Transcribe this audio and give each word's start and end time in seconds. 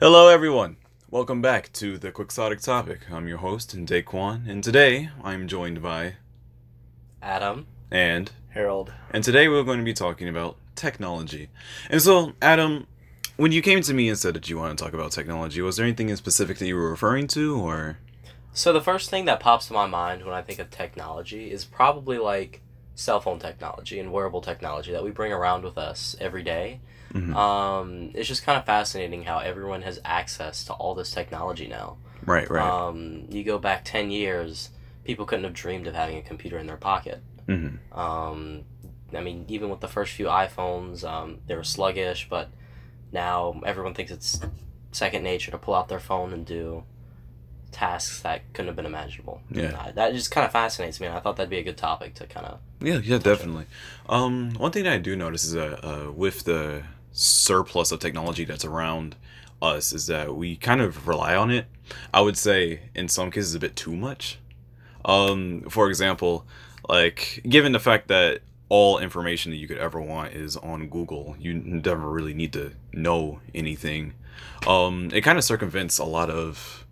Hello, 0.00 0.28
everyone. 0.28 0.76
Welcome 1.10 1.42
back 1.42 1.70
to 1.74 1.98
the 1.98 2.10
Quixotic 2.10 2.62
Topic. 2.62 3.00
I'm 3.10 3.28
your 3.28 3.36
host, 3.36 3.76
Daquan, 3.76 4.48
and 4.48 4.64
today 4.64 5.10
I'm 5.22 5.46
joined 5.46 5.82
by 5.82 6.14
Adam. 7.20 7.66
and 7.90 8.32
Harold. 8.48 8.94
and 9.10 9.22
today 9.22 9.46
we're 9.46 9.62
going 9.62 9.78
to 9.78 9.84
be 9.84 9.92
talking 9.92 10.26
about 10.26 10.56
technology. 10.74 11.50
And 11.90 12.00
so, 12.00 12.32
Adam, 12.40 12.86
when 13.36 13.52
you 13.52 13.60
came 13.60 13.82
to 13.82 13.92
me 13.92 14.08
and 14.08 14.18
said 14.18 14.32
that 14.32 14.48
you 14.48 14.56
want 14.56 14.78
to 14.78 14.82
talk 14.82 14.94
about 14.94 15.12
technology, 15.12 15.60
was 15.60 15.76
there 15.76 15.84
anything 15.84 16.08
in 16.08 16.16
specific 16.16 16.56
that 16.60 16.66
you 16.66 16.76
were 16.76 16.90
referring 16.90 17.26
to, 17.28 17.60
or 17.60 17.98
So 18.54 18.72
the 18.72 18.80
first 18.80 19.10
thing 19.10 19.26
that 19.26 19.38
pops 19.38 19.66
to 19.66 19.74
my 19.74 19.86
mind 19.86 20.24
when 20.24 20.34
I 20.34 20.40
think 20.40 20.60
of 20.60 20.70
technology 20.70 21.50
is 21.50 21.66
probably 21.66 22.16
like 22.16 22.62
cell 22.94 23.20
phone 23.20 23.38
technology 23.38 24.00
and 24.00 24.12
wearable 24.12 24.40
technology 24.40 24.92
that 24.92 25.04
we 25.04 25.10
bring 25.10 25.30
around 25.30 25.62
with 25.62 25.76
us 25.76 26.16
every 26.18 26.42
day. 26.42 26.80
Mhm. 27.12 27.34
Um, 27.34 28.10
it's 28.14 28.28
just 28.28 28.44
kind 28.44 28.58
of 28.58 28.64
fascinating 28.64 29.24
how 29.24 29.38
everyone 29.38 29.82
has 29.82 30.00
access 30.04 30.64
to 30.64 30.72
all 30.74 30.94
this 30.94 31.10
technology 31.10 31.66
now. 31.66 31.96
right, 32.26 32.48
right? 32.50 32.62
Um, 32.88 33.24
you 33.30 33.42
go 33.44 33.58
back 33.58 33.84
ten 33.84 34.10
years, 34.10 34.70
people 35.04 35.24
couldn't 35.26 35.44
have 35.44 35.54
dreamed 35.54 35.86
of 35.86 35.94
having 35.94 36.18
a 36.18 36.22
computer 36.22 36.58
in 36.58 36.66
their 36.66 36.76
pocket. 36.76 37.22
hmm 37.46 37.76
Um, 37.92 38.62
I 39.16 39.20
mean, 39.20 39.44
even 39.48 39.70
with 39.70 39.80
the 39.80 39.88
first 39.88 40.12
few 40.12 40.26
iPhones, 40.26 41.02
um, 41.02 41.38
they 41.46 41.56
were 41.56 41.64
sluggish, 41.64 42.28
but 42.30 42.50
now 43.10 43.60
everyone 43.66 43.94
thinks 43.94 44.12
it's 44.12 44.40
second 44.92 45.22
nature 45.24 45.50
to 45.50 45.58
pull 45.58 45.74
out 45.74 45.88
their 45.88 45.98
phone 45.98 46.32
and 46.32 46.46
do 46.46 46.84
tasks 47.72 48.20
that 48.20 48.42
couldn't 48.52 48.66
have 48.68 48.76
been 48.76 48.86
imaginable. 48.86 49.40
Yeah. 49.50 49.76
Uh, 49.78 49.92
that 49.92 50.12
just 50.12 50.30
kind 50.30 50.44
of 50.44 50.52
fascinates 50.52 51.00
me, 51.00 51.06
and 51.06 51.16
I 51.16 51.20
thought 51.20 51.36
that'd 51.36 51.50
be 51.50 51.58
a 51.58 51.62
good 51.62 51.76
topic 51.76 52.14
to 52.14 52.26
kind 52.26 52.46
of. 52.46 52.58
Yeah, 52.80 52.98
yeah, 52.98 53.18
definitely. 53.18 53.66
Um, 54.08 54.52
one 54.54 54.72
thing 54.72 54.84
that 54.84 54.92
I 54.92 54.98
do 54.98 55.16
notice 55.16 55.44
is 55.44 55.52
that 55.52 55.84
uh, 55.84 56.10
with 56.12 56.44
the 56.44 56.82
surplus 57.12 57.92
of 57.92 58.00
technology 58.00 58.44
that's 58.44 58.64
around 58.64 59.16
us, 59.62 59.92
is 59.92 60.06
that 60.06 60.34
we 60.36 60.56
kind 60.56 60.80
of 60.80 61.06
rely 61.06 61.34
on 61.34 61.50
it. 61.50 61.66
I 62.14 62.20
would 62.20 62.36
say 62.36 62.82
in 62.94 63.08
some 63.08 63.30
cases 63.30 63.54
a 63.54 63.58
bit 63.58 63.76
too 63.76 63.96
much. 63.96 64.38
Um, 65.04 65.62
for 65.68 65.88
example, 65.88 66.46
like 66.88 67.42
given 67.48 67.72
the 67.72 67.80
fact 67.80 68.08
that 68.08 68.40
all 68.68 68.98
information 68.98 69.50
that 69.50 69.56
you 69.56 69.66
could 69.66 69.78
ever 69.78 70.00
want 70.00 70.32
is 70.32 70.56
on 70.56 70.88
Google, 70.88 71.36
you 71.38 71.54
never 71.54 72.08
really 72.08 72.34
need 72.34 72.52
to 72.52 72.72
know 72.92 73.40
anything. 73.54 74.14
Um, 74.66 75.10
it 75.12 75.22
kind 75.22 75.38
of 75.38 75.44
circumvents 75.44 75.98
a 75.98 76.04
lot 76.04 76.30
of 76.30 76.86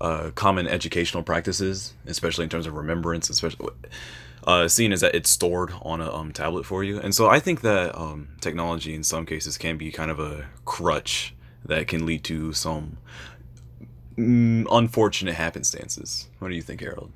uh, 0.00 0.30
common 0.34 0.66
educational 0.68 1.22
practices, 1.22 1.94
especially 2.06 2.44
in 2.44 2.50
terms 2.50 2.66
of 2.66 2.74
remembrance, 2.74 3.30
especially 3.30 3.68
uh, 4.44 4.68
seeing 4.68 4.92
as 4.92 5.00
that 5.00 5.14
it's 5.14 5.30
stored 5.30 5.72
on 5.82 6.00
a 6.00 6.12
um, 6.12 6.32
tablet 6.32 6.66
for 6.66 6.84
you. 6.84 7.00
And 7.00 7.14
so 7.14 7.28
I 7.28 7.40
think 7.40 7.62
that 7.62 7.96
um, 7.98 8.28
technology 8.40 8.94
in 8.94 9.02
some 9.02 9.26
cases 9.26 9.58
can 9.58 9.76
be 9.76 9.90
kind 9.90 10.10
of 10.10 10.20
a 10.20 10.46
crutch 10.64 11.34
that 11.64 11.88
can 11.88 12.04
lead 12.04 12.24
to 12.24 12.52
some 12.52 12.98
mm, 14.16 14.66
unfortunate 14.70 15.34
happenstances. 15.34 16.28
What 16.38 16.48
do 16.48 16.54
you 16.54 16.62
think, 16.62 16.80
Harold? 16.80 17.10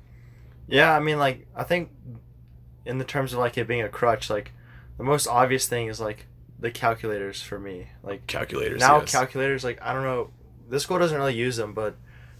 Yeah, 0.67 0.95
I 0.95 0.99
mean, 0.99 1.19
like, 1.19 1.47
I 1.55 1.63
think 1.63 1.91
in 2.85 2.97
the 2.97 3.05
terms 3.05 3.33
of 3.33 3.39
like 3.39 3.57
it 3.57 3.67
being 3.67 3.81
a 3.81 3.89
crutch, 3.89 4.29
like, 4.29 4.51
the 4.97 5.03
most 5.03 5.27
obvious 5.27 5.67
thing 5.67 5.87
is 5.87 5.99
like 5.99 6.25
the 6.59 6.71
calculators 6.71 7.41
for 7.41 7.59
me. 7.59 7.87
Like, 8.03 8.27
Calculators. 8.27 8.79
now 8.79 8.99
yes. 8.99 9.11
calculators, 9.11 9.63
like, 9.63 9.81
I 9.81 9.93
don't 9.93 10.03
know, 10.03 10.31
this 10.69 10.83
school 10.83 10.99
doesn't 10.99 11.17
really 11.17 11.35
use 11.35 11.57
them, 11.57 11.73
but 11.73 11.95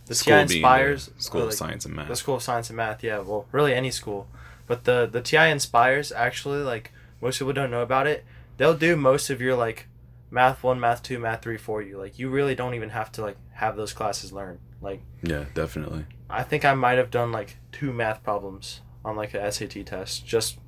the 0.06 0.16
School 0.16 0.34
Inspires, 0.34 1.08
the 1.08 1.22
School 1.22 1.44
or, 1.44 1.48
of 1.48 1.54
Science 1.54 1.86
and 1.86 1.96
Math. 1.96 2.08
the 2.08 2.16
School 2.16 2.36
of 2.36 2.44
Science 2.44 2.70
and 2.70 2.78
Math, 2.78 3.04
yeah, 3.04 3.20
well, 3.20 3.46
really 3.52 3.74
any 3.74 3.92
school. 3.92 4.28
But 4.70 4.86
the, 4.86 5.06
the 5.12 5.20
TI-Nspires, 5.22 6.14
actually, 6.16 6.60
like, 6.64 6.94
most 7.22 7.40
people 7.40 7.52
don't 7.54 7.72
know 7.72 7.82
about 7.82 8.08
it. 8.08 8.24
They'll 8.58 8.78
do 8.78 8.96
most 8.96 9.30
of 9.30 9.42
your, 9.42 9.56
like, 9.56 9.88
math 10.32 10.64
1, 10.64 10.80
math 10.80 11.04
2, 11.04 11.20
math 11.20 11.42
3 11.42 11.58
for 11.58 11.82
you. 11.82 11.98
Like, 11.98 12.18
you 12.20 12.30
really 12.30 12.56
don't 12.56 12.76
even 12.76 12.90
have 12.92 13.12
to, 13.14 13.22
like, 13.22 13.38
have 13.56 13.76
those 13.76 13.92
classes 13.94 14.32
learned. 14.32 14.60
Like, 14.80 15.02
Yeah, 15.24 15.46
definitely. 15.54 16.06
I 16.30 16.44
think 16.44 16.64
I 16.64 16.76
might 16.76 16.98
have 17.00 17.10
done 17.10 17.32
like 17.32 17.58
two 17.72 17.92
math 17.92 18.24
problems 18.24 18.82
on 19.04 19.16
like 19.16 19.34
a 19.34 19.52
SAT 19.52 19.84
test 19.88 20.26
just 20.28 20.60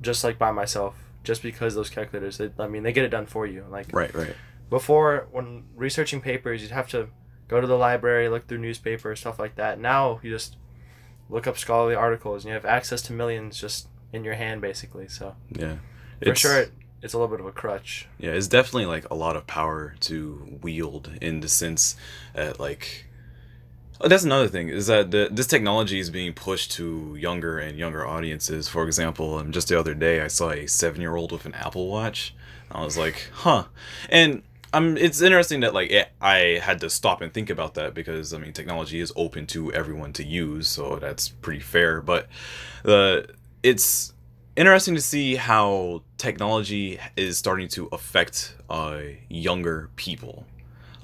just 0.00 0.22
like 0.22 0.38
by 0.38 0.52
myself 0.52 0.94
just 1.24 1.42
because 1.42 1.74
those 1.74 1.90
calculators 1.90 2.38
they, 2.38 2.50
I 2.60 2.68
mean 2.68 2.84
they 2.84 2.92
get 2.92 3.04
it 3.04 3.08
done 3.08 3.26
for 3.26 3.44
you 3.44 3.64
like 3.68 3.88
Right, 3.92 4.14
right. 4.14 4.36
before 4.70 5.26
when 5.32 5.64
researching 5.74 6.20
papers 6.20 6.62
you'd 6.62 6.70
have 6.70 6.88
to 6.90 7.08
go 7.48 7.60
to 7.60 7.66
the 7.66 7.76
library 7.76 8.28
look 8.28 8.46
through 8.46 8.58
newspapers 8.58 9.18
stuff 9.18 9.40
like 9.40 9.56
that 9.56 9.80
now 9.80 10.20
you 10.22 10.30
just 10.30 10.56
look 11.30 11.46
up 11.46 11.56
scholarly 11.56 11.94
articles 11.94 12.44
and 12.44 12.48
you 12.50 12.54
have 12.54 12.64
access 12.66 13.00
to 13.02 13.12
millions 13.12 13.58
just 13.58 13.88
in 14.12 14.24
your 14.24 14.34
hand 14.34 14.60
basically 14.60 15.08
so 15.08 15.34
Yeah. 15.56 15.76
for 16.22 16.34
sure 16.34 16.58
it, 16.62 16.72
it's 17.02 17.14
a 17.14 17.18
little 17.18 17.34
bit 17.34 17.40
of 17.40 17.46
a 17.46 17.52
crutch 17.52 18.06
Yeah, 18.18 18.32
it's 18.32 18.48
definitely 18.48 18.86
like 18.86 19.08
a 19.10 19.14
lot 19.14 19.36
of 19.36 19.46
power 19.46 19.94
to 20.00 20.58
wield 20.62 21.12
in 21.20 21.40
the 21.40 21.48
sense 21.48 21.96
that 22.34 22.58
like 22.60 23.06
oh, 24.00 24.08
that's 24.08 24.24
another 24.24 24.48
thing 24.48 24.68
is 24.68 24.86
that 24.88 25.10
the, 25.10 25.28
this 25.30 25.46
technology 25.46 25.98
is 26.00 26.10
being 26.10 26.32
pushed 26.32 26.72
to 26.72 27.14
younger 27.16 27.58
and 27.58 27.78
younger 27.78 28.06
audiences. 28.06 28.66
For 28.68 28.84
example, 28.86 29.34
um, 29.36 29.52
just 29.52 29.68
the 29.68 29.78
other 29.78 29.94
day 29.94 30.20
I 30.22 30.26
saw 30.28 30.50
a 30.50 30.66
seven-year-old 30.66 31.32
with 31.32 31.44
an 31.44 31.52
Apple 31.54 31.88
Watch. 31.88 32.34
I 32.70 32.82
was 32.84 32.96
like, 32.96 33.28
huh, 33.32 33.64
and 34.08 34.42
it's 34.72 35.20
interesting 35.20 35.60
that 35.60 35.74
like 35.74 35.90
it, 35.90 36.08
I 36.20 36.60
had 36.62 36.80
to 36.80 36.90
stop 36.90 37.20
and 37.20 37.32
think 37.32 37.50
about 37.50 37.74
that 37.74 37.94
because 37.94 38.32
I 38.32 38.38
mean 38.38 38.52
technology 38.52 39.00
is 39.00 39.12
open 39.16 39.46
to 39.48 39.72
everyone 39.72 40.12
to 40.14 40.24
use, 40.24 40.68
so 40.68 40.96
that's 40.96 41.28
pretty 41.28 41.60
fair. 41.60 42.00
But 42.00 42.28
the 42.84 43.28
it's 43.62 44.12
interesting 44.56 44.94
to 44.94 45.00
see 45.00 45.36
how 45.36 46.02
technology 46.18 46.98
is 47.16 47.38
starting 47.38 47.68
to 47.68 47.88
affect 47.92 48.56
uh, 48.68 49.00
younger 49.28 49.90
people. 49.96 50.46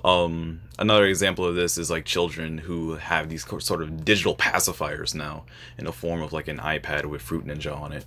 Um, 0.04 0.60
another 0.78 1.06
example 1.06 1.44
of 1.44 1.56
this 1.56 1.78
is 1.78 1.90
like 1.90 2.04
children 2.04 2.58
who 2.58 2.94
have 2.94 3.28
these 3.28 3.44
sort 3.64 3.82
of 3.82 4.04
digital 4.04 4.36
pacifiers 4.36 5.14
now 5.14 5.44
in 5.78 5.84
the 5.84 5.92
form 5.92 6.22
of 6.22 6.32
like 6.32 6.46
an 6.46 6.58
iPad 6.58 7.06
with 7.06 7.22
Fruit 7.22 7.44
Ninja 7.44 7.76
on 7.76 7.92
it. 7.92 8.04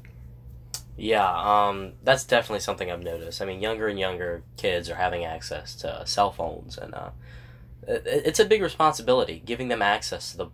Yeah, 1.01 1.29
um, 1.69 1.93
that's 2.03 2.25
definitely 2.25 2.59
something 2.59 2.91
I've 2.91 3.03
noticed. 3.03 3.41
I 3.41 3.45
mean, 3.45 3.61
younger 3.61 3.87
and 3.87 3.97
younger 3.97 4.43
kids 4.57 4.89
are 4.89 4.95
having 4.95 5.23
access 5.23 5.73
to 5.75 6.03
cell 6.05 6.31
phones, 6.31 6.77
and 6.77 6.93
uh, 6.93 7.11
it, 7.87 8.03
it's 8.05 8.39
a 8.39 8.45
big 8.45 8.61
responsibility 8.61 9.41
giving 9.45 9.69
them 9.69 9.81
access 9.81 10.31
to 10.31 10.37
the 10.37 10.47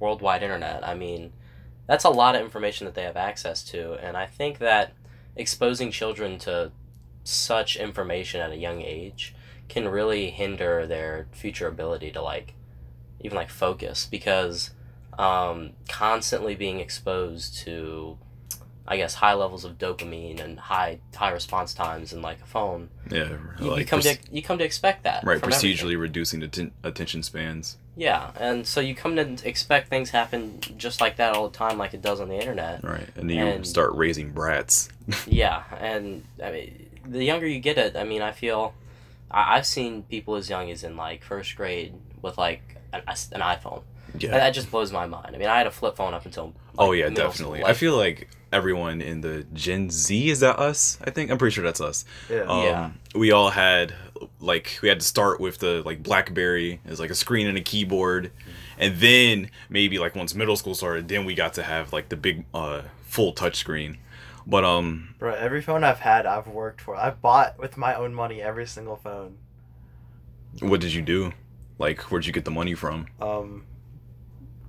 worldwide 0.00 0.42
internet. 0.42 0.86
I 0.86 0.94
mean, 0.94 1.32
that's 1.86 2.04
a 2.04 2.10
lot 2.10 2.36
of 2.36 2.42
information 2.42 2.86
that 2.86 2.94
they 2.94 3.04
have 3.04 3.16
access 3.16 3.62
to, 3.64 3.94
and 3.94 4.16
I 4.16 4.26
think 4.26 4.58
that 4.58 4.94
exposing 5.36 5.92
children 5.92 6.38
to 6.40 6.72
such 7.24 7.76
information 7.76 8.40
at 8.40 8.52
a 8.52 8.56
young 8.56 8.82
age 8.82 9.34
can 9.68 9.88
really 9.88 10.30
hinder 10.30 10.86
their 10.86 11.28
future 11.32 11.68
ability 11.68 12.10
to 12.12 12.22
like 12.22 12.54
even 13.20 13.36
like 13.36 13.50
focus 13.50 14.06
because 14.10 14.70
um, 15.18 15.72
constantly 15.88 16.54
being 16.54 16.80
exposed 16.80 17.56
to 17.58 18.18
I 18.86 18.96
guess 18.96 19.14
high 19.14 19.34
levels 19.34 19.64
of 19.64 19.78
dopamine 19.78 20.40
and 20.40 20.58
high 20.58 20.98
high 21.14 21.30
response 21.30 21.72
times 21.74 22.12
and 22.12 22.20
like 22.22 22.40
a 22.42 22.46
phone. 22.46 22.88
Yeah, 23.10 23.28
You, 23.60 23.70
like 23.70 23.78
you 23.80 23.86
come 23.86 24.00
pres- 24.00 24.18
to 24.18 24.32
you 24.32 24.42
come 24.42 24.58
to 24.58 24.64
expect 24.64 25.04
that. 25.04 25.24
right, 25.24 25.40
procedurally 25.40 25.80
everything. 25.94 25.98
reducing 25.98 26.42
atten- 26.42 26.72
attention 26.82 27.22
spans. 27.22 27.76
Yeah, 27.96 28.30
and 28.40 28.66
so 28.66 28.80
you 28.80 28.94
come 28.94 29.16
to 29.16 29.36
expect 29.48 29.88
things 29.88 30.10
happen 30.10 30.60
just 30.78 31.00
like 31.00 31.16
that 31.16 31.34
all 31.34 31.48
the 31.48 31.56
time, 31.56 31.76
like 31.78 31.92
it 31.94 32.00
does 32.02 32.20
on 32.20 32.28
the 32.28 32.36
internet. 32.36 32.82
Right, 32.82 33.06
and 33.16 33.28
then 33.30 33.36
you 33.36 33.44
And- 33.46 33.66
start 33.66 33.92
raising 33.94 34.30
brats. 34.32 34.88
yeah, 35.26 35.62
and 35.78 36.24
I 36.42 36.50
mean, 36.50 36.88
the 37.06 37.22
younger 37.24 37.46
you 37.46 37.60
get 37.60 37.78
it, 37.78 37.96
I 37.96 38.04
mean, 38.04 38.22
I 38.22 38.32
feel 38.32 38.74
I, 39.30 39.56
I've 39.58 39.66
seen 39.66 40.02
people 40.04 40.34
as 40.36 40.48
young 40.50 40.70
as 40.70 40.82
in 40.84 40.96
like 40.96 41.22
first 41.22 41.54
grade 41.54 41.94
with 42.22 42.36
like 42.38 42.62
an, 42.92 43.02
an 43.06 43.40
iPhone. 43.40 43.82
yeah. 44.18 44.30
And 44.30 44.38
that 44.40 44.50
just 44.54 44.70
blows 44.70 44.90
my 44.90 45.06
mind. 45.06 45.34
I 45.36 45.38
mean, 45.38 45.48
I 45.48 45.58
had 45.58 45.66
a 45.66 45.70
flip 45.70 45.94
phone 45.96 46.14
up 46.14 46.24
until. 46.26 46.52
oh 46.78 46.92
yeah, 46.92 47.10
definitely. 47.10 47.60
school. 47.60 47.70
I 47.70 47.74
feel 47.74 47.96
like 47.96 48.28
everyone 48.52 49.00
in 49.00 49.20
the 49.20 49.44
Gen 49.52 49.90
Z 49.90 50.30
is 50.30 50.40
that 50.40 50.58
us? 50.58 50.98
I 51.04 51.10
think 51.10 51.30
I'm 51.30 51.38
pretty 51.38 51.54
sure 51.54 51.64
that's 51.64 51.80
us. 51.80 52.04
yeah 52.30 52.42
Um, 52.42 52.62
Yeah. 52.64 52.90
We 53.14 53.32
all 53.32 53.50
had 53.50 53.94
like 54.40 54.78
we 54.82 54.88
had 54.88 55.00
to 55.00 55.06
start 55.06 55.40
with 55.40 55.58
the 55.58 55.82
like 55.84 56.02
BlackBerry 56.02 56.80
as 56.84 57.00
like 57.00 57.10
a 57.10 57.14
screen 57.14 57.46
and 57.46 57.58
a 57.58 57.60
keyboard, 57.60 58.30
and 58.78 58.96
then 58.98 59.50
maybe 59.68 59.98
like 59.98 60.14
once 60.14 60.34
middle 60.34 60.56
school 60.56 60.74
started, 60.74 61.08
then 61.08 61.24
we 61.24 61.34
got 61.34 61.54
to 61.54 61.62
have 61.62 61.92
like 61.92 62.08
the 62.08 62.16
big 62.16 62.44
uh 62.54 62.82
full 63.04 63.32
touch 63.32 63.56
screen. 63.56 63.98
But 64.46 64.64
um, 64.64 65.14
bro 65.18 65.34
every 65.34 65.60
phone 65.62 65.84
I've 65.84 66.00
had 66.00 66.26
I've 66.26 66.46
worked 66.48 66.80
for 66.80 66.96
I've 66.96 67.20
bought 67.20 67.58
with 67.58 67.76
my 67.76 67.94
own 67.94 68.12
money 68.14 68.40
every 68.42 68.66
single 68.66 68.96
phone 68.96 69.38
what 70.60 70.80
did 70.80 70.92
you 70.92 71.00
do? 71.02 71.32
Like, 71.78 72.00
where'd 72.10 72.26
you 72.26 72.32
get 72.32 72.44
the 72.44 72.50
money 72.50 72.74
from? 72.74 73.06
um 73.20 73.64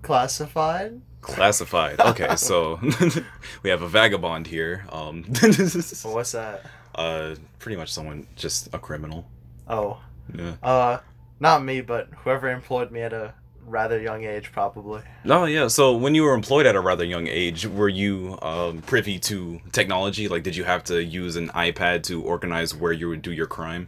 classified 0.02 1.02
Classified. 1.24 2.00
Okay, 2.00 2.36
so 2.36 2.80
we 3.64 3.70
have 3.70 3.82
a 3.82 3.88
vagabond 3.88 4.48
here. 4.48 4.86
Um, 4.92 5.26
Well, 5.42 5.52
what's 6.14 6.32
that? 6.34 6.62
uh, 6.96 7.36
pretty 7.60 7.76
much 7.78 7.92
someone 7.92 8.28
just 8.36 8.70
a 8.74 8.80
criminal. 8.80 9.26
Oh, 9.68 10.00
Yeah. 10.34 10.56
uh, 10.62 11.00
not 11.40 11.64
me, 11.64 11.82
but 11.82 12.10
whoever 12.24 12.50
employed 12.50 12.92
me 12.92 13.02
at 13.02 13.14
a 13.14 13.34
rather 13.66 14.00
young 14.00 14.24
age, 14.26 14.52
probably. 14.52 15.02
No, 15.24 15.46
yeah. 15.46 15.68
So 15.70 15.96
when 15.96 16.14
you 16.16 16.24
were 16.24 16.34
employed 16.34 16.66
at 16.66 16.76
a 16.76 16.82
rather 16.82 17.06
young 17.06 17.28
age, 17.28 17.66
were 17.66 17.88
you 17.90 18.38
um, 18.42 18.82
privy 18.82 19.18
to 19.20 19.62
technology? 19.72 20.28
Like, 20.28 20.44
did 20.44 20.56
you 20.56 20.66
have 20.66 20.84
to 20.86 21.02
use 21.04 21.36
an 21.38 21.48
iPad 21.50 22.04
to 22.04 22.22
organize 22.22 22.76
where 22.76 22.92
you 22.92 23.08
would 23.10 23.22
do 23.22 23.32
your 23.32 23.48
crime? 23.48 23.88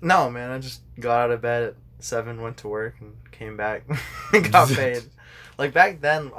No, 0.00 0.30
man, 0.30 0.50
I 0.50 0.58
just 0.58 0.80
got 1.00 1.24
out 1.24 1.30
of 1.32 1.40
bed 1.42 1.62
at 1.64 1.74
seven, 1.98 2.40
went 2.40 2.58
to 2.58 2.68
work, 2.68 2.94
and 3.00 3.14
came 3.32 3.56
back, 3.56 3.82
and 4.32 4.52
got 4.52 4.68
paid. 4.68 5.02
Like 5.58 5.72
back 5.72 6.00
then, 6.00 6.30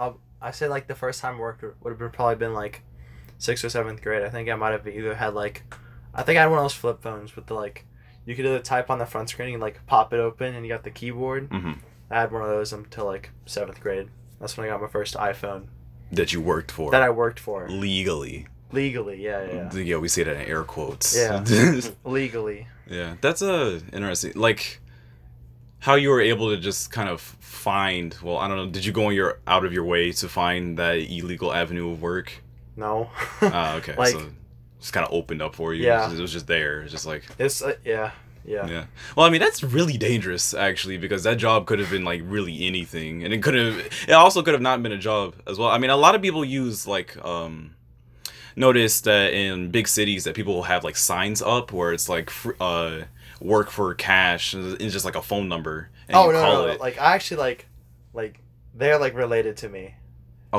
I 0.41 0.51
say 0.51 0.67
like 0.67 0.87
the 0.87 0.95
first 0.95 1.21
time 1.21 1.35
I 1.35 1.39
worked 1.39 1.63
would 1.63 1.89
have 1.89 1.99
been 1.99 2.09
probably 2.11 2.35
been 2.35 2.53
like 2.53 2.83
sixth 3.37 3.63
or 3.65 3.69
seventh 3.69 4.01
grade. 4.01 4.23
I 4.23 4.29
think 4.29 4.49
I 4.49 4.55
might 4.55 4.71
have 4.71 4.87
either 4.87 5.15
had 5.15 5.33
like, 5.33 5.63
I 6.13 6.23
think 6.23 6.37
I 6.37 6.41
had 6.41 6.49
one 6.49 6.59
of 6.59 6.63
those 6.65 6.73
flip 6.73 7.01
phones 7.01 7.35
with 7.35 7.47
the 7.47 7.53
like, 7.53 7.85
you 8.25 8.35
could 8.35 8.45
either 8.45 8.59
type 8.59 8.89
on 8.89 8.99
the 8.99 9.05
front 9.05 9.29
screen 9.29 9.53
and 9.53 9.61
like 9.61 9.85
pop 9.87 10.13
it 10.13 10.19
open, 10.19 10.53
and 10.55 10.65
you 10.65 10.71
got 10.71 10.83
the 10.83 10.91
keyboard. 10.91 11.47
hmm 11.51 11.73
I 12.09 12.21
had 12.21 12.31
one 12.31 12.41
of 12.41 12.47
those 12.47 12.71
until 12.71 13.05
like 13.05 13.31
seventh 13.45 13.81
grade. 13.81 14.09
That's 14.39 14.55
when 14.57 14.65
I 14.67 14.69
got 14.69 14.81
my 14.81 14.87
first 14.87 15.15
iPhone 15.15 15.67
That 16.11 16.31
you 16.31 16.39
worked 16.41 16.71
for 16.71 16.91
that 16.91 17.01
I 17.01 17.09
worked 17.09 17.39
for 17.39 17.67
legally. 17.69 18.47
legally. 18.71 19.21
Yeah, 19.23 19.43
yeah, 19.45 19.69
yeah. 19.73 19.79
Yeah, 19.81 19.97
we 19.97 20.07
say 20.07 20.23
that 20.23 20.35
in 20.37 20.41
air 20.43 20.63
quotes. 20.63 21.17
Yeah. 21.17 21.43
legally. 22.05 22.67
yeah, 22.87 23.15
that's 23.21 23.41
a 23.41 23.81
interesting. 23.91 24.33
Like 24.35 24.79
how 25.79 25.95
you 25.95 26.09
were 26.09 26.21
able 26.21 26.49
to 26.49 26.57
just 26.57 26.91
kind 26.91 27.09
of 27.09 27.21
find. 27.21 28.15
Well, 28.23 28.37
I 28.37 28.47
don't 28.47 28.57
know. 28.57 28.69
Did 28.69 28.85
you 28.85 28.91
go 28.91 29.05
on 29.07 29.13
your 29.13 29.39
out 29.47 29.65
of 29.65 29.73
your 29.73 29.83
way 29.85 30.11
to 30.13 30.27
find 30.29 30.77
that 30.77 30.95
illegal 30.95 31.53
avenue 31.53 31.91
of 31.91 32.01
work? 32.01 32.31
No. 32.75 33.09
Ah, 33.41 33.75
okay. 33.77 33.95
Like- 33.95 34.13
so 34.13 34.27
just 34.79 34.93
kind 34.93 35.05
of 35.05 35.11
opened 35.11 35.41
up 35.41 35.55
for 35.55 35.73
you. 35.73 35.85
Yeah. 35.85 36.11
It 36.13 36.19
was 36.19 36.31
just 36.31 36.45
there. 36.47 36.81
It's 36.81 36.91
just 36.91 37.05
like 37.07 37.23
it's 37.39 37.63
uh, 37.63 37.73
yeah, 37.83 38.11
yeah, 38.45 38.67
Yeah. 38.67 38.85
Well, 39.15 39.25
I 39.25 39.29
mean, 39.31 39.41
that's 39.41 39.63
really 39.63 39.97
dangerous 39.97 40.53
actually 40.53 40.97
because 40.97 41.23
that 41.23 41.37
job 41.37 41.65
could 41.65 41.79
have 41.79 41.89
been 41.89 42.05
like 42.05 42.21
really 42.23 42.65
anything, 42.67 43.23
and 43.23 43.33
it 43.33 43.41
could 43.41 43.55
have. 43.55 43.79
It 44.07 44.11
also 44.13 44.41
could 44.43 44.53
have 44.53 44.61
not 44.61 44.81
been 44.83 44.91
a 44.91 44.97
job 44.97 45.35
as 45.47 45.57
well. 45.57 45.69
I 45.69 45.79
mean, 45.79 45.89
a 45.89 45.97
lot 45.97 46.13
of 46.15 46.21
people 46.21 46.45
use 46.45 46.85
like 46.87 47.17
um, 47.25 47.75
notice 48.55 49.01
that 49.01 49.33
in 49.33 49.71
big 49.71 49.87
cities 49.87 50.23
that 50.25 50.35
people 50.35 50.53
will 50.53 50.63
have 50.63 50.83
like 50.83 50.95
signs 50.95 51.41
up 51.41 51.71
where 51.71 51.91
it's 51.91 52.07
like 52.07 52.29
fr- 52.29 52.51
uh, 52.59 53.01
work 53.41 53.69
for 53.69 53.93
cash. 53.93 54.53
and 54.53 54.79
It's 54.81 54.93
just 54.93 55.05
like 55.05 55.15
a 55.15 55.21
phone 55.21 55.47
number. 55.49 55.89
And 56.07 56.15
Oh 56.17 56.27
you 56.27 56.33
no, 56.33 56.41
call 56.41 56.53
no, 56.53 56.65
no, 56.67 56.71
it. 56.73 56.79
like 56.79 56.99
I 56.99 57.13
actually 57.15 57.37
like, 57.37 57.67
like 58.13 58.39
they're 58.73 58.97
like 58.99 59.15
related 59.15 59.57
to 59.57 59.69
me. 59.69 59.95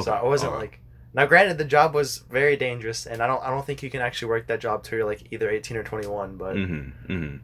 So 0.02 0.12
I 0.12 0.22
wasn't 0.24 0.52
alright. 0.52 0.70
like. 0.70 0.80
Now, 1.14 1.24
granted, 1.26 1.56
the 1.56 1.64
job 1.64 1.94
was 1.94 2.18
very 2.30 2.56
dangerous, 2.56 3.06
and 3.06 3.22
I 3.22 3.26
don't, 3.26 3.42
I 3.42 3.48
don't 3.48 3.64
think 3.64 3.82
you 3.82 3.90
can 3.90 4.02
actually 4.02 4.28
work 4.28 4.46
that 4.48 4.60
job 4.60 4.84
till 4.84 4.98
you're 4.98 5.06
like 5.06 5.22
either 5.32 5.48
eighteen 5.50 5.76
or 5.78 5.82
twenty 5.82 6.06
one. 6.06 6.36
But 6.36 6.54
Mm-hmm. 6.54 7.12
Mm-hmm. 7.12 7.36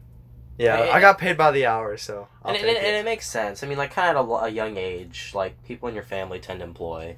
yeah, 0.59 0.89
I 0.93 1.01
got 1.01 1.17
paid 1.17 1.35
by 1.35 1.51
the 1.51 1.65
hour, 1.65 1.97
so 1.97 2.27
I'll 2.43 2.49
and, 2.51 2.57
it, 2.57 2.61
take 2.61 2.69
and, 2.77 2.85
it. 2.85 2.87
and 2.87 2.95
it 2.97 3.03
makes 3.05 3.27
sense. 3.27 3.63
I 3.63 3.67
mean, 3.67 3.77
like 3.79 3.91
kind 3.91 4.15
of 4.15 4.29
at 4.29 4.31
a, 4.31 4.45
a 4.45 4.49
young 4.49 4.77
age, 4.77 5.31
like 5.33 5.61
people 5.65 5.89
in 5.89 5.95
your 5.95 6.03
family 6.03 6.39
tend 6.39 6.59
to 6.59 6.65
employ, 6.65 7.15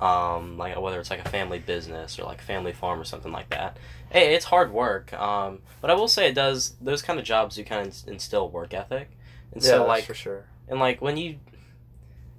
um, 0.00 0.58
like 0.58 0.78
whether 0.78 0.98
it's 0.98 1.10
like 1.10 1.24
a 1.24 1.28
family 1.28 1.60
business 1.60 2.18
or 2.18 2.24
like 2.24 2.40
family 2.42 2.72
farm 2.72 3.00
or 3.00 3.04
something 3.04 3.32
like 3.32 3.48
that. 3.50 3.78
Hey, 4.10 4.34
it's 4.34 4.44
hard 4.46 4.72
work. 4.72 5.12
Um, 5.12 5.60
but 5.80 5.90
I 5.90 5.94
will 5.94 6.08
say 6.08 6.28
it 6.28 6.34
does 6.34 6.74
those 6.80 7.02
kind 7.02 7.18
of 7.18 7.24
jobs 7.24 7.56
do 7.56 7.64
kind 7.64 7.86
of 7.86 7.94
instill 8.08 8.48
work 8.48 8.72
ethic, 8.74 9.10
and 9.52 9.62
yeah, 9.62 9.70
so 9.70 9.78
that's 9.78 9.88
like 9.88 10.04
for 10.04 10.14
sure. 10.14 10.44
and 10.68 10.78
like 10.80 11.02
when 11.02 11.16
you, 11.16 11.38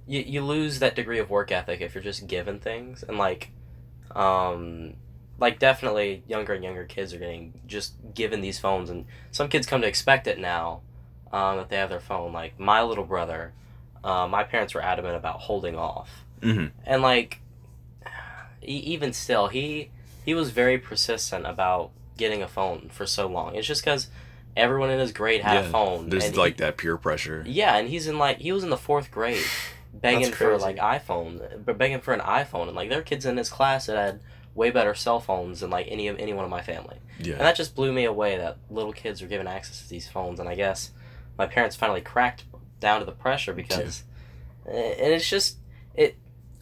you 0.06 0.20
you 0.20 0.42
lose 0.42 0.78
that 0.78 0.94
degree 0.96 1.18
of 1.18 1.28
work 1.30 1.52
ethic 1.52 1.80
if 1.80 1.94
you're 1.94 2.02
just 2.04 2.26
given 2.26 2.58
things 2.58 3.02
and 3.02 3.18
like, 3.18 3.50
um. 4.14 4.94
Like 5.38 5.58
definitely, 5.58 6.22
younger 6.26 6.54
and 6.54 6.64
younger 6.64 6.86
kids 6.86 7.12
are 7.12 7.18
getting 7.18 7.60
just 7.66 7.92
given 8.14 8.40
these 8.40 8.58
phones, 8.58 8.88
and 8.88 9.04
some 9.30 9.48
kids 9.50 9.66
come 9.66 9.82
to 9.82 9.86
expect 9.86 10.26
it 10.26 10.38
now 10.38 10.80
um, 11.30 11.58
that 11.58 11.68
they 11.68 11.76
have 11.76 11.90
their 11.90 12.00
phone. 12.00 12.32
Like 12.32 12.58
my 12.58 12.82
little 12.82 13.04
brother, 13.04 13.52
uh, 14.02 14.26
my 14.26 14.44
parents 14.44 14.72
were 14.72 14.80
adamant 14.82 15.14
about 15.14 15.40
holding 15.40 15.76
off, 15.76 16.24
Mm-hmm. 16.40 16.68
and 16.86 17.02
like 17.02 17.40
e- 18.62 18.78
even 18.78 19.12
still, 19.12 19.48
he 19.48 19.90
he 20.26 20.34
was 20.34 20.50
very 20.50 20.76
persistent 20.76 21.46
about 21.46 21.92
getting 22.18 22.42
a 22.42 22.48
phone 22.48 22.90
for 22.92 23.06
so 23.06 23.26
long. 23.26 23.54
It's 23.54 23.66
just 23.66 23.82
because 23.82 24.08
everyone 24.56 24.90
in 24.90 24.98
his 24.98 25.12
grade 25.12 25.40
had 25.40 25.64
a 25.64 25.68
phone. 25.70 26.10
There's 26.10 26.24
and 26.24 26.34
he- 26.34 26.40
like 26.40 26.58
that 26.58 26.76
peer 26.76 26.98
pressure. 26.98 27.42
yeah, 27.46 27.76
and 27.76 27.88
he's 27.88 28.06
in 28.06 28.18
like 28.18 28.38
he 28.38 28.52
was 28.52 28.64
in 28.64 28.70
the 28.70 28.76
fourth 28.76 29.10
grade, 29.10 29.44
begging 29.94 30.32
for 30.32 30.58
like 30.58 30.76
iPhone, 30.76 31.64
but 31.64 31.78
begging 31.78 32.00
for 32.00 32.12
an 32.12 32.20
iPhone, 32.20 32.66
and 32.66 32.74
like 32.76 32.90
there 32.90 32.98
are 32.98 33.02
kids 33.02 33.24
in 33.24 33.36
his 33.38 33.48
class 33.48 33.86
that 33.86 33.96
had 33.96 34.20
way 34.54 34.70
better 34.70 34.94
cell 34.94 35.20
phones 35.20 35.60
than 35.60 35.70
like 35.70 35.86
any 35.88 36.08
of 36.08 36.18
anyone 36.18 36.44
in 36.44 36.50
my 36.50 36.62
family. 36.62 36.96
Yeah. 37.20 37.34
And 37.34 37.42
that 37.42 37.56
just 37.56 37.74
blew 37.76 37.92
me 37.92 38.04
away 38.04 38.36
that 38.36 38.56
little 38.70 38.92
kids 38.92 39.22
were 39.22 39.28
given 39.28 39.46
access 39.46 39.82
to 39.82 39.88
these 39.88 40.08
phones. 40.08 40.40
And 40.40 40.48
I 40.48 40.54
guess 40.54 40.90
my 41.38 41.46
parents 41.46 41.76
finally 41.76 42.00
cracked 42.00 42.44
down 42.80 43.00
to 43.00 43.06
the 43.06 43.12
pressure 43.12 43.52
because, 43.52 44.02
and 44.66 44.74
it's 45.12 45.28
just 45.28 45.58
it. 45.94 46.16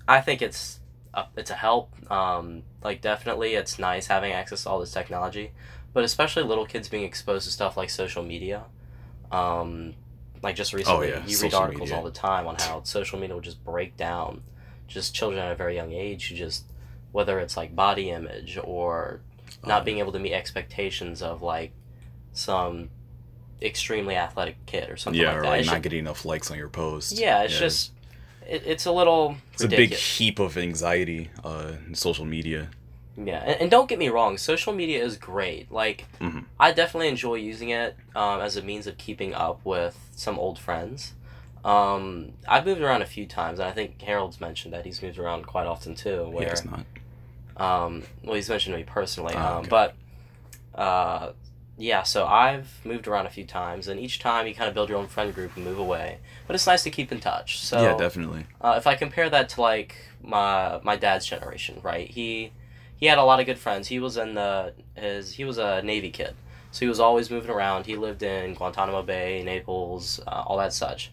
I 0.07 0.21
think 0.21 0.43
it's 0.43 0.81
a, 1.15 1.27
it's 1.37 1.51
a 1.51 1.55
help. 1.55 1.93
Um, 2.11 2.63
like 2.83 3.01
definitely, 3.01 3.55
it's 3.55 3.79
nice 3.79 4.07
having 4.09 4.33
access 4.33 4.65
to 4.65 4.71
all 4.71 4.81
this 4.81 4.93
technology, 4.93 5.53
but 5.93 6.05
especially 6.05 6.43
little 6.43 6.67
kids 6.67 6.89
being 6.89 7.05
exposed 7.05 7.47
to 7.47 7.53
stuff 7.53 7.77
like 7.77 7.91
social 7.91 8.23
media. 8.23 8.65
Um, 9.33 9.95
like 10.43 10.57
just 10.57 10.73
recently, 10.75 11.09
yeah, 11.09 11.25
you 11.27 11.39
read 11.41 11.55
articles 11.55 11.89
media. 11.89 11.97
all 11.97 12.05
the 12.05 12.11
time 12.11 12.47
on 12.47 12.57
how 12.59 12.83
social 12.83 13.19
media 13.19 13.35
will 13.35 13.41
just 13.43 13.65
break 13.65 13.97
down, 13.97 14.43
just 14.87 15.15
children 15.15 15.43
at 15.43 15.51
a 15.53 15.55
very 15.55 15.75
young 15.75 15.93
age 15.93 16.29
who 16.29 16.35
just 16.37 16.65
whether 17.13 17.39
it's 17.39 17.57
like 17.57 17.75
body 17.75 18.11
image 18.11 18.59
or 18.63 19.21
not 19.65 19.79
Um, 19.81 19.85
being 19.85 19.99
able 20.01 20.13
to 20.13 20.19
meet 20.19 20.35
expectations 20.35 21.23
of 21.23 21.41
like 21.43 21.73
some 22.33 22.91
extremely 23.63 24.17
athletic 24.17 24.67
kid 24.67 24.91
or 24.91 24.97
something 24.97 25.23
yeah, 25.23 25.29
like 25.29 25.37
or 25.39 25.43
that. 25.43 25.49
like 25.49 25.61
It's 25.61 25.69
not 25.71 25.77
ju- 25.77 25.81
getting 25.83 25.99
enough 26.01 26.25
likes 26.27 26.51
on 26.51 26.59
your 26.59 26.69
post. 26.69 27.13
yeah, 27.19 27.43
it's 27.45 27.57
just 27.59 27.93
it, 28.49 28.63
it's 28.67 28.87
a 28.87 28.93
little 28.93 29.37
it's 29.53 29.65
a 29.65 29.69
big 29.69 29.95
heap 29.95 30.39
of 30.39 30.57
anxiety 30.57 31.31
uh, 31.43 31.73
in 31.87 31.95
social 31.95 32.25
media. 32.25 32.69
Yeah, 33.17 33.43
and, 33.45 33.63
and 33.63 33.71
don't 33.71 33.89
get 33.89 33.99
me 33.99 34.09
wrong, 34.09 34.39
social 34.39 34.73
media 34.73 35.03
is 35.03 35.17
great. 35.17 35.71
Like 35.71 36.07
mm-hmm. 36.21 36.41
I 36.59 36.73
definitely 36.73 37.09
enjoy 37.09 37.37
using 37.37 37.71
it 37.71 37.97
um, 38.15 38.41
as 38.41 38.57
a 38.57 38.63
means 38.63 38.87
of 38.87 38.99
keeping 38.99 39.35
up 39.35 39.61
with 39.65 39.99
some 40.17 40.39
old 40.39 40.59
friends. 40.59 41.15
Um, 41.65 42.33
I've 42.47 42.67
moved 42.67 42.83
around 42.83 43.03
a 43.03 43.07
few 43.07 43.27
times, 43.27 43.59
and 43.59 43.69
I 43.69 43.73
think 43.73 44.01
Harold's 44.03 44.41
mentioned 44.41 44.75
that 44.75 44.85
he's 44.85 45.03
moved 45.03 45.19
around 45.19 45.47
quite 45.47 45.67
often 45.67 45.95
too. 45.95 46.27
He 46.27 46.33
Where 46.33 46.51
does 46.51 46.65
not. 46.65 46.85
Um, 47.57 48.03
well, 48.23 48.35
he's 48.35 48.49
mentioned 48.49 48.75
to 48.75 48.79
me 48.79 48.85
personally, 48.85 49.35
um, 49.35 49.61
okay. 49.61 49.69
but 49.69 49.95
uh, 50.75 51.33
yeah. 51.79 52.03
So 52.03 52.27
I've 52.27 52.81
moved 52.85 53.07
around 53.09 53.27
a 53.27 53.31
few 53.31 53.45
times, 53.45 53.89
and 53.89 53.99
each 54.01 54.19
time 54.19 54.47
you 54.47 54.55
kind 54.55 54.69
of 54.69 54.75
build 54.75 54.89
your 54.89 54.99
own 54.99 55.07
friend 55.09 55.35
group 55.35 55.57
and 55.57 55.65
move 55.65 55.79
away. 55.79 56.19
But 56.47 56.55
it's 56.55 56.67
nice 56.67 56.83
to 56.85 56.91
keep 56.91 57.11
in 57.13 57.21
touch. 57.21 57.59
So 57.61 57.83
yeah, 57.83 57.97
definitely. 57.97 58.47
uh, 58.61 58.75
if 58.77 58.87
I 58.87 58.95
compare 58.95 59.29
that 59.31 59.49
to 59.51 59.61
like 59.61 59.97
my 60.23 60.81
my 60.83 60.97
dad's 60.97 61.27
generation, 61.27 61.81
right? 61.83 62.09
He 62.09 62.53
he 62.97 63.07
had 63.07 63.19
a 63.19 63.25
lot 63.25 63.41
of 63.41 63.47
good 63.47 63.59
friends. 63.59 63.89
He 63.89 63.99
was 63.99 64.17
in 64.17 64.35
the 64.35 64.75
his 64.95 65.33
he 65.35 65.45
was 65.45 65.59
a 65.59 65.83
Navy 65.83 66.11
kid, 66.11 66.35
so 66.71 66.81
he 66.81 66.89
was 66.89 67.01
always 67.01 67.31
moving 67.31 67.51
around. 67.51 67.87
He 67.87 67.97
lived 67.97 68.23
in 68.23 68.55
Guantanamo 68.55 69.03
Bay, 69.03 69.43
Naples, 69.45 70.21
uh, 70.27 70.45
all 70.47 70.57
that 70.59 70.73
such. 70.73 71.13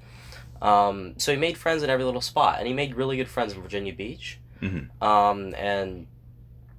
Um, 0.62 1.16
so 1.18 1.32
he 1.32 1.38
made 1.40 1.58
friends 1.58 1.82
in 1.82 1.90
every 1.90 2.06
little 2.06 2.22
spot, 2.22 2.60
and 2.60 2.68
he 2.68 2.74
made 2.74 2.96
really 2.96 3.18
good 3.18 3.28
friends 3.28 3.54
in 3.54 3.62
Virginia 3.62 3.94
Beach. 3.94 4.38
Mhm. 4.62 4.90
Um, 5.02 5.56
and 5.56 6.06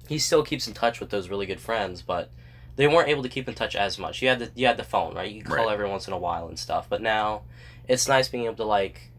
he 0.07 0.17
still 0.17 0.41
keeps 0.43 0.67
in 0.69 0.73
touch 0.73 1.01
with 1.01 1.09
those 1.09 1.27
really 1.27 1.45
good 1.45 1.59
friends, 1.59 2.01
but 2.01 2.31
they 2.75 2.87
weren't 2.87 3.09
able 3.09 3.23
to 3.23 3.29
keep 3.29 3.47
in 3.47 3.53
touch 3.53 3.75
as 3.75 3.99
much. 3.99 4.21
You 4.21 4.29
had 4.29 4.39
the 4.39 4.51
you 4.55 4.65
had 4.67 4.77
the 4.77 4.83
phone, 4.83 5.13
right? 5.15 5.31
You 5.31 5.41
could 5.43 5.51
call 5.55 5.65
Right. 5.67 5.73
every 5.73 5.89
once 5.89 6.07
in 6.07 6.13
a 6.13 6.17
while 6.17 6.47
and 6.47 6.57
stuff. 6.57 6.87
But 6.89 7.01
now, 7.01 7.43
it's 7.87 8.07
nice 8.07 8.27
being 8.29 8.45
able 8.45 8.55
to 8.55 8.65
like 8.65 9.09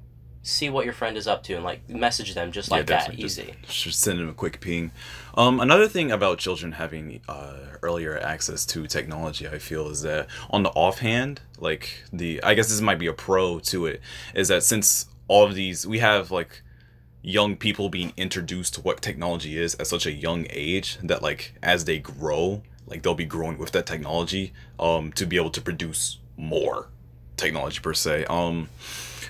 see 0.46 0.68
what 0.68 0.84
your 0.84 0.92
friend 0.92 1.16
is 1.16 1.26
up 1.26 1.42
to 1.42 1.54
and 1.54 1.64
like 1.64 1.88
message 1.88 2.34
them 2.34 2.52
just 2.52 2.70
like 2.70 2.84
that, 2.86 2.98
definitely. 3.00 3.22
Just- 3.22 3.38
easy. 3.38 3.54
Just 3.66 4.00
send 4.00 4.18
them 4.18 4.28
a 4.28 4.34
quick 4.34 4.60
ping. 4.60 4.90
Um, 5.36 5.58
another 5.58 5.88
thing 5.88 6.12
about 6.12 6.38
children 6.38 6.72
having 6.72 7.20
uh, 7.28 7.76
earlier 7.82 8.18
access 8.18 8.66
to 8.66 8.86
technology, 8.86 9.48
I 9.48 9.58
feel, 9.58 9.88
is 9.88 10.02
that 10.02 10.26
on 10.50 10.62
the 10.62 10.68
offhand, 10.70 11.40
like 11.58 12.04
the, 12.12 12.42
I 12.42 12.52
guess 12.52 12.68
this 12.68 12.82
might 12.82 12.98
be 12.98 13.06
a 13.06 13.14
pro 13.14 13.58
to 13.60 13.86
it, 13.86 14.02
is 14.34 14.48
that 14.48 14.62
since 14.62 15.06
all 15.28 15.44
of 15.46 15.54
these, 15.54 15.86
we 15.86 16.00
have 16.00 16.30
like 16.30 16.60
young 17.22 17.56
people 17.56 17.88
being 17.88 18.12
introduced 18.18 18.74
to 18.74 18.82
what 18.82 19.00
technology 19.00 19.58
is 19.58 19.74
at 19.76 19.86
such 19.86 20.04
a 20.04 20.12
young 20.12 20.46
age 20.50 20.98
that 21.02 21.22
like 21.22 21.54
as 21.62 21.86
they 21.86 21.98
grow, 21.98 22.62
like 22.86 23.02
they'll 23.02 23.14
be 23.14 23.24
growing 23.24 23.58
with 23.58 23.72
that 23.72 23.86
technology, 23.86 24.52
um, 24.78 25.12
to 25.12 25.26
be 25.26 25.36
able 25.36 25.50
to 25.50 25.60
produce 25.60 26.18
more 26.36 26.88
technology 27.36 27.80
per 27.80 27.94
se. 27.94 28.24
Um, 28.26 28.68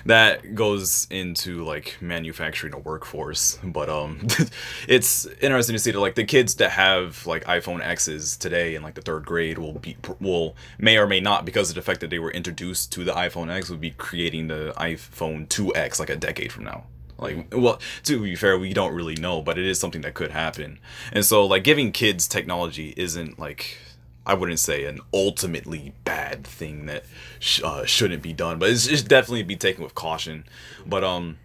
that 0.05 0.53
goes 0.53 1.07
into 1.09 1.63
like 1.63 1.97
manufacturing 1.99 2.73
a 2.73 2.77
workforce 2.77 3.57
but 3.63 3.89
um 3.89 4.19
it's 4.87 5.25
interesting 5.41 5.73
to 5.73 5.79
see 5.79 5.91
that 5.91 5.99
like 5.99 6.15
the 6.15 6.23
kids 6.23 6.55
that 6.55 6.71
have 6.71 7.25
like 7.25 7.43
iphone 7.45 7.81
x's 7.81 8.37
today 8.37 8.75
in 8.75 8.83
like 8.83 8.93
the 8.93 9.01
third 9.01 9.25
grade 9.25 9.57
will 9.57 9.73
be 9.73 9.97
will 10.19 10.55
may 10.77 10.97
or 10.97 11.07
may 11.07 11.19
not 11.19 11.43
because 11.43 11.69
of 11.69 11.75
the 11.75 11.81
fact 11.81 12.01
that 12.01 12.09
they 12.09 12.19
were 12.19 12.31
introduced 12.31 12.91
to 12.91 13.03
the 13.03 13.13
iphone 13.13 13.51
x 13.51 13.69
will 13.69 13.77
be 13.77 13.91
creating 13.91 14.47
the 14.47 14.73
iphone 14.77 15.47
2x 15.47 15.99
like 15.99 16.09
a 16.09 16.15
decade 16.15 16.51
from 16.51 16.63
now 16.63 16.83
like 17.17 17.53
well 17.53 17.79
to 18.03 18.21
be 18.21 18.35
fair 18.35 18.57
we 18.57 18.73
don't 18.73 18.93
really 18.93 19.15
know 19.15 19.41
but 19.41 19.57
it 19.57 19.65
is 19.65 19.79
something 19.79 20.01
that 20.01 20.13
could 20.13 20.31
happen 20.31 20.79
and 21.11 21.25
so 21.25 21.45
like 21.45 21.63
giving 21.63 21.91
kids 21.91 22.27
technology 22.27 22.93
isn't 22.97 23.39
like 23.39 23.77
I 24.25 24.33
wouldn't 24.33 24.59
say 24.59 24.85
an 24.85 24.99
ultimately 25.13 25.93
bad 26.03 26.45
thing 26.45 26.87
that 26.87 27.05
sh- 27.39 27.61
uh, 27.63 27.85
shouldn't 27.85 28.23
be 28.23 28.33
done, 28.33 28.57
but 28.57 28.69
it's 28.69 28.87
just 28.87 29.07
definitely 29.07 29.43
be 29.43 29.55
taken 29.55 29.83
with 29.83 29.93
caution. 29.93 30.45
But 30.85 31.03
um, 31.03 31.37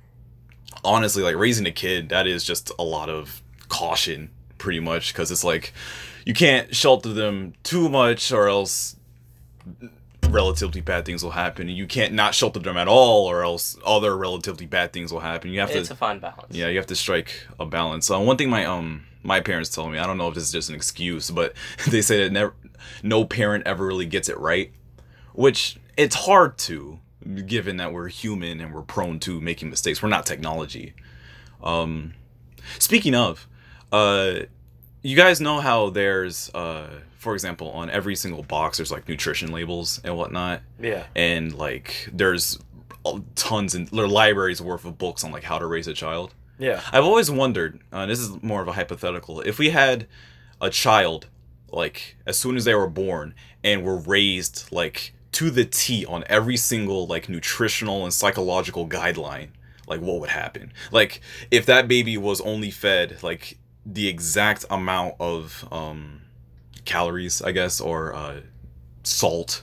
honestly, 0.83 1.23
like 1.23 1.37
raising 1.37 1.67
a 1.67 1.73
kid, 1.73 2.09
that 2.09 2.27
is 2.27 2.43
just 2.43 2.73
a 2.79 2.83
lot 2.83 3.11
of 3.11 3.43
caution, 3.69 4.31
pretty 4.57 4.81
much, 4.81 5.13
because 5.13 5.31
it's 5.31 5.45
like 5.45 5.75
you 6.25 6.33
can't 6.33 6.75
shelter 6.75 7.13
them 7.13 7.53
too 7.65 7.91
much, 7.91 8.33
or 8.33 8.49
else 8.49 8.97
relatively 10.31 10.81
bad 10.81 11.05
things 11.05 11.23
will 11.23 11.31
happen, 11.33 11.69
and 11.69 11.77
you 11.77 11.87
can't 11.87 12.13
not 12.13 12.35
shelter 12.35 12.61
them 12.61 12.77
at 12.77 12.89
all, 12.89 13.27
or 13.27 13.43
else 13.43 13.77
other 13.85 14.17
relatively 14.17 14.67
bad 14.67 14.93
things 14.93 15.13
will 15.13 15.21
happen. 15.21 15.51
You 15.51 15.61
have 15.61 15.71
it's 15.71 15.89
to 15.89 15.95
a 15.95 15.97
fine 15.97 16.19
balance. 16.19 16.55
yeah, 16.55 16.69
you 16.69 16.77
have 16.77 16.87
to 16.87 16.97
strike 16.97 17.47
a 17.59 17.67
balance. 17.67 18.11
Uh, 18.11 18.19
one 18.21 18.37
thing 18.37 18.51
my 18.51 18.65
um 18.65 19.05
my 19.23 19.41
parents 19.41 19.71
told 19.71 19.93
me, 19.93 19.99
I 19.99 20.07
don't 20.07 20.19
know 20.19 20.29
if 20.29 20.35
this 20.35 20.45
is 20.45 20.53
just 20.53 20.69
an 20.69 20.75
excuse, 20.75 21.31
but 21.31 21.55
they 21.89 22.03
say 22.03 22.25
that 22.25 22.33
never 22.33 22.55
no 23.03 23.25
parent 23.25 23.67
ever 23.67 23.87
really 23.87 24.07
gets 24.07 24.29
it 24.29 24.39
right, 24.39 24.73
which 25.35 25.79
it's 25.97 26.15
hard 26.15 26.57
to, 26.59 27.01
given 27.47 27.77
that 27.77 27.93
we're 27.93 28.09
human 28.09 28.61
and 28.61 28.75
we're 28.75 28.83
prone 28.83 29.19
to 29.21 29.41
making 29.41 29.71
mistakes. 29.71 30.03
We're 30.03 30.09
not 30.09 30.27
technology. 30.27 30.95
Um, 31.63 32.15
speaking 32.79 33.15
of, 33.15 33.47
uh, 33.93 34.41
you 35.03 35.17
guys 35.17 35.41
know 35.41 35.61
how 35.61 35.91
there's 35.91 36.51
uh, 36.55 36.89
for 37.21 37.35
example, 37.35 37.71
on 37.71 37.89
every 37.91 38.17
single 38.17 38.43
box 38.43 38.79
there's 38.79 38.91
like 38.91 39.07
nutrition 39.09 39.53
labels 39.53 40.01
and 40.03 40.17
whatnot 40.17 40.63
Yeah. 40.81 41.05
and 41.15 41.55
like 41.55 42.09
there's 42.13 42.59
tons 43.35 43.75
and 43.75 43.89
there 43.89 44.05
are 44.05 44.09
libraries 44.09 44.61
worth 44.61 44.85
of 44.85 44.99
books 44.99 45.23
on 45.25 45.31
like 45.31 45.45
how 45.45 45.59
to 45.59 45.67
raise 45.67 45.87
a 45.87 45.95
child. 45.95 46.35
Yeah. 46.59 46.81
I've 46.93 47.05
always 47.05 47.31
wondered, 47.31 47.81
uh, 47.93 48.05
this 48.07 48.19
is 48.19 48.43
more 48.43 48.61
of 48.61 48.69
a 48.69 48.73
hypothetical, 48.73 49.41
if 49.41 49.59
we 49.59 49.71
had 49.71 50.07
a 50.61 50.69
child 50.71 51.27
like 51.73 52.17
as 52.27 52.39
soon 52.39 52.57
as 52.57 52.65
they 52.65 52.75
were 52.75 52.89
born 52.89 53.33
and 53.63 53.85
were 53.85 53.97
raised 53.97 54.71
like 54.73 55.13
to 55.33 55.51
the 55.51 55.65
T 55.65 56.05
on 56.07 56.25
every 56.27 56.57
single 56.57 57.07
like 57.07 57.29
nutritional 57.29 58.03
and 58.05 58.13
psychological 58.13 58.89
guideline, 58.89 59.49
like 59.87 60.01
what 60.01 60.21
would 60.21 60.31
happen? 60.31 60.73
Like 60.91 61.21
if 61.51 61.65
that 61.67 61.87
baby 61.87 62.17
was 62.17 62.41
only 62.41 62.71
fed 62.71 63.23
like 63.23 63.59
the 63.87 64.09
exact 64.09 64.65
amount 64.71 65.15
of 65.21 65.67
um 65.73 66.21
calories, 66.95 67.41
I 67.43 67.53
guess, 67.53 67.81
or 67.81 68.15
uh 68.15 68.41
salt, 69.03 69.63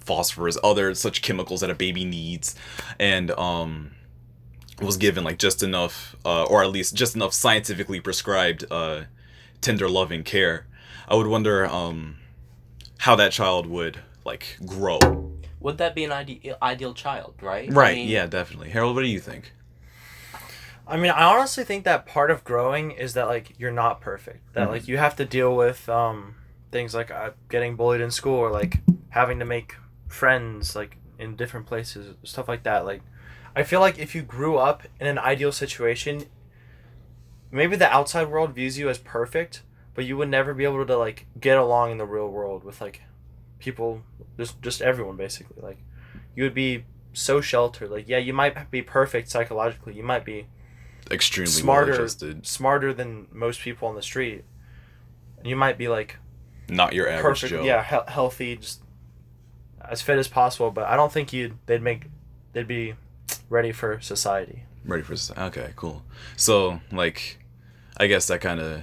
phosphorus, 0.00 0.58
other 0.62 0.94
such 0.94 1.22
chemicals 1.22 1.60
that 1.60 1.70
a 1.70 1.74
baby 1.74 2.04
needs, 2.04 2.54
and 2.98 3.30
um 3.32 3.92
was 4.82 4.96
given 4.98 5.24
like 5.24 5.38
just 5.38 5.62
enough, 5.62 6.16
uh, 6.24 6.44
or 6.44 6.62
at 6.62 6.70
least 6.70 6.94
just 6.94 7.14
enough 7.16 7.32
scientifically 7.32 7.98
prescribed 7.98 8.62
uh, 8.70 9.04
tender 9.62 9.88
loving 9.88 10.22
care. 10.22 10.66
I 11.08 11.14
would 11.14 11.26
wonder 11.28 11.64
um, 11.64 12.16
how 12.98 13.16
that 13.16 13.32
child 13.32 13.66
would 13.66 14.00
like 14.26 14.58
grow. 14.66 14.98
Would 15.60 15.78
that 15.78 15.94
be 15.94 16.04
an 16.04 16.12
ide- 16.12 16.54
ideal 16.60 16.92
child, 16.92 17.36
right? 17.40 17.70
I 17.70 17.72
Right. 17.72 17.96
mean, 17.96 18.08
yeah. 18.08 18.26
Definitely. 18.26 18.68
Harold, 18.68 18.94
what 18.96 19.00
do 19.02 19.08
you 19.08 19.18
think? 19.20 19.52
I 20.86 20.98
mean, 20.98 21.10
I 21.10 21.24
honestly 21.24 21.64
think 21.64 21.84
that 21.84 22.04
part 22.04 22.30
of 22.30 22.44
growing 22.44 22.90
is 22.90 23.14
that 23.14 23.28
like 23.28 23.54
you're 23.58 23.72
not 23.72 24.02
perfect. 24.02 24.52
That 24.52 24.68
Mhm. 24.68 24.72
like 24.72 24.88
you 24.88 24.98
have 24.98 25.16
to 25.16 25.24
deal 25.24 25.56
with 25.56 25.88
um 25.88 26.34
things 26.76 26.94
like 26.94 27.10
uh, 27.10 27.30
getting 27.48 27.74
bullied 27.74 28.02
in 28.02 28.10
school 28.10 28.38
or 28.38 28.50
like 28.50 28.80
having 29.08 29.38
to 29.38 29.44
make 29.46 29.76
friends 30.08 30.76
like 30.76 30.98
in 31.18 31.34
different 31.34 31.66
places, 31.66 32.14
stuff 32.22 32.48
like 32.48 32.64
that. 32.64 32.84
Like 32.84 33.02
I 33.54 33.62
feel 33.62 33.80
like 33.80 33.98
if 33.98 34.14
you 34.14 34.22
grew 34.22 34.58
up 34.58 34.82
in 35.00 35.06
an 35.06 35.18
ideal 35.18 35.52
situation, 35.52 36.24
maybe 37.50 37.76
the 37.76 37.90
outside 37.90 38.28
world 38.28 38.54
views 38.54 38.78
you 38.78 38.90
as 38.90 38.98
perfect, 38.98 39.62
but 39.94 40.04
you 40.04 40.18
would 40.18 40.28
never 40.28 40.52
be 40.52 40.64
able 40.64 40.84
to 40.84 40.96
like 40.98 41.26
get 41.40 41.56
along 41.56 41.92
in 41.92 41.98
the 41.98 42.04
real 42.04 42.28
world 42.28 42.62
with 42.62 42.80
like 42.82 43.00
people 43.58 44.02
just 44.36 44.60
just 44.60 44.82
everyone 44.82 45.16
basically. 45.16 45.62
Like 45.62 45.78
you 46.34 46.44
would 46.44 46.54
be 46.54 46.84
so 47.14 47.40
sheltered. 47.40 47.90
Like 47.90 48.06
yeah, 48.06 48.18
you 48.18 48.34
might 48.34 48.70
be 48.70 48.82
perfect 48.82 49.30
psychologically. 49.30 49.94
You 49.94 50.02
might 50.02 50.26
be 50.26 50.48
Extremely 51.10 51.50
Smarter. 51.50 52.08
smarter 52.42 52.92
than 52.92 53.28
most 53.32 53.60
people 53.60 53.88
on 53.88 53.94
the 53.94 54.02
street. 54.02 54.44
You 55.42 55.56
might 55.56 55.78
be 55.78 55.88
like 55.88 56.18
Not 56.68 56.92
your 56.92 57.08
average 57.08 57.40
perfect, 57.40 57.50
Joe. 57.50 57.64
yeah, 57.64 57.82
he- 57.84 58.12
healthy, 58.12 58.56
just 58.56 58.82
as 59.88 60.02
fit 60.02 60.18
as 60.18 60.28
possible. 60.28 60.70
But 60.70 60.84
I 60.84 60.96
don't 60.96 61.12
think 61.12 61.32
you'd 61.32 61.56
they'd 61.66 61.82
make 61.82 62.06
they'd 62.52 62.66
be 62.68 62.94
ready 63.48 63.72
for 63.72 64.00
society. 64.00 64.62
Ready 64.84 65.02
for 65.02 65.16
society. 65.16 65.58
okay, 65.60 65.72
cool. 65.76 66.02
So 66.36 66.80
like, 66.92 67.38
I 67.96 68.06
guess 68.06 68.26
that 68.28 68.40
kind 68.40 68.60
of 68.60 68.82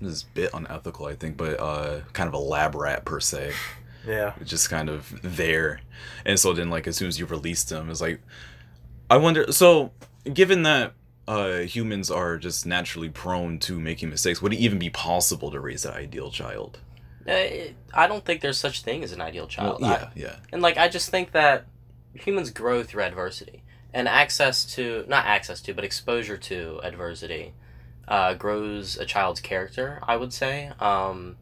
is 0.00 0.22
a 0.22 0.26
bit 0.34 0.50
unethical, 0.54 1.06
I 1.06 1.14
think, 1.14 1.36
but 1.36 1.58
uh, 1.60 2.00
kind 2.12 2.28
of 2.28 2.34
a 2.34 2.38
lab 2.38 2.74
rat 2.74 3.04
per 3.04 3.20
se. 3.20 3.52
Yeah, 4.06 4.34
just 4.44 4.68
kind 4.68 4.90
of 4.90 5.18
there. 5.22 5.80
And 6.26 6.38
so 6.38 6.52
then 6.52 6.68
like 6.68 6.86
as 6.86 6.94
soon 6.94 7.08
as 7.08 7.18
you 7.18 7.24
release 7.24 7.64
them, 7.64 7.88
it's 7.88 8.02
like 8.02 8.20
I 9.08 9.16
wonder 9.16 9.50
so 9.50 9.92
given 10.30 10.62
that 10.64 10.92
uh 11.26 11.60
humans 11.60 12.10
are 12.10 12.36
just 12.36 12.66
naturally 12.66 13.08
prone 13.08 13.58
to 13.60 13.80
making 13.80 14.10
mistakes, 14.10 14.42
would 14.42 14.52
it 14.52 14.58
even 14.58 14.78
be 14.78 14.90
possible 14.90 15.50
to 15.50 15.58
raise 15.58 15.86
an 15.86 15.94
ideal 15.94 16.30
child? 16.30 16.80
Uh, 17.28 17.72
I 17.94 18.06
don't 18.06 18.24
think 18.24 18.40
there's 18.42 18.58
such 18.58 18.82
thing 18.82 19.02
as 19.02 19.12
an 19.12 19.20
ideal 19.20 19.46
child. 19.46 19.80
Well, 19.80 19.90
I- 19.90 19.94
yeah, 19.96 20.10
yeah. 20.14 20.36
And 20.52 20.60
like 20.62 20.76
I 20.76 20.88
just 20.88 21.08
think 21.10 21.32
that 21.32 21.66
humans 22.14 22.50
grow 22.50 22.82
through 22.82 23.02
adversity 23.02 23.62
and 23.92 24.06
access 24.08 24.64
to 24.74 25.04
not 25.08 25.24
access 25.26 25.60
to 25.62 25.74
but 25.74 25.84
exposure 25.84 26.36
to 26.36 26.80
adversity 26.82 27.54
uh, 28.08 28.34
grows 28.34 28.96
a 28.98 29.04
child's 29.06 29.40
character. 29.40 30.00
I 30.02 30.16
would 30.16 30.32
say. 30.32 30.70
Um, 30.80 31.36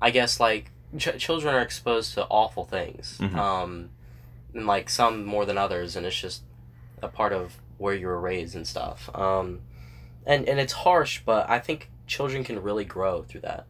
I 0.00 0.10
guess 0.10 0.40
like 0.40 0.70
ch- 0.98 1.18
children 1.18 1.54
are 1.54 1.60
exposed 1.60 2.14
to 2.14 2.24
awful 2.24 2.64
things, 2.64 3.18
Mhm. 3.20 3.36
um, 3.36 3.90
and 4.54 4.66
like 4.66 4.88
some 4.90 5.24
more 5.24 5.44
than 5.44 5.58
others, 5.58 5.94
and 5.94 6.04
it's 6.06 6.18
just 6.18 6.42
a 7.02 7.08
part 7.08 7.32
of 7.32 7.56
where 7.78 7.94
you 7.94 8.06
were 8.06 8.18
raised 8.20 8.54
and 8.56 8.66
stuff. 8.66 9.10
Um, 9.14 9.60
and 10.26 10.48
and 10.48 10.58
it's 10.58 10.72
harsh, 10.72 11.20
but 11.26 11.48
I 11.50 11.58
think 11.58 11.90
children 12.06 12.42
can 12.44 12.62
really 12.62 12.84
grow 12.84 13.22
through 13.22 13.42
that, 13.42 13.66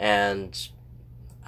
and 0.00 0.68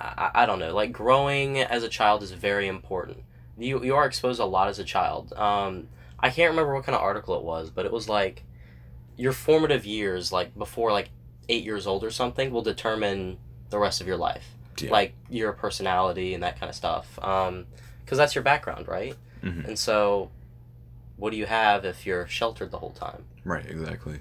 I, 0.00 0.30
I 0.42 0.46
don't 0.46 0.58
know. 0.58 0.74
Like 0.74 0.92
growing 0.92 1.58
as 1.60 1.82
a 1.82 1.88
child 1.88 2.22
is 2.22 2.32
very 2.32 2.66
important. 2.66 3.18
You 3.58 3.82
you 3.84 3.94
are 3.94 4.06
exposed 4.06 4.40
a 4.40 4.44
lot 4.46 4.68
as 4.68 4.78
a 4.78 4.84
child. 4.84 5.32
Um, 5.34 5.88
I 6.18 6.30
can't 6.30 6.50
remember 6.50 6.74
what 6.74 6.84
kind 6.84 6.96
of 6.96 7.02
article 7.02 7.36
it 7.36 7.42
was, 7.44 7.70
but 7.70 7.84
it 7.86 7.92
was 7.92 8.08
like 8.08 8.44
your 9.16 9.32
formative 9.32 9.84
years, 9.84 10.32
like 10.32 10.56
before 10.56 10.92
like 10.92 11.10
eight 11.48 11.64
years 11.64 11.86
old 11.86 12.02
or 12.04 12.10
something, 12.10 12.50
will 12.50 12.62
determine 12.62 13.38
the 13.70 13.78
rest 13.78 14.00
of 14.00 14.06
your 14.06 14.16
life. 14.16 14.54
Yeah. 14.78 14.90
Like 14.90 15.12
your 15.28 15.52
personality 15.52 16.32
and 16.32 16.42
that 16.42 16.58
kind 16.58 16.70
of 16.70 16.76
stuff. 16.76 17.18
Um, 17.22 17.66
because 18.04 18.16
that's 18.18 18.34
your 18.34 18.42
background, 18.42 18.88
right? 18.88 19.14
Mhm. 19.42 19.66
And 19.68 19.78
so, 19.78 20.30
what 21.16 21.30
do 21.30 21.36
you 21.36 21.46
have 21.46 21.84
if 21.84 22.06
you're 22.06 22.26
sheltered 22.26 22.70
the 22.70 22.78
whole 22.78 22.90
time? 22.92 23.24
Right, 23.44 23.64
exactly. 23.66 24.20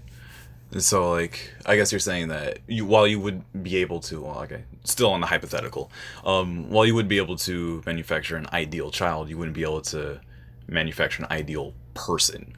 And 0.71 0.83
so 0.83 1.11
like 1.11 1.53
I 1.65 1.75
guess 1.75 1.91
you're 1.91 1.99
saying 1.99 2.27
that 2.27 2.59
you 2.67 2.85
while 2.85 3.07
you 3.07 3.19
would 3.19 3.43
be 3.63 3.77
able 3.77 3.99
to 4.01 4.21
well, 4.21 4.39
okay, 4.43 4.63
still 4.83 5.09
on 5.11 5.21
the 5.21 5.27
hypothetical, 5.27 5.91
um, 6.23 6.69
while 6.69 6.85
you 6.85 6.95
would 6.95 7.07
be 7.07 7.17
able 7.17 7.35
to 7.37 7.81
manufacture 7.85 8.35
an 8.35 8.47
ideal 8.53 8.91
child, 8.91 9.29
you 9.29 9.37
wouldn't 9.37 9.55
be 9.55 9.63
able 9.63 9.81
to 9.81 10.21
manufacture 10.67 11.23
an 11.23 11.31
ideal 11.31 11.73
person. 11.93 12.55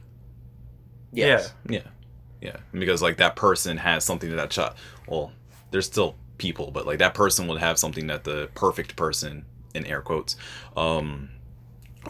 Yes. 1.12 1.52
Yeah, 1.68 1.82
yeah, 2.40 2.56
because 2.72 3.02
like 3.02 3.18
that 3.18 3.36
person 3.36 3.76
has 3.76 4.04
something 4.04 4.30
that 4.30 4.36
that 4.36 4.50
child. 4.50 4.74
Well, 5.06 5.32
there's 5.70 5.86
still 5.86 6.16
people, 6.38 6.70
but 6.70 6.86
like 6.86 6.98
that 6.98 7.14
person 7.14 7.46
would 7.48 7.60
have 7.60 7.78
something 7.78 8.08
that 8.08 8.24
the 8.24 8.50
perfect 8.54 8.96
person, 8.96 9.44
in 9.74 9.86
air 9.86 10.02
quotes, 10.02 10.36
um, 10.76 11.30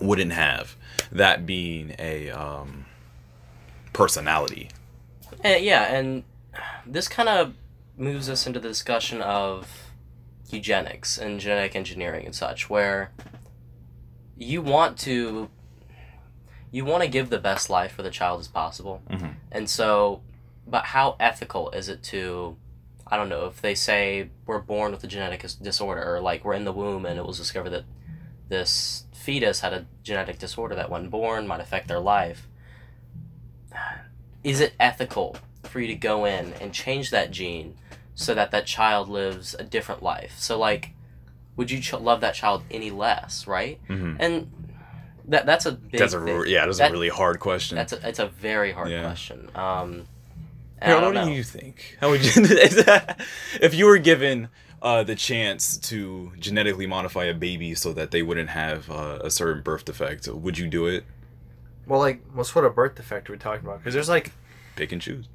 wouldn't 0.00 0.32
have. 0.32 0.76
That 1.10 1.46
being 1.46 1.94
a 1.98 2.30
um, 2.30 2.86
personality. 3.92 4.70
And, 5.42 5.64
yeah, 5.64 5.92
and 5.94 6.24
this 6.86 7.08
kind 7.08 7.28
of 7.28 7.54
moves 7.96 8.28
us 8.28 8.46
into 8.46 8.60
the 8.60 8.68
discussion 8.68 9.20
of 9.20 9.90
eugenics 10.50 11.18
and 11.18 11.40
genetic 11.40 11.74
engineering 11.76 12.26
and 12.26 12.34
such, 12.34 12.68
where 12.70 13.10
you 14.36 14.62
want 14.62 14.98
to 14.98 15.48
you 16.70 16.86
want 16.86 17.02
to 17.02 17.08
give 17.08 17.28
the 17.28 17.38
best 17.38 17.68
life 17.68 17.92
for 17.92 18.02
the 18.02 18.10
child 18.10 18.40
as 18.40 18.48
possible, 18.48 19.02
Mhm. 19.10 19.34
and 19.50 19.68
so, 19.68 20.22
but 20.66 20.86
how 20.86 21.16
ethical 21.20 21.70
is 21.72 21.88
it 21.90 22.02
to? 22.04 22.56
I 23.06 23.18
don't 23.18 23.28
know 23.28 23.44
if 23.44 23.60
they 23.60 23.74
say 23.74 24.30
we're 24.46 24.58
born 24.60 24.90
with 24.90 25.04
a 25.04 25.06
genetic 25.06 25.44
disorder, 25.60 26.14
or 26.14 26.20
like 26.20 26.44
we're 26.46 26.54
in 26.54 26.64
the 26.64 26.72
womb 26.72 27.04
and 27.04 27.18
it 27.18 27.26
was 27.26 27.36
discovered 27.36 27.70
that 27.70 27.84
this 28.48 29.04
fetus 29.12 29.60
had 29.60 29.74
a 29.74 29.84
genetic 30.02 30.38
disorder 30.38 30.74
that 30.76 30.88
when 30.88 31.10
born 31.10 31.46
might 31.46 31.60
affect 31.60 31.88
their 31.88 32.00
life 32.00 32.48
is 34.44 34.60
it 34.60 34.74
ethical 34.80 35.36
for 35.64 35.80
you 35.80 35.86
to 35.86 35.94
go 35.94 36.24
in 36.24 36.52
and 36.54 36.72
change 36.72 37.10
that 37.10 37.30
gene 37.30 37.74
so 38.14 38.34
that 38.34 38.50
that 38.50 38.66
child 38.66 39.08
lives 39.08 39.54
a 39.58 39.64
different 39.64 40.02
life 40.02 40.34
so 40.38 40.58
like 40.58 40.90
would 41.56 41.70
you 41.70 41.80
ch- 41.80 41.92
love 41.94 42.20
that 42.20 42.34
child 42.34 42.62
any 42.70 42.90
less 42.90 43.46
right 43.46 43.78
Mm-hmm. 43.88 44.16
and 44.20 44.50
that 45.28 45.46
that's 45.46 45.66
a 45.66 45.72
big 45.72 46.00
That's 46.00 46.14
a 46.14 46.20
thing. 46.24 46.44
yeah, 46.48 46.66
that's 46.66 46.78
That- 46.78 46.90
a 46.90 46.92
really 46.92 47.08
hard 47.08 47.38
question. 47.38 47.76
that's 47.76 47.92
a, 47.92 48.08
it's 48.08 48.18
a 48.18 48.26
very 48.26 48.72
hard 48.72 48.90
Yeah. 48.90 49.02
question 49.02 49.48
um 49.54 50.06
and 50.80 50.94
I 50.94 50.96
Harold, 50.96 51.14
don't 51.14 51.22
what 51.26 51.30
do 51.30 51.36
you 51.36 51.44
think? 51.44 51.96
How 52.00 52.10
would 52.10 52.24
you, 52.24 52.32
if 53.60 53.72
you 53.72 53.86
were 53.86 53.98
given 53.98 54.48
uh, 54.82 55.04
the 55.04 55.14
chance 55.14 55.76
to 55.76 56.32
genetically 56.40 56.88
modify 56.88 57.26
a 57.26 57.34
baby 57.34 57.72
so 57.76 57.92
that 57.92 58.10
they 58.10 58.20
wouldn't 58.20 58.50
have 58.50 58.90
uh, 58.90 59.20
a 59.22 59.30
certain 59.30 59.62
birth 59.62 59.84
defect, 59.84 60.26
would 60.26 60.58
you 60.58 60.66
do 60.66 60.86
it? 60.86 61.04
Well, 61.86 62.00
like, 62.00 62.22
what 62.32 62.46
sort 62.46 62.64
of 62.64 62.74
birth 62.74 62.94
defect 62.94 63.28
are 63.28 63.32
we 63.32 63.38
talking 63.38 63.66
about? 63.66 63.78
Because 63.78 63.94
there's 63.94 64.08
like, 64.08 64.32
Pick 64.76 64.92
and 64.92 65.02
choose. 65.02 65.26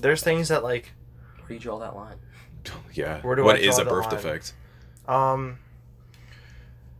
there's 0.00 0.22
things 0.22 0.48
that 0.48 0.62
like, 0.62 0.92
where 1.38 1.48
do 1.48 1.54
you 1.54 1.60
draw 1.60 1.78
that 1.78 1.96
line 1.96 2.16
Yeah. 2.92 3.20
Where 3.22 3.34
do 3.36 3.42
What 3.44 3.56
I 3.56 3.58
is 3.60 3.76
draw 3.76 3.82
a 3.82 3.84
the 3.84 3.90
birth 3.90 4.04
line? 4.06 4.14
defect? 4.16 4.52
um, 5.06 5.58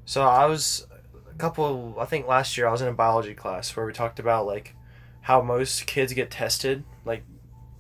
So 0.05 0.23
I 0.23 0.47
was 0.47 0.87
a 1.31 1.35
couple. 1.39 1.97
I 1.99 2.05
think 2.07 2.27
last 2.27 2.57
year 2.57 2.67
I 2.67 2.73
was 2.73 2.81
in 2.83 2.89
a 2.89 2.93
biology 2.93 3.35
class 3.35 3.75
where 3.77 3.85
we 3.87 3.93
talked 3.93 4.19
about 4.19 4.47
like 4.47 4.75
how 5.23 5.43
most 5.43 5.87
kids 5.87 6.13
get 6.15 6.31
tested, 6.31 6.85
like 7.05 7.23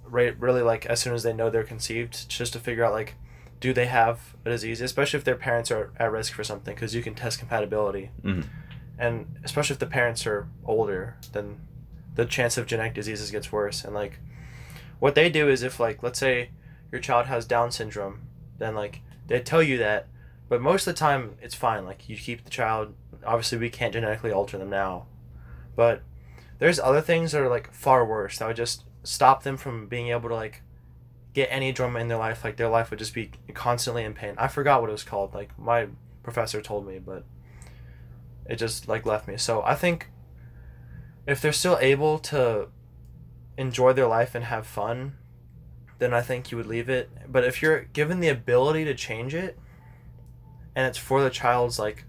re- 0.05 0.31
really 0.39 0.61
like 0.63 0.85
as 0.87 1.01
soon 1.01 1.15
as 1.15 1.23
they 1.23 1.33
know 1.33 1.49
they're 1.51 1.65
conceived, 1.65 2.29
just 2.29 2.53
to 2.53 2.61
figure 2.61 2.85
out 2.85 2.93
like 2.93 3.15
do 3.61 3.73
they 3.73 3.87
have 3.87 4.37
a 4.45 4.51
disease, 4.51 4.81
especially 4.81 5.19
if 5.19 5.25
their 5.25 5.35
parents 5.35 5.71
are 5.71 5.91
at 5.97 6.13
risk 6.13 6.33
for 6.35 6.45
something, 6.45 6.75
because 6.75 6.95
you 6.95 7.03
can 7.03 7.15
test 7.15 7.39
compatibility, 7.41 8.11
Mhm. 8.23 8.45
And 8.99 9.39
especially 9.45 9.75
if 9.75 9.81
the 9.81 9.87
parents 9.87 10.27
are 10.27 10.49
older, 10.65 11.17
then 11.33 11.61
the 12.15 12.27
chance 12.27 12.57
of 12.59 12.67
genetic 12.67 12.95
diseases 12.95 13.31
gets 13.31 13.53
worse. 13.53 13.85
And 13.85 13.95
like, 13.95 14.19
what 14.99 15.15
they 15.15 15.31
do 15.31 15.49
is 15.49 15.63
if 15.63 15.79
like 15.79 16.03
let's 16.03 16.19
say 16.19 16.51
your 16.91 17.01
child 17.01 17.27
has 17.27 17.47
Down 17.47 17.71
syndrome, 17.71 18.23
then 18.59 18.75
like 18.75 19.01
they 19.27 19.41
tell 19.41 19.63
you 19.63 19.79
that, 19.79 20.09
but 20.49 20.61
most 20.61 20.87
of 20.87 20.95
the 20.95 20.99
time 20.99 21.37
it's 21.41 21.55
fine. 21.55 21.85
Like 21.85 22.09
you 22.09 22.17
keep 22.17 22.45
the 22.45 22.51
child. 22.51 22.95
Obviously, 23.25 23.59
we 23.59 23.71
can't 23.71 23.93
genetically 23.93 24.33
alter 24.33 24.59
them 24.59 24.71
now, 24.71 25.07
but 25.77 26.03
there's 26.59 26.81
other 26.81 27.01
things 27.01 27.33
that 27.33 27.41
are 27.41 27.49
like 27.49 27.73
far 27.73 28.05
worse 28.05 28.39
that 28.39 28.49
would 28.49 28.57
just 28.57 28.85
stop 29.05 29.43
them 29.43 29.57
from 29.57 29.87
being 29.87 30.09
able 30.09 30.29
to 30.29 30.35
like 30.35 30.63
get 31.35 31.49
any 31.51 31.73
drama 31.73 32.01
in 32.01 32.09
their 32.09 32.19
life. 32.19 32.43
Like 32.43 32.57
their 32.57 32.69
life 32.69 32.91
would 32.91 32.99
just 32.99 33.15
be 33.15 33.31
constantly 33.55 34.05
in 34.05 34.15
pain. 34.15 34.35
I 34.39 34.49
forgot 34.49 34.81
what 34.81 34.91
it 34.91 34.93
was 34.93 35.05
called. 35.05 35.35
Like 35.35 35.57
my 35.59 35.89
professor 36.23 36.61
told 36.61 36.87
me, 36.87 36.99
but 36.99 37.25
it 38.49 38.57
just 38.57 38.89
like 38.89 39.05
left 39.07 39.29
me. 39.29 39.37
So 39.37 39.63
I 39.63 39.75
think 39.75 40.11
if 41.27 41.41
they're 41.41 41.53
still 41.53 41.79
able 41.81 42.19
to 42.21 42.69
enjoy 43.57 43.93
their 43.93 44.07
life 44.07 44.35
and 44.35 44.45
have 44.45 44.67
fun, 44.67 45.17
then 45.99 46.15
I 46.15 46.23
think 46.23 46.51
you 46.51 46.57
would 46.57 46.67
leave 46.67 46.89
it. 46.89 47.11
But 47.31 47.45
if 47.45 47.61
you're 47.61 47.81
given 47.81 48.21
the 48.21 48.29
ability 48.29 48.85
to 48.87 48.95
change 48.95 49.35
it 49.35 49.59
and 50.75 50.87
it's 50.87 50.99
for 50.99 51.23
the 51.23 51.31
child's 51.31 51.79
like 51.79 52.05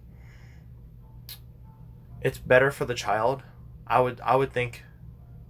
it's 2.21 2.37
better 2.37 2.71
for 2.71 2.85
the 2.85 2.93
child, 2.93 3.43
I 3.87 3.99
would 3.99 4.21
I 4.21 4.35
would 4.35 4.53
think 4.53 4.83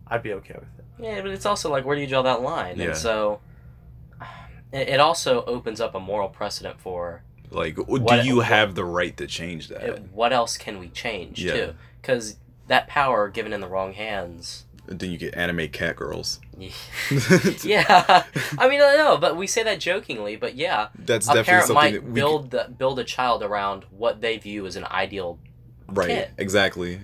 I'd 0.08 0.24
be 0.24 0.34
okay 0.34 0.56
with 0.56 0.80
it. 0.80 0.86
Yeah, 1.00 1.22
but 1.22 1.32
it's 1.32 1.46
also 1.46 1.70
like 1.70 1.86
where 1.86 1.96
do 1.96 2.02
you 2.02 2.08
draw 2.08 2.24
that 2.24 2.42
line? 2.42 2.78
Yeah. 2.78 2.88
And 2.88 2.98
so 2.98 3.42
it, 4.72 4.90
it 4.90 5.00
also 5.00 5.44
opens 5.46 5.80
up 5.80 5.94
a 5.94 6.00
moral 6.00 6.30
precedent 6.30 6.80
for 6.80 7.24
Like, 7.52 7.76
do 7.76 7.84
What- 7.84 8.26
you 8.26 8.42
have 8.42 8.76
the 8.76 8.86
right 8.86 9.16
to 9.18 9.26
change 9.28 9.68
that? 9.70 10.10
what 10.12 10.32
else 10.34 10.58
can 10.58 10.80
we 10.80 10.90
change 10.90 11.44
Yeah. 11.44 11.54
too? 11.54 11.74
Because 12.02 12.36
that 12.68 12.88
power 12.88 13.28
given 13.30 13.52
in 13.54 13.62
the 13.62 13.68
wrong 13.68 13.94
hands. 13.94 14.66
then 14.92 15.12
you 15.12 15.18
get 15.20 15.36
anime 15.36 15.68
cat 15.70 15.96
girls. 15.96 16.40
Yeah, 17.64 18.24
I 18.58 18.68
mean 18.68 18.82
I 18.82 18.96
know, 18.96 19.18
but 19.18 19.36
we 19.38 19.46
say 19.48 19.62
that 19.64 19.80
jokingly. 19.80 20.36
But 20.36 20.56
yeah, 20.56 20.88
That's 20.98 21.28
a 21.28 21.34
definitely 21.34 21.44
parent 21.46 21.68
something 21.68 21.76
might 21.84 21.94
that 21.94 22.04
we 22.04 22.12
build 22.12 22.52
the, 22.52 22.68
build 22.76 22.98
a 23.00 23.04
child 23.04 23.44
around 23.44 23.86
what 23.92 24.22
they 24.22 24.38
view 24.38 24.66
as 24.66 24.76
an 24.76 24.86
ideal. 24.86 25.38
right 25.88 26.08
kid. 26.08 26.30
exactly 26.38 27.00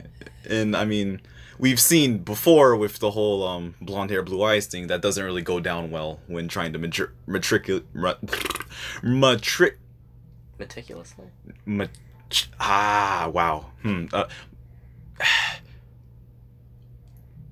and 0.47 0.75
i 0.75 0.85
mean 0.85 1.19
we've 1.57 1.79
seen 1.79 2.19
before 2.19 2.75
with 2.75 2.99
the 2.99 3.09
whole 3.11 3.41
um 3.47 3.73
blonde 3.81 4.11
hair 4.11 4.21
blue 4.21 4.43
eyes 4.43 4.67
thing 4.67 4.85
that 4.85 5.01
doesn't 5.01 5.23
really 5.25 5.41
go 5.41 5.59
down 5.59 5.89
well 5.89 6.19
when 6.27 6.47
trying 6.47 6.71
to 6.71 6.77
matri- 6.77 7.07
matriculate 7.25 7.85
matric 9.01 9.77
Meticulously. 10.57 11.25
mat- 11.65 11.89
ah 12.59 13.29
wow. 13.33 13.65
Hmm 13.81 14.05
uh, 14.13 14.25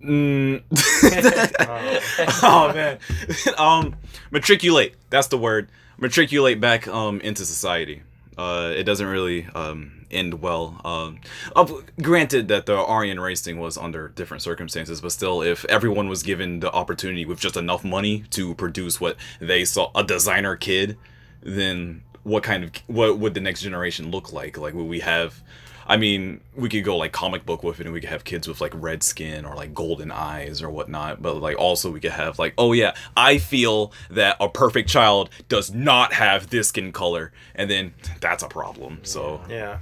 mm. 0.04 0.64
oh 2.44 2.74
man. 2.74 2.98
Um 3.58 3.96
matriculate 4.32 4.96
that's 5.10 5.28
the 5.28 5.38
word. 5.38 5.70
Matriculate 5.98 6.60
back 6.60 6.88
um 6.88 7.22
into 7.22 7.46
society. 7.46 8.02
Uh 8.38 8.74
it 8.76 8.84
doesn't 8.84 9.08
really 9.08 9.46
um 9.54 10.06
end 10.12 10.42
well. 10.42 10.80
Um 10.86 11.20
uh, 11.56 11.66
granted 12.02 12.48
that 12.48 12.66
the 12.66 12.76
aryan 12.78 13.20
race 13.20 13.42
thing 13.42 13.60
was 13.60 13.78
under 13.78 14.10
different 14.10 14.44
circumstances 14.44 15.02
but 15.02 15.12
still 15.12 15.42
if 15.42 15.66
everyone 15.66 16.08
was 16.08 16.24
given 16.24 16.60
the 16.62 16.72
opportunity 16.72 17.26
with 17.26 17.40
just 17.40 17.58
enough 17.58 17.84
money 17.84 18.24
to 18.32 18.54
produce 18.56 19.00
what 19.02 19.18
they 19.40 19.66
saw 19.66 19.92
a 19.96 20.04
designer 20.04 20.56
kid 20.56 20.98
then 21.42 22.04
what 22.24 22.44
kind 22.44 22.64
of 22.64 22.72
what 22.88 23.20
would 23.20 23.34
the 23.34 23.42
next 23.42 23.62
generation 23.62 24.12
look 24.12 24.32
like 24.32 24.58
like 24.58 24.74
would 24.74 24.88
we 24.88 25.00
have 25.02 25.42
I 25.86 25.98
mean, 25.98 26.40
we 26.56 26.70
could 26.70 26.84
go 26.84 26.98
like 26.98 27.12
comic 27.12 27.46
book 27.46 27.64
with 27.64 27.80
it, 27.80 27.86
and 27.86 27.94
we 27.94 28.00
could 28.00 28.10
have 28.10 28.24
kids 28.24 28.48
with 28.48 28.62
like 28.62 28.72
red 28.76 29.04
skin 29.04 29.46
or 29.46 29.56
like 29.56 29.74
golden 29.74 30.12
eyes 30.12 30.62
or 30.62 30.70
whatnot. 30.70 31.22
But 31.22 31.36
like 31.42 31.58
also 31.58 31.92
we 31.92 32.00
could 32.00 32.12
have 32.12 32.40
like, 32.40 32.54
oh 32.58 32.74
yeah, 32.74 32.96
I 33.18 33.38
feel 33.38 33.92
that 34.10 34.38
a 34.40 34.50
perfect 34.50 34.90
child 34.90 35.30
does 35.50 35.74
not 35.74 36.14
have 36.14 36.50
this 36.50 36.70
skin 36.70 36.92
color, 36.92 37.32
and 37.54 37.70
then 37.70 37.94
that's 38.22 38.44
a 38.44 38.48
problem. 38.48 39.00
So 39.04 39.42
Yeah. 39.50 39.80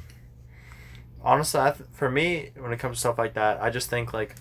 Honestly, 1.23 1.61
th- 1.61 1.89
for 1.91 2.09
me, 2.09 2.49
when 2.57 2.73
it 2.73 2.79
comes 2.79 2.97
to 2.97 2.99
stuff 2.99 3.19
like 3.19 3.35
that, 3.35 3.61
I 3.61 3.69
just 3.69 3.89
think 3.89 4.11
like 4.11 4.35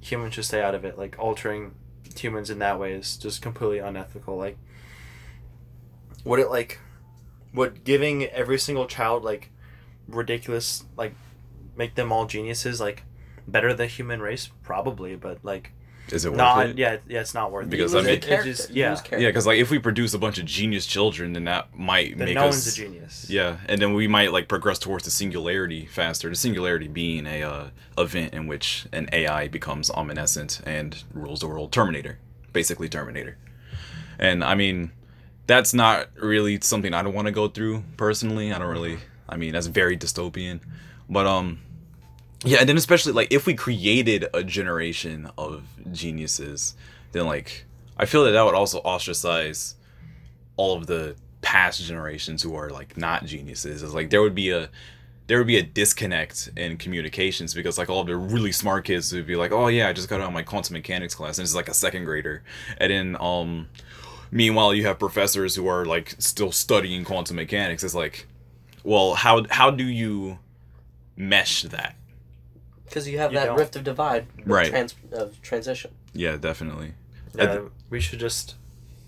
humans 0.00 0.34
should 0.34 0.46
stay 0.46 0.62
out 0.62 0.74
of 0.74 0.84
it. 0.84 0.96
Like 0.96 1.16
altering 1.18 1.74
humans 2.16 2.48
in 2.48 2.58
that 2.60 2.78
way 2.80 2.92
is 2.92 3.18
just 3.18 3.42
completely 3.42 3.78
unethical. 3.78 4.38
Like, 4.38 4.56
would 6.24 6.40
it 6.40 6.48
like, 6.48 6.80
would 7.54 7.84
giving 7.84 8.24
every 8.26 8.58
single 8.58 8.86
child 8.86 9.24
like 9.24 9.50
ridiculous 10.08 10.84
like 10.96 11.14
make 11.76 11.94
them 11.94 12.12
all 12.12 12.26
geniuses 12.26 12.80
like 12.80 13.04
better 13.46 13.68
than 13.68 13.78
the 13.78 13.86
human 13.86 14.20
race? 14.20 14.50
Probably, 14.62 15.16
but 15.16 15.38
like 15.42 15.72
is 16.10 16.24
it 16.24 16.30
worth 16.30 16.36
not. 16.38 16.66
it? 16.66 16.78
Yeah, 16.78 16.96
yeah, 17.08 17.20
it's 17.20 17.32
not 17.32 17.52
worth 17.52 17.70
Because, 17.70 17.94
it. 17.94 17.98
I 17.98 18.00
mean- 18.02 18.10
lose 18.10 18.24
It- 18.24 18.28
it 18.30 18.44
just- 18.44 18.70
yeah, 18.70 19.00
Yeah, 19.12 19.28
because 19.28 19.46
like 19.46 19.58
if 19.58 19.70
we 19.70 19.78
produce 19.78 20.12
a 20.14 20.18
bunch 20.18 20.36
of 20.38 20.44
genius 20.44 20.84
children, 20.84 21.32
then 21.32 21.44
that 21.44 21.74
might 21.78 22.18
then 22.18 22.26
make 22.26 22.34
no 22.34 22.46
us 22.48 22.54
one's 22.54 22.66
a 22.66 22.76
genius. 22.76 23.26
Yeah, 23.30 23.58
and 23.66 23.80
then 23.80 23.94
we 23.94 24.08
might 24.08 24.32
like 24.32 24.48
progress 24.48 24.78
towards 24.78 25.04
the 25.04 25.10
singularity 25.10 25.86
faster. 25.86 26.28
The 26.28 26.34
singularity 26.34 26.88
being 26.88 27.24
a 27.26 27.42
uh, 27.42 27.66
event 27.96 28.34
in 28.34 28.46
which 28.48 28.86
an 28.92 29.08
AI 29.12 29.48
becomes 29.48 29.90
omniscient 29.90 30.60
and 30.66 31.02
rules 31.14 31.40
the 31.40 31.46
world. 31.48 31.72
Terminator, 31.72 32.18
basically 32.52 32.88
Terminator. 32.88 33.38
And 34.18 34.42
I 34.44 34.54
mean, 34.54 34.90
that's 35.52 35.74
not 35.74 36.08
really 36.16 36.58
something 36.62 36.94
I 36.94 37.02
don't 37.02 37.12
want 37.12 37.26
to 37.26 37.32
go 37.32 37.46
through 37.46 37.84
personally. 37.98 38.54
I 38.54 38.58
don't 38.58 38.68
really. 38.68 38.98
I 39.28 39.36
mean, 39.36 39.52
that's 39.52 39.66
very 39.66 39.98
dystopian. 39.98 40.60
But 41.10 41.26
um, 41.26 41.60
yeah, 42.42 42.58
and 42.60 42.68
then 42.68 42.78
especially 42.78 43.12
like 43.12 43.30
if 43.30 43.44
we 43.44 43.54
created 43.54 44.26
a 44.32 44.42
generation 44.42 45.30
of 45.36 45.64
geniuses, 45.92 46.74
then 47.12 47.26
like 47.26 47.66
I 47.98 48.06
feel 48.06 48.24
that 48.24 48.30
that 48.30 48.42
would 48.46 48.54
also 48.54 48.78
ostracize 48.78 49.74
all 50.56 50.74
of 50.74 50.86
the 50.86 51.16
past 51.42 51.82
generations 51.82 52.42
who 52.42 52.54
are 52.54 52.70
like 52.70 52.96
not 52.96 53.26
geniuses. 53.26 53.82
It's 53.82 53.92
like 53.92 54.08
there 54.08 54.22
would 54.22 54.34
be 54.34 54.50
a 54.50 54.70
there 55.26 55.36
would 55.36 55.46
be 55.46 55.58
a 55.58 55.62
disconnect 55.62 56.48
in 56.56 56.78
communications 56.78 57.52
because 57.52 57.76
like 57.76 57.90
all 57.90 58.00
of 58.00 58.06
the 58.06 58.16
really 58.16 58.52
smart 58.52 58.86
kids 58.86 59.12
would 59.12 59.26
be 59.26 59.36
like, 59.36 59.52
oh 59.52 59.66
yeah, 59.68 59.88
I 59.88 59.92
just 59.92 60.08
got 60.08 60.22
out 60.22 60.28
of 60.28 60.32
my 60.32 60.42
quantum 60.42 60.72
mechanics 60.72 61.14
class, 61.14 61.36
and 61.36 61.44
it's 61.44 61.54
like 61.54 61.68
a 61.68 61.74
second 61.74 62.06
grader, 62.06 62.42
and 62.78 62.90
then 62.90 63.16
um, 63.20 63.68
meanwhile 64.32 64.74
you 64.74 64.84
have 64.86 64.98
professors 64.98 65.54
who 65.54 65.68
are 65.68 65.84
like 65.84 66.16
still 66.18 66.50
studying 66.50 67.04
quantum 67.04 67.36
mechanics. 67.36 67.84
It's 67.84 67.94
like, 67.94 68.26
well, 68.82 69.14
how 69.14 69.44
how 69.50 69.70
do 69.70 69.84
you 69.84 70.38
mesh 71.16 71.62
that? 71.62 71.94
Because 72.86 73.08
you 73.08 73.18
have 73.18 73.32
You 73.32 73.38
that 73.38 73.46
don't. 73.46 73.58
rift 73.58 73.76
of 73.76 73.84
divide, 73.84 74.26
of 74.40 74.48
Right. 74.50 74.68
Trans, 74.70 74.94
of 75.12 75.40
transition. 75.42 75.92
Yeah, 76.12 76.36
definitely. 76.36 76.92
Yeah, 77.34 77.60
we 77.88 78.00
should 78.00 78.18
just 78.18 78.56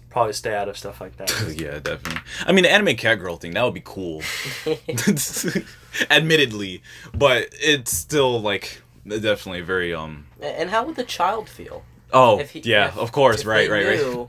probably 0.09 0.33
stay 0.33 0.55
out 0.55 0.69
of 0.69 0.79
stuff 0.79 1.01
like 1.01 1.17
that. 1.17 1.31
yeah, 1.59 1.81
definitely. 1.81 2.23
I 2.47 2.53
mean, 2.53 2.63
the 2.63 2.71
anime 2.71 2.95
cat 2.97 3.19
girl 3.19 3.37
thing 3.37 3.53
that 3.55 3.63
would 3.65 3.75
be 3.75 3.83
cool. 3.85 4.23
Admittedly, 6.11 6.83
but 7.13 7.49
it's 7.53 7.93
still 7.93 8.41
like 8.41 8.81
definitely 9.07 9.61
very 9.61 9.95
um. 9.95 10.27
and 10.41 10.71
how 10.71 10.85
would 10.85 10.97
the 10.97 11.05
child 11.05 11.49
feel? 11.49 11.85
Oh 12.13 12.39
If 12.39 12.51
he- 12.53 12.61
yeah, 12.61 12.89
if- 12.89 12.97
of 12.99 13.13
course, 13.13 13.41
if 13.43 13.47
right, 13.47 13.69
they 13.69 13.75
right, 13.75 13.87
right. 13.87 13.99
knew 13.99 14.29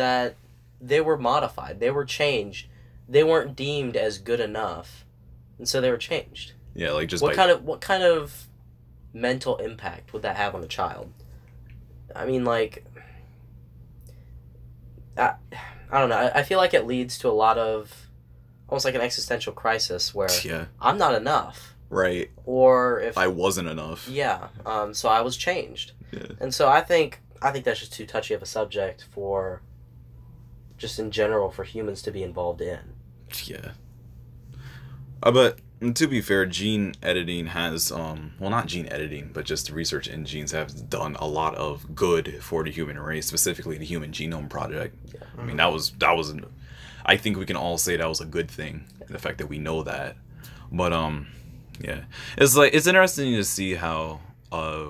that 0.00 0.34
they 0.80 0.98
were 1.02 1.18
modified, 1.18 1.78
they 1.78 1.90
were 1.90 2.06
changed, 2.06 2.68
they 3.06 3.22
weren't 3.22 3.54
deemed 3.54 3.96
as 3.98 4.16
good 4.16 4.40
enough, 4.40 5.04
and 5.58 5.68
so 5.68 5.78
they 5.78 5.90
were 5.90 5.98
changed. 5.98 6.54
Yeah, 6.74 6.92
like 6.92 7.08
just 7.10 7.22
what 7.22 7.32
by 7.32 7.36
kind 7.36 7.50
of 7.50 7.64
what 7.64 7.82
kind 7.82 8.02
of 8.02 8.46
mental 9.12 9.58
impact 9.58 10.14
would 10.14 10.22
that 10.22 10.36
have 10.36 10.54
on 10.54 10.64
a 10.64 10.66
child? 10.66 11.12
I 12.16 12.24
mean, 12.24 12.44
like, 12.46 12.82
I, 15.18 15.34
I 15.90 16.00
don't 16.00 16.08
know. 16.08 16.16
I, 16.16 16.38
I 16.38 16.42
feel 16.44 16.56
like 16.58 16.72
it 16.72 16.86
leads 16.86 17.18
to 17.18 17.28
a 17.28 17.36
lot 17.44 17.58
of 17.58 18.08
almost 18.70 18.86
like 18.86 18.94
an 18.94 19.02
existential 19.02 19.52
crisis 19.52 20.14
where 20.14 20.30
yeah, 20.42 20.66
I'm 20.80 20.96
not 20.96 21.14
enough, 21.14 21.74
right. 21.90 22.30
or 22.46 23.00
if 23.00 23.18
I 23.18 23.26
wasn't 23.26 23.68
enough. 23.68 24.08
yeah, 24.08 24.48
um, 24.64 24.94
so 24.94 25.10
I 25.10 25.20
was 25.20 25.36
changed, 25.36 25.92
Yeah. 26.10 26.26
and 26.40 26.54
so 26.54 26.70
I 26.70 26.80
think 26.80 27.20
I 27.42 27.50
think 27.50 27.66
that's 27.66 27.80
just 27.80 27.92
too 27.92 28.06
touchy 28.06 28.32
of 28.32 28.40
a 28.42 28.46
subject 28.46 29.04
for 29.12 29.60
just 30.80 30.98
in 30.98 31.10
general 31.12 31.50
for 31.50 31.62
humans 31.62 32.02
to 32.02 32.10
be 32.10 32.22
involved 32.24 32.60
in. 32.60 32.80
Yeah. 33.44 33.72
Uh, 35.22 35.30
but 35.30 35.58
mm, 35.80 35.94
to 35.94 36.08
be 36.08 36.20
fair, 36.20 36.46
gene 36.46 36.94
editing 37.02 37.46
has 37.48 37.92
um 37.92 38.32
well 38.40 38.50
not 38.50 38.66
gene 38.66 38.88
editing, 38.90 39.30
but 39.32 39.44
just 39.44 39.70
research 39.70 40.08
in 40.08 40.24
genes 40.24 40.52
have 40.52 40.88
done 40.88 41.14
a 41.20 41.26
lot 41.26 41.54
of 41.54 41.94
good 41.94 42.42
for 42.42 42.64
the 42.64 42.70
human 42.70 42.98
race, 42.98 43.26
specifically 43.26 43.78
the 43.78 43.84
Human 43.84 44.10
Genome 44.10 44.48
Project. 44.48 44.96
Yeah. 45.14 45.20
I 45.38 45.42
mean 45.44 45.58
that 45.58 45.72
was 45.72 45.92
that 45.98 46.16
was 46.16 46.34
I 47.04 47.16
think 47.16 47.36
we 47.36 47.46
can 47.46 47.56
all 47.56 47.78
say 47.78 47.96
that 47.96 48.08
was 48.08 48.20
a 48.20 48.26
good 48.36 48.50
thing. 48.50 48.86
The 49.08 49.18
fact 49.18 49.38
that 49.38 49.48
we 49.48 49.58
know 49.58 49.82
that. 49.82 50.16
But 50.72 50.92
um 50.92 51.26
Yeah, 51.80 52.04
it's 52.36 52.56
like 52.56 52.74
it's 52.74 52.86
interesting 52.86 53.34
to 53.34 53.44
see 53.44 53.74
how, 53.74 54.20
uh, 54.52 54.88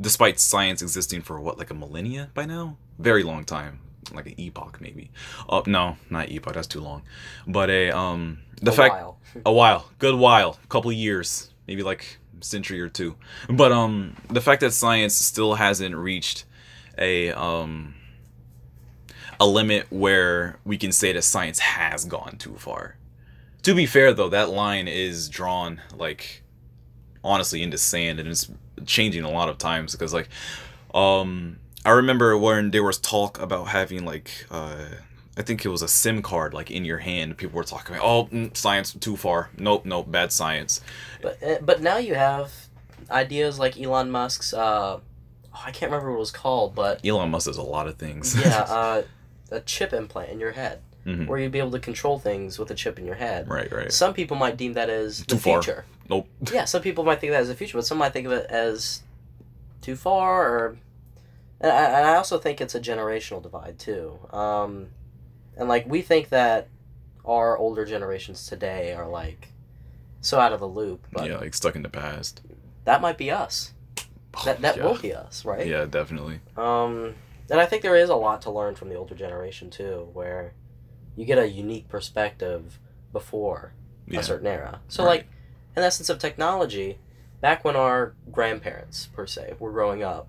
despite 0.00 0.40
science 0.40 0.82
existing 0.82 1.22
for 1.22 1.40
what 1.40 1.58
like 1.58 1.70
a 1.70 1.74
millennia 1.74 2.30
by 2.34 2.44
now, 2.46 2.76
very 2.98 3.22
long 3.22 3.44
time, 3.44 3.78
like 4.16 4.26
an 4.26 4.38
epoch 4.38 4.80
maybe. 4.80 5.10
Oh 5.48 5.62
no, 5.66 5.96
not 6.10 6.30
epoch. 6.30 6.54
That's 6.54 6.66
too 6.66 6.80
long. 6.80 7.02
But 7.46 7.70
a 7.70 7.90
um, 7.90 8.38
the 8.60 8.70
A 8.70 8.74
fact 8.74 8.94
while. 8.94 9.18
a 9.46 9.52
while, 9.52 9.90
good 9.98 10.14
while, 10.14 10.58
a 10.62 10.66
couple 10.68 10.92
years, 10.92 11.50
maybe 11.66 11.82
like 11.82 12.18
century 12.40 12.80
or 12.80 12.88
two. 12.88 13.16
But 13.48 13.72
um, 13.72 14.16
the 14.28 14.40
fact 14.40 14.60
that 14.60 14.72
science 14.72 15.14
still 15.14 15.54
hasn't 15.54 15.94
reached 15.94 16.44
a 16.98 17.32
um 17.32 17.94
a 19.40 19.46
limit 19.46 19.86
where 19.90 20.58
we 20.64 20.76
can 20.76 20.92
say 20.92 21.12
that 21.12 21.22
science 21.22 21.58
has 21.58 22.04
gone 22.04 22.36
too 22.38 22.54
far. 22.58 22.96
To 23.62 23.74
be 23.74 23.86
fair 23.86 24.12
though, 24.12 24.28
that 24.28 24.50
line 24.50 24.88
is 24.88 25.28
drawn 25.28 25.80
like 25.96 26.42
honestly 27.24 27.62
into 27.62 27.78
sand 27.78 28.20
and 28.20 28.28
it's 28.28 28.50
changing 28.84 29.22
a 29.24 29.30
lot 29.30 29.48
of 29.48 29.58
times 29.58 29.92
because 29.92 30.12
like 30.12 30.28
um 30.94 31.58
I 31.84 31.90
remember 31.90 32.36
when 32.38 32.70
there 32.70 32.82
was 32.84 32.98
talk 32.98 33.40
about 33.40 33.68
having 33.68 34.04
like 34.04 34.46
uh 34.50 34.76
I 35.36 35.40
think 35.42 35.64
it 35.64 35.68
was 35.70 35.80
a 35.82 35.88
SIM 35.88 36.20
card 36.22 36.52
like 36.52 36.70
in 36.70 36.84
your 36.84 36.98
hand. 36.98 37.38
People 37.38 37.56
were 37.56 37.64
talking 37.64 37.96
about, 37.96 38.04
oh, 38.06 38.24
mm, 38.26 38.54
science 38.54 38.92
too 38.92 39.16
far. 39.16 39.48
Nope, 39.56 39.86
nope, 39.86 40.10
bad 40.10 40.30
science. 40.30 40.82
But 41.22 41.42
uh, 41.42 41.56
but 41.62 41.80
now 41.80 41.96
you 41.96 42.14
have 42.14 42.52
ideas 43.10 43.58
like 43.58 43.80
Elon 43.80 44.10
Musk's. 44.10 44.52
Uh, 44.52 44.98
oh, 45.00 45.62
I 45.64 45.70
can't 45.70 45.90
remember 45.90 46.10
what 46.10 46.16
it 46.16 46.20
was 46.20 46.30
called, 46.30 46.74
but 46.74 47.04
Elon 47.04 47.30
Musk 47.30 47.46
does 47.46 47.56
a 47.56 47.62
lot 47.62 47.88
of 47.88 47.96
things. 47.96 48.38
yeah, 48.38 48.58
uh, 48.68 49.02
a 49.50 49.60
chip 49.60 49.92
implant 49.94 50.28
in 50.30 50.38
your 50.38 50.52
head, 50.52 50.80
Mhm. 51.06 51.26
where 51.26 51.38
you'd 51.38 51.50
be 51.50 51.58
able 51.60 51.70
to 51.72 51.78
control 51.80 52.18
things 52.18 52.58
with 52.58 52.70
a 52.70 52.74
chip 52.74 52.98
in 52.98 53.06
your 53.06 53.14
head. 53.16 53.48
Right, 53.48 53.72
right. 53.72 53.90
Some 53.90 54.12
people 54.12 54.36
might 54.36 54.58
deem 54.58 54.74
that 54.74 54.90
as 54.90 55.20
the 55.20 55.24
Too 55.24 55.38
far. 55.38 55.62
future. 55.62 55.84
Nope. 56.10 56.28
yeah, 56.52 56.66
some 56.66 56.82
people 56.82 57.04
might 57.04 57.20
think 57.20 57.30
of 57.30 57.34
that 57.36 57.40
as 57.42 57.48
the 57.48 57.54
future, 57.54 57.78
but 57.78 57.86
some 57.86 57.96
might 57.98 58.12
think 58.12 58.26
of 58.26 58.32
it 58.32 58.46
as 58.50 59.02
too 59.80 59.96
far. 59.96 60.46
Or 60.46 60.76
and 61.62 61.70
I, 61.72 61.84
and 61.98 62.06
I 62.06 62.16
also 62.16 62.38
think 62.38 62.60
it's 62.60 62.74
a 62.74 62.80
generational 62.80 63.42
divide 63.42 63.78
too. 63.78 64.18
Um, 64.30 64.88
and 65.56 65.68
like 65.68 65.86
we 65.86 66.02
think 66.02 66.28
that 66.30 66.68
our 67.24 67.56
older 67.56 67.84
generations 67.84 68.46
today 68.46 68.92
are 68.92 69.08
like 69.08 69.48
so 70.20 70.38
out 70.38 70.52
of 70.52 70.60
the 70.60 70.68
loop, 70.68 71.06
but 71.12 71.28
yeah, 71.28 71.38
like 71.38 71.54
stuck 71.54 71.76
in 71.76 71.82
the 71.82 71.88
past. 71.88 72.42
that 72.84 73.00
might 73.00 73.16
be 73.18 73.30
us. 73.30 73.72
That 74.44 74.60
that 74.62 74.76
yeah. 74.76 74.84
will 74.84 74.98
be 74.98 75.14
us, 75.14 75.44
right? 75.44 75.66
Yeah, 75.66 75.84
definitely. 75.84 76.40
Um, 76.56 77.14
and 77.50 77.60
I 77.60 77.66
think 77.66 77.82
there 77.82 77.96
is 77.96 78.08
a 78.08 78.14
lot 78.16 78.42
to 78.42 78.50
learn 78.50 78.74
from 78.74 78.88
the 78.88 78.94
older 78.94 79.14
generation 79.14 79.68
too, 79.70 80.08
where 80.14 80.54
you 81.16 81.26
get 81.26 81.38
a 81.38 81.46
unique 81.48 81.88
perspective 81.88 82.78
before 83.12 83.74
Yeah. 84.06 84.20
a 84.20 84.22
certain 84.22 84.46
era. 84.46 84.80
So, 84.88 85.04
Right. 85.04 85.10
like, 85.10 85.26
in 85.76 85.82
essence 85.82 86.08
of 86.08 86.18
technology, 86.18 86.98
back 87.42 87.62
when 87.64 87.76
our 87.76 88.14
grandparents, 88.30 89.06
per 89.06 89.26
se, 89.26 89.54
were 89.58 89.70
growing 89.70 90.02
up, 90.02 90.28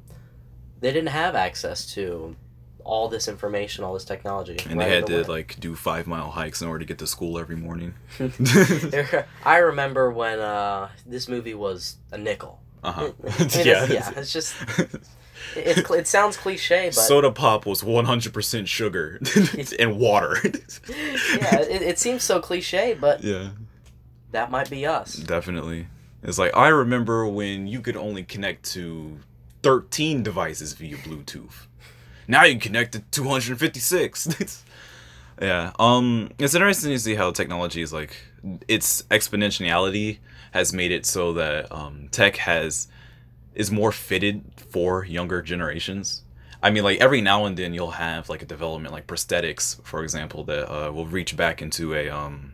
they 0.84 0.91
didn't 0.91 1.10
have 1.10 1.34
access 1.34 1.93
to 1.93 2.36
all 2.84 3.08
this 3.08 3.30
information, 3.30 3.86
all 3.86 3.93
this 3.93 4.04
technology. 4.04 4.58
And 4.69 4.78
right 4.78 4.89
they 4.89 4.96
had 4.96 5.08
to 5.08 5.32
like 5.32 5.58
do 5.60 5.76
five 5.76 6.08
mile 6.08 6.30
hikes 6.32 6.62
in 6.62 6.67
order 6.67 6.80
to 6.80 6.86
get 6.86 6.98
to 6.98 7.08
school 7.08 7.39
every 7.39 7.56
morning. 7.56 7.93
I 9.46 9.58
remember 9.58 10.12
when 10.12 10.39
uh, 10.39 10.89
this 11.06 11.30
movie 11.30 11.54
was 11.54 11.96
a 12.12 12.17
nickel. 12.17 12.60
Uh 12.84 12.91
huh. 12.91 13.02
I 13.02 13.04
mean, 13.06 13.13
it's- 13.46 13.65
yeah, 13.65 14.12
it's 14.17 14.34
just 14.34 14.56
it, 15.56 15.89
it, 15.89 16.08
sounds 16.08 16.36
cliche, 16.36 16.88
but 16.88 16.96
Soda 16.96 17.32
pop 17.32 17.65
was 17.65 17.82
100% 17.82 18.67
sugar 18.67 19.22
and 19.80 19.98
water. 19.98 20.38
yeah, 20.43 21.62
it, 21.62 21.82
it 21.82 22.00
seems 22.00 22.24
so 22.24 22.41
cliche, 22.41 22.93
but 23.00 23.24
yeah, 23.24 23.52
that 24.32 24.52
might 24.52 24.69
be 24.69 24.86
us. 24.86 25.15
definitely. 25.15 25.88
It's 26.24 26.38
like 26.38 26.56
I 26.56 26.67
remember 26.67 27.26
when 27.28 27.67
you 27.67 27.80
could 27.80 27.96
only 27.96 28.24
connect 28.24 28.72
to 28.74 29.17
13 29.63 30.23
devices 30.23 30.73
via 30.73 30.97
Bluetooth. 30.97 31.65
Now 32.28 32.43
you 32.43 32.54
can 32.54 32.62
connect 32.62 32.93
to 32.93 32.99
256. 32.99 34.63
yeah. 35.41 35.71
Um 35.80 36.32
it's 36.38 36.54
interesting 36.54 36.91
to 36.91 36.99
see 36.99 37.15
how 37.15 37.32
technology 37.32 37.82
is 37.82 37.91
like 37.91 38.15
its 38.67 39.04
exponentiality 39.04 40.19
has 40.52 40.73
made 40.73 40.91
it 40.91 41.06
so 41.06 41.34
that 41.34 41.71
um 41.71 42.10
tech 42.12 42.36
has 42.38 42.88
is 43.56 43.71
more 43.71 43.91
fitted 43.91 44.43
for 44.69 45.06
younger 45.06 45.41
generations. 45.41 46.23
I 46.62 46.69
mean, 46.69 46.84
like 46.84 47.02
every 47.02 47.21
now 47.21 47.45
and 47.45 47.58
then 47.58 47.73
you'll 47.73 47.91
have 47.91 48.30
like 48.30 48.41
a 48.41 48.45
development, 48.45 48.93
like 48.93 49.06
prosthetics, 49.06 49.82
for 49.84 50.02
example, 50.02 50.45
that 50.45 50.71
uh, 50.71 50.91
will 50.91 51.06
reach 51.06 51.36
back 51.36 51.62
into 51.62 51.93
a 51.93 52.10
um, 52.10 52.54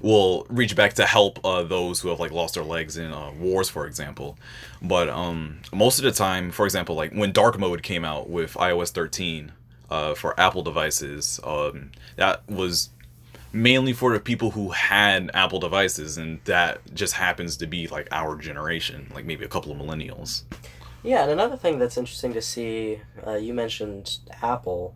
will 0.00 0.46
reach 0.48 0.76
back 0.76 0.94
to 0.94 1.06
help 1.06 1.44
uh, 1.44 1.62
those 1.62 2.00
who 2.00 2.08
have 2.08 2.20
like 2.20 2.32
lost 2.32 2.54
their 2.54 2.64
legs 2.64 2.96
in 2.96 3.12
uh, 3.12 3.30
wars, 3.32 3.68
for 3.68 3.86
example. 3.86 4.38
But 4.82 5.08
um, 5.08 5.58
most 5.72 5.98
of 5.98 6.04
the 6.04 6.12
time, 6.12 6.50
for 6.50 6.64
example, 6.64 6.94
like 6.94 7.12
when 7.12 7.32
dark 7.32 7.58
mode 7.58 7.82
came 7.82 8.04
out 8.04 8.28
with 8.28 8.54
iOS 8.54 8.90
13 8.90 9.52
uh, 9.90 10.14
for 10.14 10.38
Apple 10.38 10.62
devices, 10.62 11.40
um, 11.44 11.92
that 12.16 12.48
was 12.48 12.90
mainly 13.52 13.92
for 13.92 14.12
the 14.12 14.20
people 14.20 14.50
who 14.50 14.70
had 14.70 15.30
Apple 15.32 15.60
devices, 15.60 16.18
and 16.18 16.40
that 16.44 16.80
just 16.94 17.14
happens 17.14 17.56
to 17.56 17.66
be 17.66 17.86
like 17.88 18.08
our 18.12 18.36
generation, 18.36 19.10
like 19.14 19.24
maybe 19.24 19.44
a 19.44 19.48
couple 19.48 19.72
of 19.72 19.78
millennials. 19.78 20.42
Yeah, 21.02 21.22
and 21.22 21.30
another 21.30 21.56
thing 21.56 21.78
that's 21.78 21.96
interesting 21.96 22.32
to 22.32 22.42
see, 22.42 23.00
uh, 23.26 23.34
you 23.34 23.54
mentioned 23.54 24.18
Apple. 24.42 24.94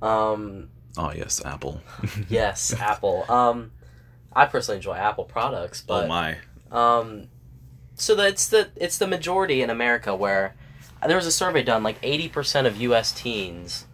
Um, 0.00 0.70
Oh 0.96 1.12
yes, 1.12 1.40
Apple. 1.44 1.80
yes, 2.28 2.74
Apple. 2.74 3.24
Um, 3.30 3.72
I 4.34 4.46
personally 4.46 4.76
enjoy 4.76 4.94
Apple 4.94 5.24
products, 5.24 5.84
oh 5.88 6.00
but 6.00 6.08
my. 6.08 6.38
um, 6.70 7.28
so 7.94 8.14
that 8.16 8.28
it's 8.28 8.48
the 8.48 8.70
it's 8.76 8.98
the 8.98 9.06
majority 9.06 9.62
in 9.62 9.70
America 9.70 10.14
where 10.14 10.54
there 11.06 11.16
was 11.16 11.26
a 11.26 11.32
survey 11.32 11.62
done 11.62 11.82
like 11.82 11.96
eighty 12.02 12.28
percent 12.28 12.66
of 12.66 12.76
U.S. 12.80 13.12
teens 13.12 13.86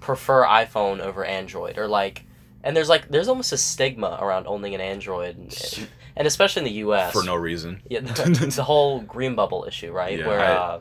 prefer 0.00 0.44
iPhone 0.44 1.00
over 1.00 1.24
Android, 1.24 1.78
or 1.78 1.88
like, 1.88 2.24
and 2.62 2.76
there's 2.76 2.88
like 2.88 3.08
there's 3.08 3.28
almost 3.28 3.52
a 3.52 3.56
stigma 3.58 4.18
around 4.20 4.46
owning 4.46 4.74
an 4.74 4.80
Android, 4.80 5.36
and, 5.36 5.88
and 6.16 6.26
especially 6.26 6.60
in 6.60 6.64
the 6.64 6.78
U.S. 6.80 7.12
For 7.12 7.22
no 7.24 7.34
reason. 7.36 7.82
Yeah, 7.90 8.00
the, 8.00 8.52
the 8.54 8.62
whole 8.62 9.00
green 9.00 9.34
bubble 9.34 9.64
issue, 9.66 9.92
right? 9.92 10.18
Yeah, 10.18 10.26
Where 10.26 10.40
I- 10.40 10.80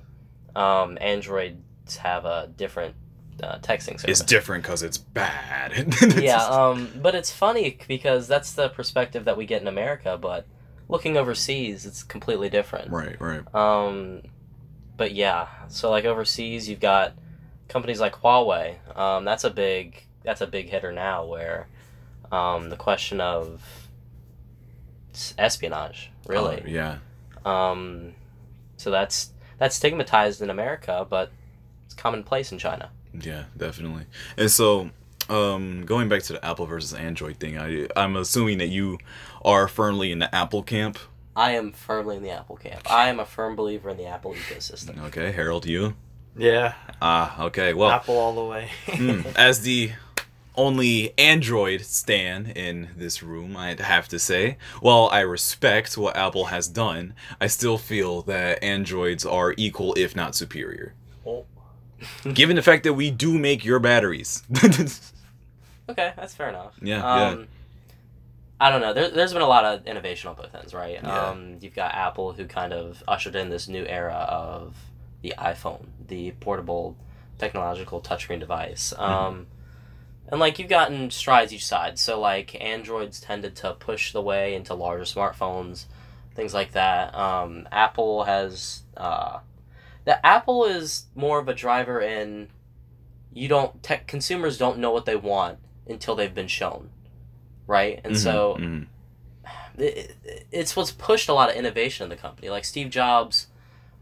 uh, 0.55 0.59
um, 0.83 0.97
Androids 1.01 1.97
have 1.97 2.25
a 2.25 2.49
different 2.55 2.95
uh, 3.41 3.59
texting 3.59 3.99
service. 3.99 4.05
It's 4.05 4.21
different 4.21 4.63
because 4.63 4.83
it's 4.83 4.97
bad. 4.97 5.95
yeah, 6.17 6.43
um, 6.45 6.89
but 7.01 7.15
it's 7.15 7.31
funny 7.31 7.77
because 7.87 8.27
that's 8.27 8.53
the 8.53 8.69
perspective 8.69 9.25
that 9.25 9.37
we 9.37 9.45
get 9.45 9.61
in 9.61 9.67
America, 9.67 10.17
but 10.19 10.45
looking 10.89 11.17
overseas, 11.17 11.85
it's 11.85 12.03
completely 12.03 12.49
different. 12.49 12.91
right, 12.91 13.19
right. 13.19 13.55
Um, 13.55 14.21
but 14.97 15.13
yeah, 15.13 15.47
so 15.67 15.89
like 15.89 16.05
overseas, 16.05 16.69
you've 16.69 16.79
got 16.79 17.13
companies 17.67 17.99
like 17.99 18.13
Huawei. 18.15 18.75
Um, 18.97 19.25
that's 19.25 19.43
a 19.43 19.49
big 19.49 20.03
that's 20.23 20.41
a 20.41 20.47
big 20.47 20.69
hitter 20.69 20.91
now, 20.91 21.25
where 21.25 21.67
um, 22.31 22.69
the 22.69 22.75
question 22.75 23.21
of 23.21 23.61
espionage, 25.37 26.11
really. 26.27 26.61
Oh, 26.65 26.67
yeah. 26.67 26.97
Um, 27.45 28.13
so 28.77 28.91
that's 28.91 29.31
that's 29.57 29.75
stigmatized 29.75 30.41
in 30.41 30.49
America, 30.49 31.05
but 31.09 31.31
it's 31.85 31.93
commonplace 31.93 32.51
in 32.51 32.57
China. 32.57 32.91
Yeah, 33.13 33.45
definitely. 33.57 34.05
And 34.37 34.49
so, 34.49 34.89
um, 35.29 35.85
going 35.85 36.09
back 36.09 36.23
to 36.23 36.33
the 36.33 36.45
Apple 36.45 36.65
versus 36.65 36.93
Android 36.93 37.37
thing, 37.37 37.57
I 37.57 37.87
I'm 37.95 38.15
assuming 38.15 38.57
that 38.59 38.67
you 38.67 38.97
are 39.43 39.67
firmly 39.67 40.11
in 40.11 40.19
the 40.19 40.33
Apple 40.33 40.63
camp. 40.63 40.97
I 41.35 41.51
am 41.51 41.71
firmly 41.71 42.17
in 42.17 42.23
the 42.23 42.29
Apple 42.29 42.57
camp. 42.57 42.89
I 42.91 43.09
am 43.09 43.19
a 43.19 43.25
firm 43.25 43.55
believer 43.55 43.89
in 43.89 43.97
the 43.97 44.05
Apple 44.05 44.33
ecosystem. 44.33 45.01
Okay, 45.05 45.31
Harold, 45.31 45.65
you. 45.65 45.95
Yeah, 46.35 46.73
Ah, 47.01 47.43
okay. 47.45 47.73
Well, 47.73 47.91
Apple 47.91 48.17
all 48.17 48.33
the 48.33 48.43
way. 48.43 48.69
mm, 48.87 49.35
as 49.35 49.61
the 49.61 49.91
only 50.55 51.13
Android 51.17 51.81
stan 51.81 52.47
in 52.47 52.89
this 52.95 53.21
room, 53.23 53.55
I'd 53.57 53.79
have 53.79 54.07
to 54.09 54.19
say, 54.19 54.57
while 54.81 55.09
I 55.11 55.19
respect 55.21 55.97
what 55.97 56.15
Apple 56.15 56.45
has 56.45 56.67
done, 56.67 57.13
I 57.39 57.47
still 57.47 57.77
feel 57.77 58.21
that 58.23 58.63
Androids 58.63 59.25
are 59.25 59.53
equal, 59.57 59.93
if 59.95 60.15
not 60.15 60.35
superior. 60.35 60.93
Oh. 61.25 61.45
Given 62.33 62.55
the 62.55 62.61
fact 62.61 62.83
that 62.83 62.93
we 62.93 63.11
do 63.11 63.37
make 63.37 63.63
your 63.63 63.79
batteries. 63.79 64.43
Okay, 65.89 66.13
that's 66.15 66.33
fair 66.33 66.49
enough. 66.49 66.75
Yeah, 66.81 66.97
yeah. 66.99 67.27
um, 67.27 67.47
I 68.59 68.69
don't 68.69 68.81
know. 68.81 68.93
There, 68.93 69.09
there's 69.09 69.33
been 69.33 69.41
a 69.41 69.47
lot 69.47 69.65
of 69.65 69.85
innovation 69.85 70.29
on 70.29 70.35
both 70.35 70.55
ends, 70.55 70.73
right? 70.73 70.99
Yeah. 71.03 71.27
Um, 71.27 71.57
you've 71.59 71.75
got 71.75 71.93
Apple 71.93 72.33
who 72.33 72.45
kind 72.45 72.71
of 72.71 73.03
ushered 73.07 73.35
in 73.35 73.49
this 73.49 73.67
new 73.67 73.85
era 73.85 74.25
of 74.29 74.75
the 75.21 75.33
iPhone, 75.37 75.85
the 76.07 76.31
portable 76.39 76.95
technological 77.37 77.99
touchscreen 77.99 78.39
device. 78.39 78.93
Mm-hmm. 78.97 79.03
Um, 79.03 79.47
and 80.29 80.39
like 80.39 80.57
you've 80.57 80.69
gotten 80.69 81.11
strides 81.11 81.51
each 81.51 81.65
side. 81.65 81.99
So 81.99 82.19
like 82.19 82.59
Androids 82.61 83.19
tended 83.19 83.55
to 83.57 83.73
push 83.73 84.13
the 84.13 84.21
way 84.21 84.55
into 84.55 84.73
larger 84.73 85.03
smartphones, 85.03 85.85
things 86.33 86.53
like 86.53 86.71
that. 86.71 87.13
Um, 87.13 87.67
Apple 87.71 88.23
has 88.23 88.83
uh, 88.95 89.39
the 90.05 90.23
Apple 90.25 90.65
is 90.65 91.05
more 91.15 91.39
of 91.39 91.47
a 91.47 91.53
driver 91.53 91.99
in 92.01 92.49
you 93.31 93.47
don't 93.47 93.81
tech 93.81 94.05
consumers 94.07 94.57
don't 94.57 94.77
know 94.77 94.91
what 94.91 95.05
they 95.05 95.15
want 95.15 95.57
until 95.87 96.15
they've 96.15 96.33
been 96.35 96.47
shown, 96.47 96.89
right? 97.67 97.99
And 98.03 98.17
so 98.17 98.57
Mhm, 98.59 98.87
it, 99.77 100.15
it- 100.23 100.47
it's 100.51 100.75
what's 100.75 100.91
pushed 100.91 101.29
a 101.29 101.33
lot 101.33 101.49
of 101.49 101.55
innovation 101.55 102.03
in 102.03 102.09
the 102.09 102.15
company. 102.15 102.49
Like 102.49 102.65
Steve 102.65 102.89
Jobs 102.89 103.47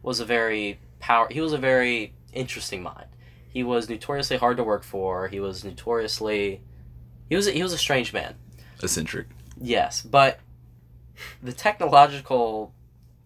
was 0.03 0.19
a 0.19 0.25
very 0.25 0.79
power. 0.99 1.27
He 1.31 1.39
was 1.41 1.53
a 1.53 1.57
very 1.57 2.13
interesting 2.33 2.83
mind. 2.83 3.07
He 3.47 3.63
was 3.63 3.89
notoriously 3.89 4.37
hard 4.37 4.57
to 4.57 4.63
work 4.63 4.83
for. 4.83 5.27
He 5.27 5.39
was 5.39 5.63
notoriously, 5.63 6.61
he 7.29 7.35
was 7.35 7.47
a, 7.47 7.51
he 7.51 7.63
was 7.63 7.73
a 7.73 7.77
strange 7.77 8.13
man. 8.13 8.35
Eccentric. 8.81 9.27
Yes, 9.59 10.01
but 10.01 10.39
the 11.43 11.53
technological 11.53 12.73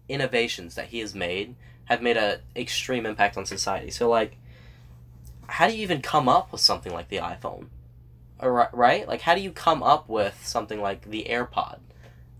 innovations 0.08 0.74
that 0.74 0.88
he 0.88 0.98
has 1.00 1.14
made 1.14 1.54
have 1.86 2.02
made 2.02 2.16
a 2.16 2.40
extreme 2.54 3.06
impact 3.06 3.36
on 3.36 3.46
society. 3.46 3.90
So 3.90 4.08
like 4.08 4.36
how 5.48 5.68
do 5.68 5.76
you 5.76 5.82
even 5.82 6.02
come 6.02 6.28
up 6.28 6.52
with 6.52 6.60
something 6.60 6.92
like 6.92 7.08
the 7.08 7.18
iPhone? 7.18 7.66
Or, 8.38 8.68
right? 8.72 9.08
Like 9.08 9.22
how 9.22 9.34
do 9.34 9.40
you 9.40 9.50
come 9.50 9.82
up 9.82 10.08
with 10.08 10.46
something 10.46 10.80
like 10.80 11.08
the 11.10 11.26
AirPod? 11.28 11.78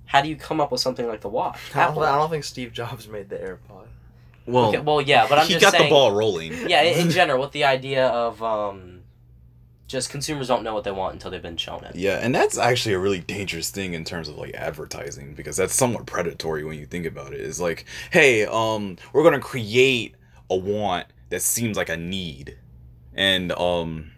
How 0.06 0.22
do 0.22 0.28
you 0.28 0.36
come 0.36 0.60
up 0.60 0.70
with 0.70 0.80
something 0.80 1.06
like 1.06 1.20
the 1.20 1.28
watch? 1.28 1.58
I 1.74 1.86
don't, 1.86 2.02
I 2.02 2.16
don't 2.16 2.30
think 2.30 2.44
Steve 2.44 2.72
Jobs 2.72 3.08
made 3.08 3.28
the 3.28 3.36
AirPod. 3.36 3.86
Well, 4.46 4.66
okay, 4.66 4.78
well 4.78 5.00
yeah, 5.00 5.26
but 5.28 5.38
I'm 5.38 5.46
he 5.46 5.54
just 5.54 5.64
got 5.64 5.72
saying 5.72 5.84
the 5.84 5.90
ball 5.90 6.12
rolling. 6.12 6.68
Yeah, 6.68 6.82
in, 6.82 7.06
in 7.06 7.10
general 7.18 7.40
with 7.40 7.52
the 7.52 7.64
idea 7.64 8.06
of 8.06 8.42
um 8.42 8.95
just 9.86 10.10
consumers 10.10 10.48
don't 10.48 10.64
know 10.64 10.74
what 10.74 10.84
they 10.84 10.90
want 10.90 11.14
until 11.14 11.30
they've 11.30 11.42
been 11.42 11.56
shown 11.56 11.84
it. 11.84 11.94
Yeah, 11.94 12.18
and 12.18 12.34
that's 12.34 12.58
actually 12.58 12.94
a 12.94 12.98
really 12.98 13.20
dangerous 13.20 13.70
thing 13.70 13.94
in 13.94 14.04
terms 14.04 14.28
of 14.28 14.36
like 14.36 14.54
advertising 14.54 15.34
because 15.34 15.56
that's 15.56 15.74
somewhat 15.74 16.06
predatory 16.06 16.64
when 16.64 16.78
you 16.78 16.86
think 16.86 17.06
about 17.06 17.32
it. 17.32 17.40
It's 17.40 17.60
like, 17.60 17.84
hey, 18.10 18.46
um, 18.46 18.96
we're 19.12 19.22
gonna 19.22 19.40
create 19.40 20.14
a 20.50 20.56
want 20.56 21.06
that 21.30 21.42
seems 21.42 21.76
like 21.76 21.88
a 21.88 21.96
need, 21.96 22.58
and 23.14 23.52
um, 23.52 24.12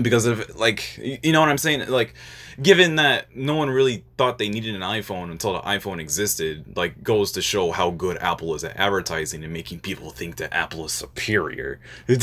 because 0.00 0.26
of 0.26 0.56
like, 0.58 0.98
you 0.98 1.32
know 1.32 1.40
what 1.40 1.48
I'm 1.48 1.58
saying? 1.58 1.88
Like, 1.88 2.14
given 2.60 2.96
that 2.96 3.34
no 3.34 3.54
one 3.56 3.70
really 3.70 4.04
thought 4.18 4.38
they 4.38 4.48
needed 4.48 4.74
an 4.74 4.82
iPhone 4.82 5.30
until 5.30 5.54
the 5.54 5.60
iPhone 5.60 5.98
existed, 5.98 6.76
like, 6.76 7.02
goes 7.02 7.32
to 7.32 7.42
show 7.42 7.70
how 7.70 7.90
good 7.90 8.18
Apple 8.18 8.54
is 8.54 8.62
at 8.64 8.76
advertising 8.76 9.42
and 9.42 9.52
making 9.52 9.80
people 9.80 10.10
think 10.10 10.36
that 10.36 10.52
Apple 10.54 10.84
is 10.84 10.92
superior. 10.92 11.80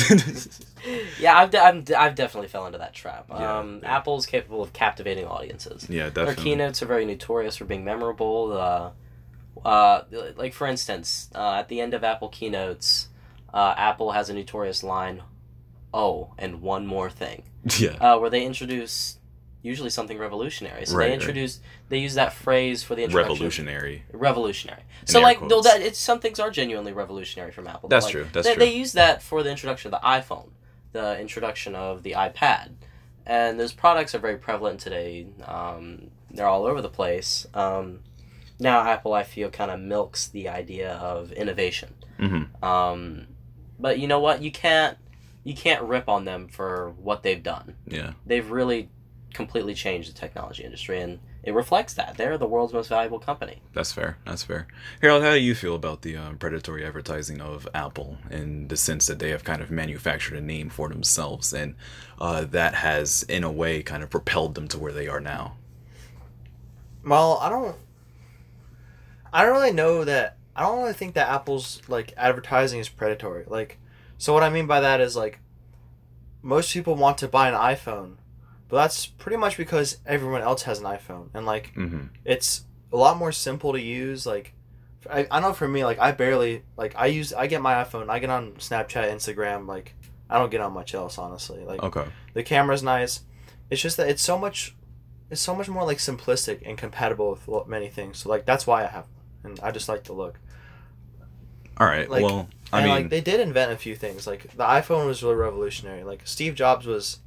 Yeah, 1.19 1.37
I've, 1.37 1.49
de- 1.51 1.59
I'm, 1.59 1.83
I've 1.97 2.15
definitely 2.15 2.47
fell 2.47 2.65
into 2.65 2.77
that 2.77 2.93
trap. 2.93 3.25
Yeah, 3.29 3.57
um, 3.57 3.79
yeah. 3.83 3.97
Apple's 3.97 4.25
capable 4.25 4.61
of 4.61 4.71
captivating 4.71 5.25
audiences. 5.25 5.85
yeah, 5.89 6.05
definitely. 6.05 6.35
Their 6.35 6.43
keynotes 6.43 6.81
are 6.83 6.85
very 6.85 7.03
notorious 7.03 7.57
for 7.57 7.65
being 7.65 7.83
memorable. 7.83 8.53
Uh, 8.53 8.91
uh, 9.67 10.03
like 10.37 10.53
for 10.53 10.67
instance, 10.67 11.29
uh, 11.35 11.55
at 11.55 11.67
the 11.67 11.81
end 11.81 11.93
of 11.93 12.03
Apple 12.03 12.29
keynotes, 12.29 13.09
uh, 13.53 13.73
Apple 13.75 14.11
has 14.11 14.29
a 14.29 14.33
notorious 14.33 14.83
line, 14.83 15.23
"Oh, 16.03 16.33
and 16.37 16.61
one 16.61 16.85
more 16.85 17.09
thing," 17.09 17.43
Yeah. 17.79 17.95
uh, 17.99 18.17
where 18.19 18.29
they 18.29 18.45
introduce 18.45 19.17
usually 19.63 19.89
something 19.89 20.17
revolutionary. 20.17 20.85
So 20.85 20.95
Right, 20.95 21.05
they 21.05 21.09
right. 21.11 21.19
introduce 21.19 21.59
they 21.89 21.97
use 21.97 22.13
that 22.13 22.31
phrase 22.33 22.83
for 22.83 22.95
the 22.95 23.03
introduction. 23.03 23.33
Revolutionary. 23.33 24.03
Revolutionary. 24.13 24.83
In 25.01 25.07
So 25.07 25.19
like, 25.19 25.39
though 25.49 25.61
that 25.61 25.81
it's 25.81 25.99
some 25.99 26.19
things 26.19 26.39
are 26.39 26.51
genuinely 26.51 26.93
revolutionary 26.93 27.51
from 27.51 27.67
Apple. 27.67 27.89
That's 27.89 28.05
Like, 28.05 28.11
true, 28.13 28.27
that's 28.31 28.47
they, 28.47 28.53
true. 28.55 28.65
They 28.65 28.73
use 28.73 28.93
that 28.93 29.21
for 29.21 29.43
the 29.43 29.49
introduction 29.49 29.93
of 29.93 29.99
the 30.01 30.07
iPhone, 30.07 30.49
the 30.93 31.19
introduction 31.19 31.75
of 31.75 32.03
the 32.03 32.11
iPad, 32.11 32.73
and 33.25 33.59
those 33.59 33.73
products 33.73 34.13
are 34.15 34.19
very 34.19 34.37
prevalent 34.37 34.79
today. 34.79 35.27
Um, 35.45 36.11
they're 36.31 36.47
all 36.47 36.65
over 36.65 36.81
the 36.81 36.89
place. 36.89 37.47
Um, 37.53 38.01
now 38.59 38.81
Apple, 38.81 39.13
I 39.13 39.23
feel, 39.23 39.49
kind 39.49 39.71
of 39.71 39.79
milks 39.79 40.27
the 40.27 40.49
idea 40.49 40.93
of 40.93 41.31
innovation. 41.31 41.93
Mm-hmm. 42.19 42.63
Um, 42.63 43.27
but 43.79 43.99
you 43.99 44.07
know 44.07 44.19
what? 44.19 44.41
You 44.41 44.51
can't 44.51 44.97
you 45.47 45.55
can't 45.55 45.81
rip 45.83 46.09
on 46.09 46.25
them 46.25 46.49
for 46.49 46.93
what 47.01 47.23
they've 47.23 47.41
done. 47.41 47.75
Yeah. 47.87 48.13
They've 48.25 48.51
really 48.51 48.89
completely 49.33 49.73
changed 49.73 50.09
the 50.09 50.13
technology 50.13 50.61
industry, 50.61 50.99
and 50.99 51.19
it 51.41 51.53
reflects 51.53 51.93
that 51.93 52.17
they're 52.17 52.37
the 52.37 52.45
world's 52.45 52.73
most 52.73 52.89
valuable 52.89 53.19
company. 53.19 53.61
That's 53.73 53.93
fair. 53.93 54.17
That's 54.25 54.43
fair. 54.43 54.67
Harold, 55.01 55.23
how 55.23 55.31
do 55.31 55.39
you 55.39 55.55
feel 55.55 55.73
about 55.73 56.01
the 56.01 56.17
uh, 56.17 56.33
predatory 56.33 56.85
advertising 56.85 57.39
of 57.39 57.65
Apple 57.73 58.17
in 58.29 58.67
the 58.67 58.75
sense 58.75 59.07
that 59.07 59.19
they 59.19 59.29
have 59.29 59.45
kind 59.45 59.61
of 59.61 59.71
manufactured 59.71 60.37
a 60.37 60.41
name 60.41 60.69
for 60.69 60.89
themselves 60.89 61.53
and 61.53 61.75
uh, 62.19 62.43
that 62.43 62.75
has, 62.75 63.23
in 63.23 63.45
a 63.45 63.51
way, 63.51 63.81
kind 63.81 64.03
of 64.03 64.09
propelled 64.09 64.53
them 64.53 64.67
to 64.67 64.77
where 64.77 64.91
they 64.91 65.07
are 65.07 65.21
now? 65.21 65.55
Well, 67.05 67.37
I 67.41 67.47
don't. 67.47 67.75
I 69.31 69.45
don't 69.45 69.53
really 69.53 69.71
know 69.71 70.03
that. 70.03 70.35
I 70.57 70.63
don't 70.63 70.79
really 70.79 70.91
think 70.91 71.13
that 71.13 71.29
Apple's 71.29 71.81
like 71.87 72.13
advertising 72.17 72.81
is 72.81 72.89
predatory. 72.89 73.45
Like, 73.47 73.77
so 74.17 74.33
what 74.33 74.43
I 74.43 74.49
mean 74.49 74.67
by 74.67 74.79
that 74.81 74.99
is 75.01 75.15
like, 75.15 75.39
most 76.41 76.71
people 76.73 76.95
want 76.95 77.17
to 77.19 77.27
buy 77.27 77.49
an 77.49 77.55
iPhone, 77.55 78.15
but 78.69 78.77
that's 78.77 79.05
pretty 79.05 79.37
much 79.37 79.57
because 79.57 79.97
everyone 80.05 80.41
else 80.41 80.63
has 80.63 80.79
an 80.79 80.85
iPhone, 80.85 81.29
and 81.33 81.45
like 81.45 81.73
Mm-hmm. 81.75 82.07
it's 82.25 82.63
a 82.91 82.97
lot 82.97 83.17
more 83.17 83.31
simple 83.31 83.73
to 83.73 83.81
use. 83.81 84.25
Like, 84.25 84.53
I, 85.09 85.27
I 85.29 85.39
know 85.39 85.53
for 85.53 85.67
me, 85.67 85.83
like 85.85 85.99
I 85.99 86.11
barely 86.11 86.63
like 86.77 86.93
I 86.97 87.07
use 87.07 87.33
I 87.33 87.47
get 87.47 87.61
my 87.61 87.75
iPhone, 87.75 88.09
I 88.09 88.19
get 88.19 88.29
on 88.29 88.53
Snapchat, 88.53 89.11
Instagram, 89.11 89.67
like 89.67 89.93
I 90.29 90.37
don't 90.37 90.49
get 90.51 90.61
on 90.61 90.73
much 90.73 90.93
else 90.93 91.17
honestly. 91.17 91.63
Like 91.63 91.81
Okay. 91.83 92.05
the 92.33 92.43
camera's 92.43 92.83
nice. 92.83 93.21
It's 93.69 93.81
just 93.81 93.97
that 93.97 94.09
it's 94.09 94.21
so 94.21 94.37
much, 94.37 94.75
it's 95.29 95.41
so 95.41 95.53
much 95.55 95.67
more 95.69 95.83
like 95.85 95.97
simplistic 95.97 96.61
and 96.65 96.77
compatible 96.77 97.37
with 97.47 97.67
many 97.67 97.89
things. 97.89 98.19
So 98.19 98.29
like 98.29 98.45
that's 98.45 98.65
why 98.67 98.83
I 98.83 98.87
have, 98.87 99.05
one. 99.41 99.51
and 99.51 99.59
I 99.61 99.71
just 99.71 99.87
like 99.89 100.03
the 100.05 100.13
look. 100.13 100.39
All 101.77 101.87
right. 101.87 102.09
Like- 102.09 102.23
well, 102.23 102.47
I 102.71 102.79
and 102.79 102.85
mean, 102.85 102.95
like 102.95 103.09
they 103.09 103.21
did 103.21 103.39
invent 103.39 103.71
a 103.71 103.77
few 103.77 103.95
things. 103.95 104.27
Like 104.27 104.51
the 104.55 104.63
iPhone 104.63 105.07
was 105.07 105.23
really 105.23 105.35
revolutionary. 105.35 106.03
Like 106.03 106.21
Steve 106.25 106.55
Jobs 106.55 106.85
was, 106.85 107.19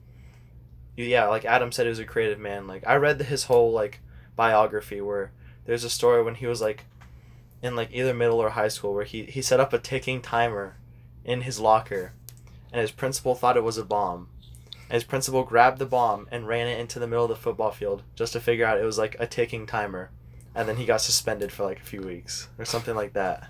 yeah, 0.96 1.26
like 1.28 1.44
Adam 1.44 1.72
said, 1.72 1.86
he 1.86 1.90
was 1.90 1.98
a 1.98 2.04
creative 2.04 2.38
man. 2.38 2.66
Like 2.66 2.86
I 2.86 2.96
read 2.96 3.20
his 3.22 3.44
whole 3.44 3.72
like 3.72 4.00
biography 4.36 5.00
where 5.00 5.32
there's 5.64 5.84
a 5.84 5.90
story 5.90 6.22
when 6.22 6.34
he 6.36 6.46
was 6.46 6.60
like, 6.60 6.84
in 7.62 7.76
like 7.76 7.90
either 7.92 8.14
middle 8.14 8.38
or 8.38 8.50
high 8.50 8.68
school 8.68 8.94
where 8.94 9.04
he 9.04 9.24
he 9.24 9.42
set 9.42 9.60
up 9.60 9.72
a 9.72 9.78
ticking 9.78 10.20
timer, 10.20 10.76
in 11.24 11.42
his 11.42 11.60
locker, 11.60 12.12
and 12.72 12.80
his 12.80 12.90
principal 12.90 13.34
thought 13.34 13.56
it 13.56 13.64
was 13.64 13.78
a 13.78 13.84
bomb. 13.84 14.28
And 14.88 14.94
his 14.94 15.04
principal 15.04 15.44
grabbed 15.44 15.78
the 15.78 15.86
bomb 15.86 16.26
and 16.32 16.48
ran 16.48 16.66
it 16.66 16.80
into 16.80 16.98
the 16.98 17.06
middle 17.06 17.24
of 17.24 17.28
the 17.28 17.36
football 17.36 17.70
field 17.70 18.02
just 18.16 18.32
to 18.32 18.40
figure 18.40 18.66
out 18.66 18.78
it 18.78 18.84
was 18.84 18.98
like 18.98 19.16
a 19.20 19.26
ticking 19.26 19.66
timer, 19.66 20.10
and 20.54 20.68
then 20.68 20.76
he 20.76 20.84
got 20.84 21.00
suspended 21.00 21.52
for 21.52 21.64
like 21.64 21.78
a 21.78 21.84
few 21.84 22.00
weeks 22.00 22.48
or 22.58 22.64
something 22.64 22.94
like 22.94 23.12
that. 23.12 23.48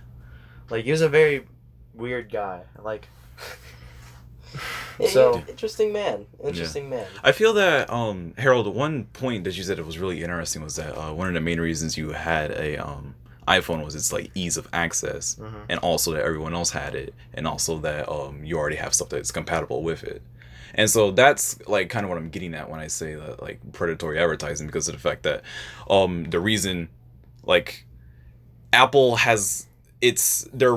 Like 0.69 0.85
he 0.85 0.91
was 0.91 1.01
a 1.01 1.09
very 1.09 1.47
weird 1.95 2.31
guy. 2.31 2.63
Like 2.83 3.09
So- 5.13 5.43
interesting 5.49 5.93
man, 5.93 6.27
interesting 6.45 6.91
man. 6.91 7.07
I 7.23 7.33
feel 7.33 7.53
that 7.55 7.89
um 7.91 8.35
Harold, 8.37 8.67
one 8.75 9.05
point 9.05 9.45
that 9.45 9.57
you 9.57 9.63
said 9.63 9.79
it 9.79 9.87
was 9.87 9.99
really 9.99 10.23
interesting 10.23 10.63
was 10.63 10.77
that 10.77 10.95
uh, 10.99 11.13
one 11.15 11.29
of 11.29 11.35
the 11.35 11.41
main 11.41 11.61
reasons 11.61 11.97
you 11.97 12.11
had 12.11 12.51
a 12.51 12.77
um 12.77 13.15
iPhone 13.49 13.85
was 13.85 13.95
its 13.95 14.13
like 14.13 14.31
ease 14.35 14.57
of 14.57 14.69
access, 14.73 15.37
Mhm. 15.37 15.65
and 15.71 15.81
also 15.81 16.13
that 16.13 16.23
everyone 16.25 16.53
else 16.55 16.71
had 16.71 16.95
it, 16.95 17.15
and 17.33 17.47
also 17.47 17.79
that 17.79 18.09
um 18.11 18.45
you 18.45 18.59
already 18.59 18.77
have 18.77 18.93
stuff 18.95 19.09
that's 19.09 19.31
compatible 19.33 19.83
with 19.83 20.03
it. 20.05 20.21
And 20.75 20.89
so 20.91 21.11
that's 21.11 21.59
like 21.67 21.89
kind 21.89 22.05
of 22.05 22.11
what 22.11 22.19
I'm 22.19 22.29
getting 22.31 22.55
at 22.55 22.69
when 22.71 22.79
I 22.81 22.87
say 22.89 23.15
that 23.15 23.43
like 23.43 23.59
predatory 23.73 24.19
advertising 24.19 24.67
because 24.67 24.87
of 24.89 24.95
the 24.95 25.01
fact 25.01 25.23
that 25.23 25.43
um 25.89 26.25
the 26.25 26.41
reason 26.41 26.89
like 27.45 27.87
Apple 28.73 29.17
has 29.17 29.67
it's 30.01 30.47
their 30.53 30.77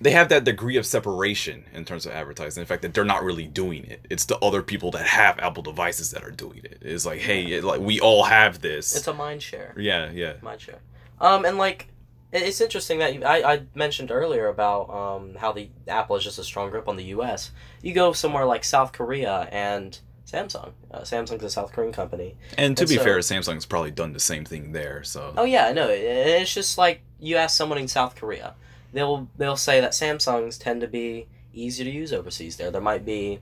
they 0.00 0.12
have 0.12 0.28
that 0.30 0.44
degree 0.44 0.76
of 0.76 0.86
separation 0.86 1.64
in 1.74 1.84
terms 1.84 2.06
of 2.06 2.12
advertising. 2.12 2.60
In 2.62 2.66
fact, 2.66 2.82
that 2.82 2.94
they're 2.94 3.04
not 3.04 3.22
really 3.22 3.46
doing 3.46 3.84
it. 3.84 4.06
It's 4.08 4.24
the 4.24 4.38
other 4.38 4.62
people 4.62 4.90
that 4.92 5.06
have 5.06 5.38
Apple 5.38 5.62
devices 5.62 6.10
that 6.12 6.22
are 6.24 6.30
doing 6.30 6.60
it. 6.64 6.78
It's 6.80 7.04
like, 7.04 7.20
hey, 7.20 7.44
it, 7.52 7.64
like 7.64 7.80
we 7.80 8.00
all 8.00 8.24
have 8.24 8.60
this. 8.60 8.96
It's 8.96 9.06
a 9.06 9.12
mind 9.14 9.42
share. 9.42 9.74
yeah, 9.76 10.10
yeah, 10.10 10.34
Mind 10.42 10.60
share. 10.60 10.78
Um, 11.20 11.44
and 11.44 11.58
like, 11.58 11.88
it's 12.32 12.60
interesting 12.60 12.98
that 13.00 13.12
you, 13.14 13.24
I, 13.24 13.52
I 13.54 13.62
mentioned 13.74 14.10
earlier 14.10 14.46
about 14.48 14.88
um, 14.88 15.34
how 15.34 15.52
the 15.52 15.68
Apple 15.88 16.16
is 16.16 16.24
just 16.24 16.38
a 16.38 16.44
strong 16.44 16.70
grip 16.70 16.88
on 16.88 16.96
the 16.96 17.04
U.S. 17.06 17.50
You 17.82 17.92
go 17.92 18.12
somewhere 18.12 18.46
like 18.46 18.64
South 18.64 18.92
Korea 18.92 19.48
and 19.52 19.98
Samsung. 20.26 20.72
Uh, 20.92 21.00
Samsung's 21.00 21.42
a 21.42 21.50
South 21.50 21.72
Korean 21.72 21.92
company. 21.92 22.36
And 22.56 22.76
to 22.76 22.84
And 22.84 22.88
be 22.88 22.96
so- 22.96 23.02
fair, 23.02 23.18
Samsung's 23.18 23.66
probably 23.66 23.90
done 23.90 24.12
the 24.12 24.20
same 24.20 24.44
thing 24.44 24.72
there. 24.72 25.02
So 25.02 25.34
Oh 25.36 25.44
yeah, 25.44 25.66
I 25.66 25.72
know. 25.72 25.88
It- 25.90 26.00
It's 26.04 26.54
just 26.54 26.78
like 26.78 27.02
you 27.18 27.36
ask 27.36 27.56
someone 27.56 27.78
in 27.78 27.88
South 27.88 28.14
Korea, 28.14 28.54
they'll 28.92 29.28
they'll 29.36 29.56
say 29.56 29.80
that 29.80 29.92
Samsungs 29.92 30.58
tend 30.58 30.80
to 30.80 30.86
be 30.88 31.26
easier 31.52 31.84
to 31.84 31.90
use 31.90 32.12
overseas. 32.12 32.56
There, 32.56 32.70
there 32.70 32.80
might 32.80 33.04
be, 33.04 33.40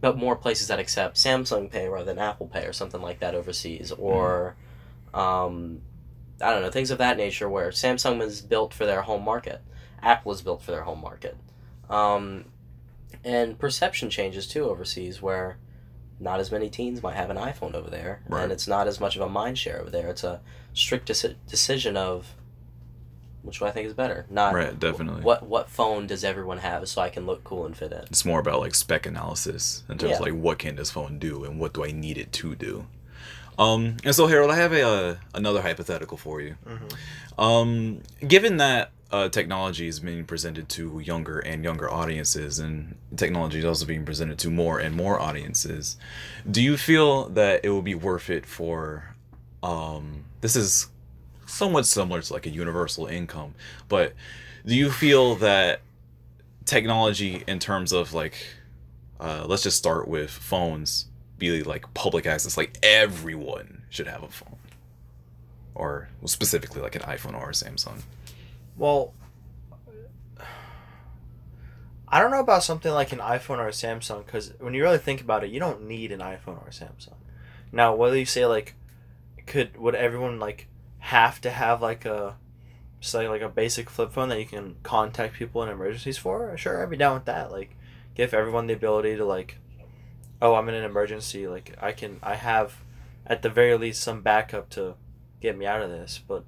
but 0.00 0.16
more 0.16 0.36
places 0.36 0.68
that 0.68 0.78
accept 0.78 1.16
Samsung 1.16 1.70
Pay 1.70 1.88
rather 1.88 2.04
than 2.04 2.18
Apple 2.18 2.46
Pay 2.46 2.66
or 2.66 2.72
something 2.72 3.02
like 3.02 3.20
that 3.20 3.34
overseas, 3.34 3.92
or, 3.92 4.56
um, 5.12 5.80
I 6.40 6.52
don't 6.52 6.62
know 6.62 6.70
things 6.70 6.90
of 6.90 6.98
that 6.98 7.16
nature. 7.16 7.48
Where 7.48 7.70
Samsung 7.70 8.20
is 8.22 8.40
built 8.42 8.72
for 8.74 8.86
their 8.86 9.02
home 9.02 9.24
market, 9.24 9.60
Apple 10.02 10.32
is 10.32 10.42
built 10.42 10.62
for 10.62 10.70
their 10.70 10.82
home 10.84 11.00
market, 11.00 11.36
um, 11.88 12.44
and 13.24 13.58
perception 13.58 14.10
changes 14.10 14.46
too 14.46 14.64
overseas 14.68 15.20
where. 15.22 15.58
Not 16.22 16.38
as 16.38 16.52
many 16.52 16.68
teens 16.68 17.02
might 17.02 17.16
have 17.16 17.30
an 17.30 17.38
iPhone 17.38 17.72
over 17.72 17.88
there, 17.88 18.20
Right. 18.28 18.42
and 18.42 18.52
it's 18.52 18.68
not 18.68 18.86
as 18.86 19.00
much 19.00 19.16
of 19.16 19.22
a 19.22 19.28
mind 19.30 19.56
share 19.56 19.80
over 19.80 19.88
there. 19.88 20.10
It's 20.10 20.22
a 20.22 20.42
strict 20.74 21.08
deci- 21.08 21.36
decision 21.48 21.96
of 21.96 22.34
which 23.42 23.60
one 23.60 23.70
I 23.70 23.72
think 23.72 23.86
is 23.86 23.94
better. 23.94 24.26
Not 24.30 24.54
Right, 24.54 24.78
definitely. 24.78 25.22
What 25.22 25.46
what 25.46 25.70
phone 25.70 26.06
does 26.06 26.24
everyone 26.24 26.58
have 26.58 26.88
so 26.88 27.00
I 27.02 27.08
can 27.08 27.26
look 27.26 27.44
cool 27.44 27.66
and 27.66 27.76
fit 27.76 27.92
in? 27.92 28.00
it's 28.02 28.24
more 28.24 28.40
about 28.40 28.60
like 28.60 28.74
spec 28.74 29.06
analysis 29.06 29.82
in 29.88 29.98
terms 29.98 30.14
of 30.14 30.20
like 30.20 30.34
what 30.34 30.58
can 30.58 30.76
this 30.76 30.90
phone 30.90 31.18
do 31.18 31.44
and 31.44 31.58
what 31.58 31.72
do 31.72 31.84
I 31.84 31.92
need 31.92 32.18
it 32.18 32.32
to 32.34 32.54
do. 32.54 32.86
Um, 33.58 33.98
and 34.04 34.14
so 34.14 34.26
Harold, 34.26 34.50
I 34.50 34.56
have 34.56 34.72
a 34.72 34.82
uh, 34.82 35.16
another 35.34 35.62
hypothetical 35.62 36.16
for 36.16 36.40
you. 36.40 36.56
Mm-hmm. 36.66 37.40
Um, 37.40 38.00
given 38.26 38.56
that 38.56 38.90
uh, 39.12 39.28
technology 39.28 39.88
is 39.88 40.00
being 40.00 40.24
presented 40.24 40.68
to 40.70 41.00
younger 41.00 41.40
and 41.40 41.64
younger 41.64 41.90
audiences, 41.90 42.58
and 42.58 42.96
technology 43.16 43.58
is 43.58 43.64
also 43.64 43.84
being 43.84 44.04
presented 44.04 44.38
to 44.38 44.50
more 44.50 44.78
and 44.78 44.94
more 44.94 45.20
audiences, 45.20 45.96
do 46.50 46.62
you 46.62 46.76
feel 46.76 47.28
that 47.30 47.64
it 47.64 47.70
will 47.70 47.82
be 47.82 47.94
worth 47.94 48.30
it 48.30 48.46
for? 48.46 49.14
Um, 49.62 50.24
this 50.40 50.56
is 50.56 50.88
somewhat 51.50 51.86
similar 51.86 52.22
to 52.22 52.32
like 52.32 52.46
a 52.46 52.50
universal 52.50 53.06
income, 53.06 53.54
but 53.88 54.14
do 54.64 54.74
you 54.74 54.90
feel 54.90 55.34
that 55.36 55.80
technology, 56.64 57.42
in 57.46 57.58
terms 57.58 57.92
of 57.92 58.12
like, 58.14 58.34
uh, 59.18 59.44
let's 59.46 59.62
just 59.62 59.76
start 59.76 60.08
with 60.08 60.30
phones, 60.30 61.06
be 61.38 61.62
like 61.62 61.92
public 61.94 62.26
access, 62.26 62.56
like 62.56 62.78
everyone 62.82 63.82
should 63.90 64.06
have 64.06 64.22
a 64.22 64.28
phone, 64.28 64.56
or 65.74 66.08
specifically 66.26 66.80
like 66.80 66.94
an 66.94 67.02
iPhone 67.02 67.34
or 67.34 67.50
a 67.50 67.52
Samsung. 67.52 68.02
Well, 68.76 69.12
I 72.08 72.20
don't 72.20 72.30
know 72.30 72.40
about 72.40 72.62
something 72.64 72.92
like 72.92 73.12
an 73.12 73.18
iPhone 73.20 73.58
or 73.58 73.68
a 73.68 73.72
Samsung 73.72 74.24
because 74.26 74.52
when 74.58 74.74
you 74.74 74.82
really 74.82 74.98
think 74.98 75.20
about 75.20 75.44
it, 75.44 75.50
you 75.50 75.60
don't 75.60 75.86
need 75.86 76.12
an 76.12 76.20
iPhone 76.20 76.62
or 76.62 76.68
a 76.68 76.72
Samsung. 76.72 77.14
Now, 77.72 77.94
whether 77.94 78.18
you 78.18 78.26
say 78.26 78.46
like, 78.46 78.74
could 79.46 79.76
would 79.76 79.94
everyone 79.94 80.38
like 80.38 80.66
have 81.00 81.40
to 81.42 81.50
have 81.50 81.82
like 81.82 82.04
a, 82.04 82.36
say 83.00 83.28
like 83.28 83.42
a 83.42 83.48
basic 83.48 83.90
flip 83.90 84.12
phone 84.12 84.28
that 84.28 84.38
you 84.38 84.46
can 84.46 84.76
contact 84.82 85.34
people 85.34 85.62
in 85.62 85.68
emergencies 85.68 86.18
for? 86.18 86.56
Sure, 86.56 86.82
I'd 86.82 86.90
be 86.90 86.96
down 86.96 87.14
with 87.14 87.24
that. 87.26 87.50
Like, 87.50 87.76
give 88.14 88.32
everyone 88.34 88.66
the 88.66 88.74
ability 88.74 89.16
to 89.16 89.24
like, 89.24 89.56
oh, 90.42 90.54
I'm 90.54 90.68
in 90.68 90.74
an 90.74 90.84
emergency. 90.84 91.46
Like, 91.48 91.74
I 91.80 91.92
can 91.92 92.18
I 92.22 92.34
have, 92.36 92.76
at 93.26 93.42
the 93.42 93.48
very 93.50 93.76
least, 93.76 94.00
some 94.02 94.22
backup 94.22 94.68
to 94.70 94.94
get 95.40 95.56
me 95.56 95.66
out 95.66 95.82
of 95.82 95.90
this. 95.90 96.20
But 96.26 96.44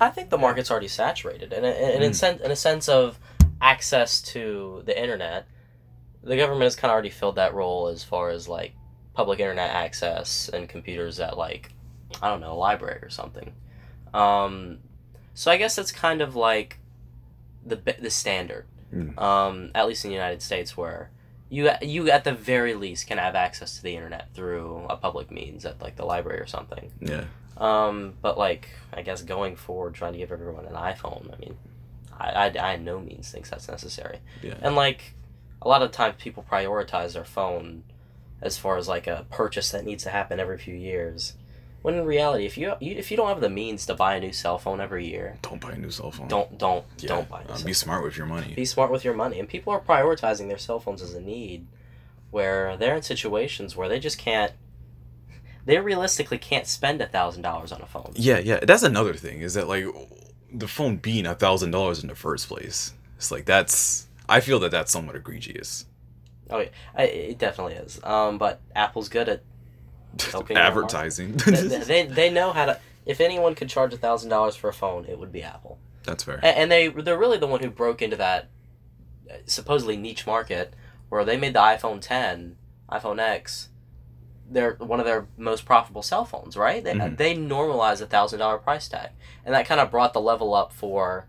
I 0.00 0.08
think 0.10 0.30
the 0.30 0.38
market's 0.38 0.70
already 0.70 0.88
saturated, 0.88 1.52
and 1.52 1.64
in, 1.66 2.02
in, 2.02 2.10
Mm. 2.10 2.14
sen- 2.14 2.40
in 2.42 2.50
a 2.50 2.56
sense 2.56 2.88
of 2.88 3.18
access 3.60 4.20
to 4.22 4.82
the 4.86 5.00
internet, 5.00 5.46
the 6.22 6.36
government 6.36 6.64
has 6.64 6.76
kind 6.76 6.90
of 6.90 6.94
already 6.94 7.10
filled 7.10 7.36
that 7.36 7.54
role 7.54 7.88
as 7.88 8.02
far 8.02 8.30
as 8.30 8.48
like 8.48 8.72
public 9.14 9.38
internet 9.40 9.70
access 9.70 10.48
and 10.48 10.68
computers 10.68 11.18
that 11.18 11.36
like 11.36 11.70
I 12.22 12.28
don't 12.28 12.40
know 12.40 12.52
a 12.52 12.54
library 12.54 13.00
or 13.02 13.10
something. 13.10 13.52
Um, 14.12 14.78
so 15.34 15.50
I 15.50 15.56
guess 15.56 15.76
that's 15.76 15.92
kind 15.92 16.20
of 16.20 16.34
like 16.36 16.78
the 17.64 17.76
the 17.76 18.10
standard, 18.10 18.66
Mm. 18.92 19.16
um, 19.20 19.70
at 19.74 19.86
least 19.86 20.04
in 20.04 20.10
the 20.10 20.16
United 20.16 20.42
States, 20.42 20.76
where 20.76 21.10
you 21.48 21.70
you 21.80 22.10
at 22.10 22.24
the 22.24 22.32
very 22.32 22.74
least 22.74 23.06
can 23.06 23.18
have 23.18 23.34
access 23.36 23.76
to 23.76 23.82
the 23.82 23.94
internet 23.94 24.28
through 24.34 24.86
a 24.90 24.96
public 24.96 25.30
means 25.30 25.64
at 25.64 25.80
like 25.80 25.96
the 25.96 26.04
library 26.04 26.40
or 26.40 26.46
something. 26.46 26.90
Yeah. 27.00 27.24
Um, 27.56 28.14
but 28.22 28.38
like, 28.38 28.70
I 28.92 29.02
guess 29.02 29.22
going 29.22 29.54
forward, 29.54 29.94
trying 29.94 30.12
to 30.14 30.18
give 30.18 30.32
everyone 30.32 30.64
an 30.64 30.72
iPhone. 30.74 31.32
I 31.32 31.36
mean, 31.38 31.56
I, 32.18 32.30
I, 32.58 32.72
I 32.72 32.76
no 32.76 32.98
means 33.00 33.30
thinks 33.30 33.50
that's 33.50 33.68
necessary. 33.68 34.20
Yeah. 34.42 34.54
And 34.62 34.74
like, 34.76 35.14
a 35.60 35.68
lot 35.68 35.82
of 35.82 35.92
times 35.92 36.14
people 36.18 36.44
prioritize 36.50 37.12
their 37.12 37.24
phone 37.24 37.82
as 38.40 38.56
far 38.56 38.78
as 38.78 38.88
like 38.88 39.06
a 39.06 39.26
purchase 39.30 39.70
that 39.72 39.84
needs 39.84 40.04
to 40.04 40.10
happen 40.10 40.40
every 40.40 40.56
few 40.56 40.74
years. 40.74 41.34
When 41.82 41.94
in 41.94 42.04
reality, 42.04 42.44
if 42.44 42.58
you, 42.58 42.74
you 42.80 42.94
if 42.96 43.10
you 43.10 43.16
don't 43.16 43.28
have 43.28 43.40
the 43.40 43.48
means 43.48 43.86
to 43.86 43.94
buy 43.94 44.16
a 44.16 44.20
new 44.20 44.32
cell 44.32 44.58
phone 44.58 44.80
every 44.82 45.06
year, 45.06 45.38
Don't 45.42 45.60
buy 45.60 45.72
a 45.72 45.78
new 45.78 45.90
cell 45.90 46.10
phone. 46.10 46.28
don't 46.28 46.58
don't 46.58 46.84
Yeah. 46.98 47.08
don't 47.08 47.28
buy. 47.28 47.40
A 47.40 47.44
new 47.44 47.52
Uh, 47.54 47.64
be 47.64 47.72
smart 47.72 48.04
with 48.04 48.16
your 48.18 48.26
money. 48.26 48.52
be 48.54 48.64
smart 48.66 48.90
with 48.90 49.04
your 49.04 49.14
money. 49.14 49.38
And 49.40 49.48
people 49.48 49.72
are 49.72 49.80
prioritizing 49.80 50.48
their 50.48 50.58
cell 50.58 50.78
phones 50.78 51.00
as 51.00 51.14
a 51.14 51.20
need, 51.22 51.66
where 52.30 52.76
they're 52.76 52.96
in 52.96 53.02
situations 53.02 53.76
where 53.76 53.88
they 53.88 53.98
just 53.98 54.18
can't. 54.18 54.52
They 55.64 55.78
realistically 55.78 56.38
can't 56.38 56.66
spend 56.66 57.00
a 57.00 57.06
thousand 57.06 57.42
dollars 57.42 57.72
on 57.72 57.80
a 57.80 57.86
phone. 57.86 58.12
Yeah, 58.14 58.38
yeah. 58.38 58.60
That's 58.62 58.82
another 58.82 59.14
thing 59.14 59.40
is 59.40 59.54
that 59.54 59.66
like 59.68 59.86
the 60.52 60.68
phone 60.68 60.96
being 60.96 61.26
a 61.26 61.34
thousand 61.34 61.70
dollars 61.70 62.02
in 62.02 62.08
the 62.08 62.14
first 62.14 62.48
place. 62.48 62.92
It's 63.16 63.30
like 63.30 63.44
that's. 63.46 64.06
I 64.28 64.40
feel 64.40 64.58
that 64.60 64.70
that's 64.70 64.92
somewhat 64.92 65.16
egregious. 65.16 65.86
I, 66.50 67.02
it 67.04 67.38
definitely 67.38 67.74
is. 67.74 68.00
Um, 68.02 68.36
but 68.38 68.60
Apple's 68.74 69.08
good 69.08 69.28
at 69.28 69.42
Advertising. 70.50 71.36
they, 71.36 71.50
they, 71.78 72.06
they 72.06 72.30
know 72.30 72.52
how 72.52 72.66
to. 72.66 72.80
If 73.06 73.20
anyone 73.20 73.54
could 73.54 73.68
charge 73.68 73.92
a 73.94 73.96
thousand 73.96 74.30
dollars 74.30 74.56
for 74.56 74.68
a 74.68 74.72
phone, 74.72 75.04
it 75.06 75.18
would 75.18 75.32
be 75.32 75.42
Apple. 75.42 75.78
that's 76.04 76.24
fair. 76.24 76.38
And 76.42 76.70
they 76.70 76.88
they're 76.88 77.18
really 77.18 77.38
the 77.38 77.46
one 77.46 77.60
who 77.60 77.70
broke 77.70 78.02
into 78.02 78.16
that 78.16 78.48
uh, 79.30 79.34
supposedly 79.46 79.96
niche 79.96 80.26
market 80.26 80.74
where 81.08 81.24
they 81.24 81.36
made 81.36 81.54
the 81.54 81.60
iPhone 81.60 82.00
10, 82.00 82.56
iPhone 82.90 83.18
X, 83.18 83.68
they're 84.48 84.74
one 84.74 85.00
of 85.00 85.06
their 85.06 85.26
most 85.36 85.64
profitable 85.64 86.02
cell 86.02 86.24
phones, 86.24 86.56
right? 86.56 86.84
They 86.84 86.92
Mhm. 86.94 87.16
they 87.16 87.34
normalized 87.34 88.02
a 88.02 88.06
thousand 88.06 88.38
dollar 88.40 88.58
price 88.58 88.86
tag, 88.88 89.10
and 89.44 89.54
that 89.54 89.66
kind 89.66 89.80
of 89.80 89.90
brought 89.90 90.12
the 90.12 90.20
level 90.20 90.54
up 90.54 90.72
for 90.72 91.26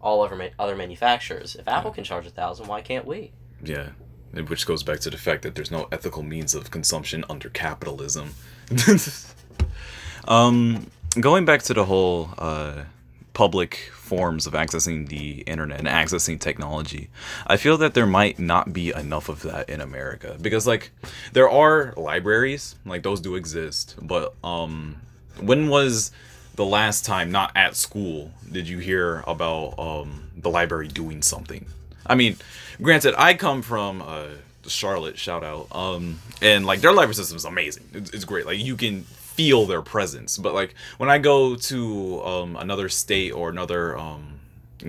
all 0.00 0.22
other 0.22 0.36
ma- 0.36 0.48
other 0.58 0.76
manufacturers. 0.76 1.56
If 1.56 1.66
Apple 1.66 1.90
can 1.90 2.04
charge 2.04 2.26
a 2.26 2.30
thousand, 2.30 2.66
why 2.68 2.80
can't 2.82 3.06
we? 3.06 3.32
Yeah. 3.64 3.90
Which 4.32 4.66
goes 4.66 4.82
back 4.82 5.00
to 5.00 5.10
the 5.10 5.16
fact 5.16 5.42
that 5.42 5.54
there's 5.54 5.70
no 5.70 5.88
ethical 5.90 6.22
means 6.22 6.54
of 6.54 6.70
consumption 6.70 7.24
under 7.30 7.48
capitalism. 7.48 8.34
um, 10.28 10.90
going 11.18 11.44
back 11.44 11.62
to 11.62 11.74
the 11.74 11.84
whole 11.86 12.30
uh, 12.36 12.84
public 13.32 13.90
forms 13.94 14.46
of 14.46 14.52
accessing 14.52 15.08
the 15.08 15.40
internet 15.42 15.78
and 15.78 15.88
accessing 15.88 16.38
technology, 16.38 17.08
I 17.46 17.56
feel 17.56 17.78
that 17.78 17.94
there 17.94 18.06
might 18.06 18.38
not 18.38 18.72
be 18.72 18.90
enough 18.90 19.28
of 19.28 19.42
that 19.42 19.68
in 19.68 19.80
America 19.80 20.36
because, 20.40 20.66
like, 20.66 20.90
there 21.32 21.48
are 21.48 21.94
libraries, 21.96 22.76
like 22.84 23.02
those 23.02 23.20
do 23.20 23.34
exist, 23.34 23.96
but 24.00 24.34
um, 24.44 24.96
when 25.40 25.68
was 25.68 26.10
the 26.56 26.66
last 26.66 27.04
time, 27.04 27.30
not 27.30 27.52
at 27.54 27.76
school, 27.76 28.32
did 28.50 28.68
you 28.68 28.78
hear 28.78 29.22
about 29.26 29.78
um, 29.78 30.30
the 30.36 30.50
library 30.50 30.88
doing 30.88 31.22
something? 31.22 31.66
I 32.08 32.14
mean, 32.14 32.36
granted, 32.80 33.14
I 33.18 33.34
come 33.34 33.62
from 33.62 34.02
uh, 34.02 34.26
Charlotte, 34.66 35.18
shout 35.18 35.44
out, 35.44 35.68
um, 35.72 36.18
and 36.42 36.66
like 36.66 36.80
their 36.80 36.92
library 36.92 37.14
system 37.14 37.36
is 37.36 37.44
amazing. 37.44 37.84
It's, 37.94 38.10
it's 38.10 38.24
great. 38.24 38.46
Like 38.46 38.58
you 38.58 38.76
can 38.76 39.02
feel 39.02 39.66
their 39.66 39.82
presence. 39.82 40.36
But 40.38 40.54
like 40.54 40.74
when 40.98 41.08
I 41.10 41.18
go 41.18 41.54
to 41.56 42.22
um, 42.24 42.56
another 42.56 42.88
state 42.88 43.30
or 43.32 43.50
another 43.50 43.96
um, 43.98 44.40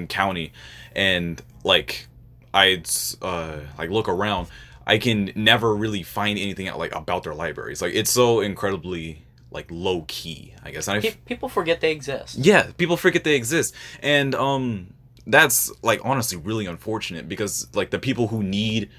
county, 0.07 0.51
and 0.95 1.41
like 1.63 2.07
I 2.53 2.81
uh, 3.21 3.59
like 3.77 3.89
look 3.89 4.09
around, 4.09 4.47
I 4.87 4.97
can 4.97 5.31
never 5.35 5.75
really 5.75 6.03
find 6.03 6.37
anything 6.39 6.67
out 6.67 6.79
like 6.79 6.95
about 6.95 7.23
their 7.23 7.35
libraries. 7.35 7.81
Like 7.81 7.93
it's 7.93 8.11
so 8.11 8.39
incredibly 8.41 9.21
like 9.51 9.67
low 9.69 10.03
key, 10.07 10.53
I 10.63 10.71
guess. 10.71 10.87
And 10.87 10.97
I 10.97 11.01
Pe- 11.01 11.15
people 11.25 11.49
forget 11.49 11.81
they 11.81 11.91
exist. 11.91 12.37
yeah, 12.37 12.71
people 12.77 12.97
forget 12.97 13.23
they 13.23 13.35
exist. 13.35 13.73
And 14.01 14.33
um 14.35 14.93
that's 15.27 15.71
like 15.83 15.99
honestly 16.03 16.37
really 16.37 16.65
unfortunate 16.65 17.27
because 17.27 17.67
like 17.75 17.91
the 17.91 17.99
people 17.99 18.27
who 18.27 18.43
need 18.43 18.89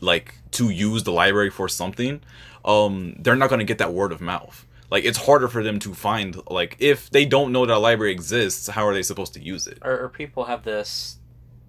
like 0.00 0.34
to 0.52 0.70
use 0.70 1.04
the 1.04 1.12
library 1.12 1.50
for 1.50 1.68
something, 1.68 2.20
um 2.64 3.14
they're 3.18 3.36
not 3.36 3.48
going 3.48 3.58
to 3.58 3.64
get 3.64 3.78
that 3.78 3.92
word 3.92 4.12
of 4.12 4.20
mouth. 4.20 4.66
Like 4.90 5.04
it's 5.04 5.18
harder 5.18 5.48
for 5.48 5.62
them 5.62 5.78
to 5.80 5.94
find 5.94 6.40
like 6.48 6.76
if 6.78 7.10
they 7.10 7.24
don't 7.24 7.52
know 7.52 7.66
that 7.66 7.76
a 7.76 7.78
library 7.78 8.12
exists, 8.12 8.68
how 8.68 8.86
are 8.86 8.94
they 8.94 9.02
supposed 9.02 9.34
to 9.34 9.40
use 9.42 9.66
it? 9.66 9.78
or, 9.82 9.98
or 9.98 10.08
people 10.08 10.44
have 10.44 10.62
this 10.64 11.18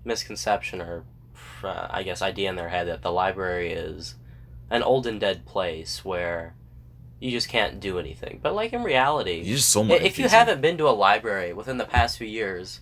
misconception 0.04 0.82
or 0.82 1.04
uh, 1.64 1.88
I 1.90 2.04
guess 2.04 2.22
idea 2.22 2.50
in 2.50 2.56
their 2.56 2.70
head 2.70 2.88
that 2.88 3.02
the 3.02 3.12
library 3.12 3.72
is 3.74 4.16
an 4.70 4.84
old 4.84 5.08
and 5.08 5.20
dead 5.20 5.46
place 5.46 6.06
where 6.06 6.56
you 7.20 7.32
just 7.32 7.50
can't 7.50 7.80
do 7.80 7.98
anything. 7.98 8.40
But 8.44 8.54
like 8.54 8.74
in 8.74 8.84
reality, 8.84 9.42
You 9.42 9.56
just 9.56 9.70
so 9.70 9.84
much 9.84 10.02
if 10.02 10.20
you 10.20 10.28
haven't 10.28 10.62
been 10.62 10.78
to 10.78 10.88
a 10.88 10.92
library 10.92 11.54
within 11.54 11.78
the 11.78 11.86
past 11.86 12.18
few 12.18 12.28
years, 12.28 12.82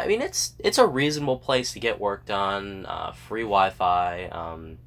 I 0.00 0.06
mean 0.06 0.22
it's 0.22 0.54
it's 0.58 0.78
a 0.78 0.86
reasonable 0.86 1.38
place 1.38 1.72
to 1.72 1.80
get 1.80 2.00
work 2.00 2.26
done, 2.26 2.86
uh, 2.86 3.12
free 3.12 3.42
Wi-Fi, 3.42 4.26
um, 4.26 4.78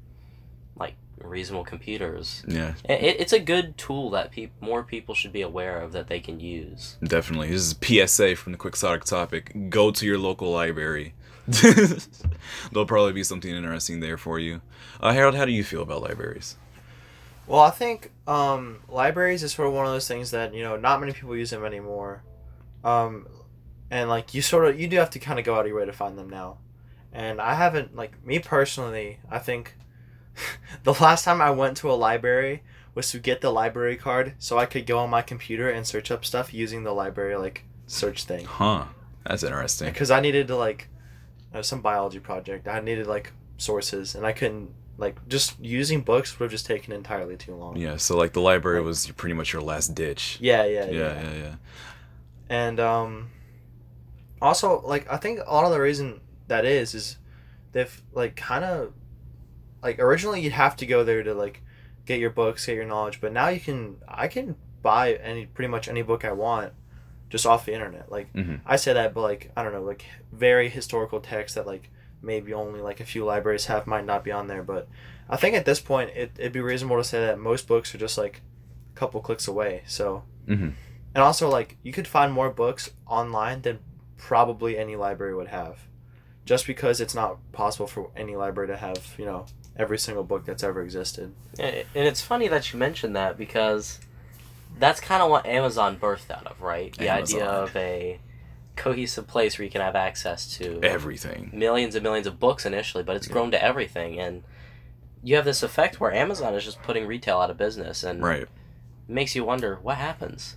like 0.76 0.94
reasonable 1.22 1.64
computers. 1.64 2.42
Yeah, 2.46 2.74
It, 2.84 3.16
it's 3.20 3.32
a 3.32 3.38
good 3.38 3.76
tool 3.78 4.10
that 4.10 4.30
peop 4.30 4.52
more 4.60 4.82
people 4.82 5.14
should 5.14 5.32
be 5.32 5.42
aware 5.42 5.80
of 5.80 5.92
that 5.92 6.08
they 6.08 6.20
can 6.20 6.40
use. 6.40 6.96
definitely. 7.02 7.48
This 7.48 7.62
is 7.62 8.08
PSA 8.08 8.36
from 8.36 8.52
the 8.52 8.58
Quixotic 8.58 9.04
topic. 9.04 9.70
Go 9.70 9.90
to 9.90 10.06
your 10.06 10.18
local 10.18 10.50
library. 10.50 11.14
There'll 11.46 12.86
probably 12.86 13.12
be 13.12 13.22
something 13.22 13.54
interesting 13.54 14.00
there 14.00 14.16
for 14.16 14.38
you. 14.38 14.62
Uh, 15.00 15.12
Harold, 15.12 15.34
how 15.34 15.44
do 15.44 15.52
you 15.52 15.62
feel 15.62 15.82
about 15.82 16.02
libraries? 16.02 16.56
Well, 17.46 17.60
I 17.60 17.70
think 17.70 18.10
um, 18.26 18.78
libraries 18.88 19.42
is 19.42 19.52
sort 19.52 19.68
of 19.68 19.74
one 19.74 19.84
of 19.84 19.92
those 19.92 20.08
things 20.08 20.30
that 20.30 20.54
you 20.54 20.62
know 20.62 20.76
not 20.76 21.00
many 21.00 21.12
people 21.12 21.36
use 21.36 21.50
them 21.50 21.64
anymore, 21.64 22.22
um, 22.82 23.26
and 23.94 24.08
like 24.10 24.34
you 24.34 24.42
sort 24.42 24.64
of 24.66 24.78
you 24.80 24.86
do 24.88 24.96
have 24.96 25.10
to 25.10 25.18
kind 25.18 25.38
of 25.38 25.44
go 25.44 25.54
out 25.54 25.60
of 25.62 25.68
your 25.68 25.78
way 25.78 25.86
to 25.86 25.92
find 25.92 26.18
them 26.18 26.28
now, 26.28 26.58
and 27.12 27.40
I 27.40 27.54
haven't 27.54 27.94
like 27.94 28.12
me 28.26 28.38
personally. 28.40 29.20
I 29.30 29.38
think 29.38 29.76
the 30.82 30.92
last 30.94 31.24
time 31.24 31.40
I 31.40 31.50
went 31.50 31.76
to 31.78 31.90
a 31.90 31.94
library 32.08 32.62
was 32.94 33.10
to 33.12 33.18
get 33.18 33.40
the 33.40 33.50
library 33.50 33.96
card 33.96 34.34
so 34.38 34.58
I 34.58 34.66
could 34.66 34.86
go 34.86 34.98
on 34.98 35.10
my 35.10 35.22
computer 35.22 35.68
and 35.70 35.86
search 35.86 36.10
up 36.10 36.24
stuff 36.24 36.52
using 36.54 36.84
the 36.84 36.92
library 36.92 37.36
like 37.36 37.64
search 37.86 38.24
thing 38.24 38.44
Huh. 38.46 38.84
That's 39.26 39.42
interesting. 39.42 39.88
because 39.92 40.10
I 40.10 40.20
needed 40.20 40.48
to 40.48 40.56
like 40.56 40.88
uh, 41.54 41.62
some 41.62 41.80
biology 41.80 42.18
project. 42.20 42.68
I 42.68 42.80
needed 42.80 43.06
like 43.06 43.32
sources 43.56 44.14
and 44.14 44.26
I 44.26 44.32
couldn't 44.32 44.70
like 44.98 45.16
just 45.28 45.58
using 45.60 46.02
books 46.02 46.38
would 46.38 46.44
have 46.46 46.50
just 46.52 46.66
taken 46.66 46.92
entirely 46.92 47.36
too 47.36 47.54
long. 47.54 47.76
Yeah, 47.76 47.96
so 47.96 48.16
like 48.16 48.32
the 48.32 48.40
library 48.40 48.78
Like- 48.80 48.86
was 48.86 49.06
pretty 49.12 49.34
much 49.34 49.52
your 49.52 49.62
last 49.62 49.94
ditch. 49.94 50.38
Yeah, 50.40 50.64
yeah, 50.64 50.86
Yeah, 50.86 50.90
yeah. 50.92 51.22
yeah, 51.22 51.36
yeah. 51.44 51.54
And 52.48 52.78
um, 52.80 53.30
also 54.44 54.80
like 54.82 55.10
I 55.10 55.16
think 55.16 55.40
a 55.44 55.52
lot 55.52 55.64
of 55.64 55.72
the 55.72 55.80
reason 55.80 56.20
that 56.48 56.64
is 56.64 56.94
is 56.94 57.18
they've 57.72 58.02
like 58.12 58.36
kind 58.36 58.64
of 58.64 58.92
like 59.82 59.98
originally 59.98 60.40
you'd 60.40 60.52
have 60.52 60.76
to 60.76 60.86
go 60.86 61.04
there 61.04 61.22
to 61.22 61.34
like 61.34 61.62
get 62.06 62.20
your 62.20 62.30
books, 62.30 62.66
get 62.66 62.74
your 62.76 62.84
knowledge, 62.84 63.20
but 63.20 63.32
now 63.32 63.48
you 63.48 63.60
can 63.60 63.96
I 64.08 64.28
can 64.28 64.56
buy 64.82 65.14
any 65.14 65.46
pretty 65.46 65.68
much 65.68 65.88
any 65.88 66.02
book 66.02 66.24
I 66.24 66.32
want 66.32 66.72
just 67.30 67.46
off 67.46 67.64
the 67.66 67.72
internet. 67.74 68.10
Like 68.12 68.32
Mhm. 68.34 68.60
I 68.66 68.76
say 68.76 68.92
that, 68.92 69.14
but 69.14 69.22
like 69.22 69.50
I 69.56 69.62
don't 69.62 69.72
know, 69.72 69.82
like 69.82 70.04
very 70.32 70.68
historical 70.68 71.20
texts 71.20 71.54
that 71.56 71.66
like 71.66 71.90
maybe 72.22 72.54
only 72.54 72.80
like 72.80 73.00
a 73.00 73.04
few 73.04 73.24
libraries 73.24 73.66
have 73.66 73.86
might 73.86 74.04
not 74.06 74.24
be 74.24 74.32
on 74.32 74.46
there. 74.46 74.62
But 74.62 74.88
I 75.28 75.36
think 75.36 75.54
at 75.56 75.64
this 75.64 75.80
point 75.80 76.10
it, 76.10 76.32
it'd 76.38 76.52
be 76.52 76.60
reasonable 76.60 76.96
to 76.98 77.04
say 77.04 77.20
that 77.20 77.38
most 77.38 77.66
books 77.66 77.94
are 77.94 77.98
just 77.98 78.16
like 78.18 78.42
a 78.94 78.98
couple 78.98 79.20
clicks 79.20 79.48
away. 79.48 79.82
So 79.86 80.24
Mhm. 80.46 80.72
and 81.14 81.22
also 81.24 81.48
like 81.48 81.76
you 81.82 81.92
could 81.92 82.06
find 82.08 82.32
more 82.32 82.50
books 82.50 82.90
online 83.06 83.62
than 83.62 83.78
probably 84.16 84.78
any 84.78 84.96
library 84.96 85.34
would 85.34 85.48
have, 85.48 85.80
just 86.44 86.66
because 86.66 87.00
it's 87.00 87.14
not 87.14 87.38
possible 87.52 87.86
for 87.86 88.10
any 88.16 88.36
library 88.36 88.68
to 88.68 88.76
have 88.76 89.14
you 89.18 89.24
know 89.24 89.46
every 89.76 89.98
single 89.98 90.22
book 90.24 90.44
that's 90.44 90.62
ever 90.62 90.82
existed. 90.82 91.34
And 91.58 91.76
and 91.94 92.06
it's 92.06 92.20
funny 92.20 92.48
that 92.48 92.72
you 92.72 92.78
mentioned 92.78 93.14
that 93.16 93.36
because 93.36 94.00
that's 94.78 95.00
kind 95.00 95.22
of 95.22 95.30
what 95.30 95.46
Amazon 95.46 95.96
birthed 95.96 96.30
out 96.30 96.46
of, 96.46 96.60
right? 96.60 96.96
The 96.96 97.08
idea 97.10 97.44
of 97.44 97.74
a 97.76 98.18
cohesive 98.76 99.26
place 99.28 99.56
where 99.56 99.64
you 99.64 99.70
can 99.70 99.80
have 99.80 99.94
access 99.94 100.56
to 100.58 100.80
Everything. 100.82 101.48
millions 101.52 101.94
and 101.94 102.02
millions 102.02 102.26
of 102.26 102.40
books 102.40 102.66
initially, 102.66 103.04
but 103.04 103.14
it's 103.14 103.28
Yeah. 103.28 103.32
grown 103.34 103.50
to 103.52 103.62
everything. 103.62 104.18
And 104.18 104.42
you 105.22 105.36
have 105.36 105.44
this 105.44 105.62
effect 105.62 106.00
where 106.00 106.12
Amazon 106.12 106.54
is 106.54 106.64
just 106.64 106.82
putting 106.82 107.06
retail 107.06 107.38
out 107.38 107.50
of 107.50 107.56
business, 107.56 108.02
and 108.02 108.20
Right. 108.20 108.48
makes 109.06 109.36
you 109.36 109.44
wonder 109.44 109.78
what 109.80 109.96
happens. 109.98 110.56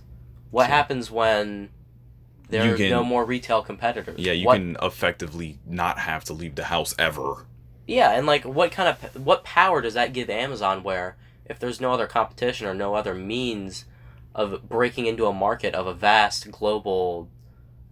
What 0.50 0.64
So- 0.64 0.70
happens 0.72 1.10
when 1.12 1.68
there 2.48 2.66
You 2.66 2.74
are 2.74 2.76
can- 2.76 2.90
no 2.90 3.04
more 3.04 3.24
retail 3.24 3.62
competitors? 3.62 4.18
Yeah, 4.18 4.32
you 4.32 4.46
what, 4.46 4.54
can 4.54 4.76
effectively 4.82 5.58
not 5.66 5.98
have 6.00 6.24
to 6.24 6.32
leave 6.32 6.54
the 6.54 6.64
house 6.64 6.94
ever. 6.98 7.46
Yeah, 7.86 8.12
and 8.12 8.26
like, 8.26 8.44
what 8.44 8.70
kind 8.72 8.88
of 8.88 9.16
what 9.24 9.44
power 9.44 9.80
does 9.80 9.94
that 9.94 10.12
give 10.12 10.28
Amazon? 10.30 10.82
Where 10.82 11.16
if 11.46 11.58
there's 11.58 11.80
no 11.80 11.92
other 11.92 12.06
competition 12.06 12.66
or 12.66 12.74
no 12.74 12.94
other 12.94 13.14
means 13.14 13.84
of 14.34 14.68
breaking 14.68 15.06
into 15.06 15.26
a 15.26 15.32
market 15.32 15.74
of 15.74 15.86
a 15.86 15.94
vast 15.94 16.50
global 16.50 17.28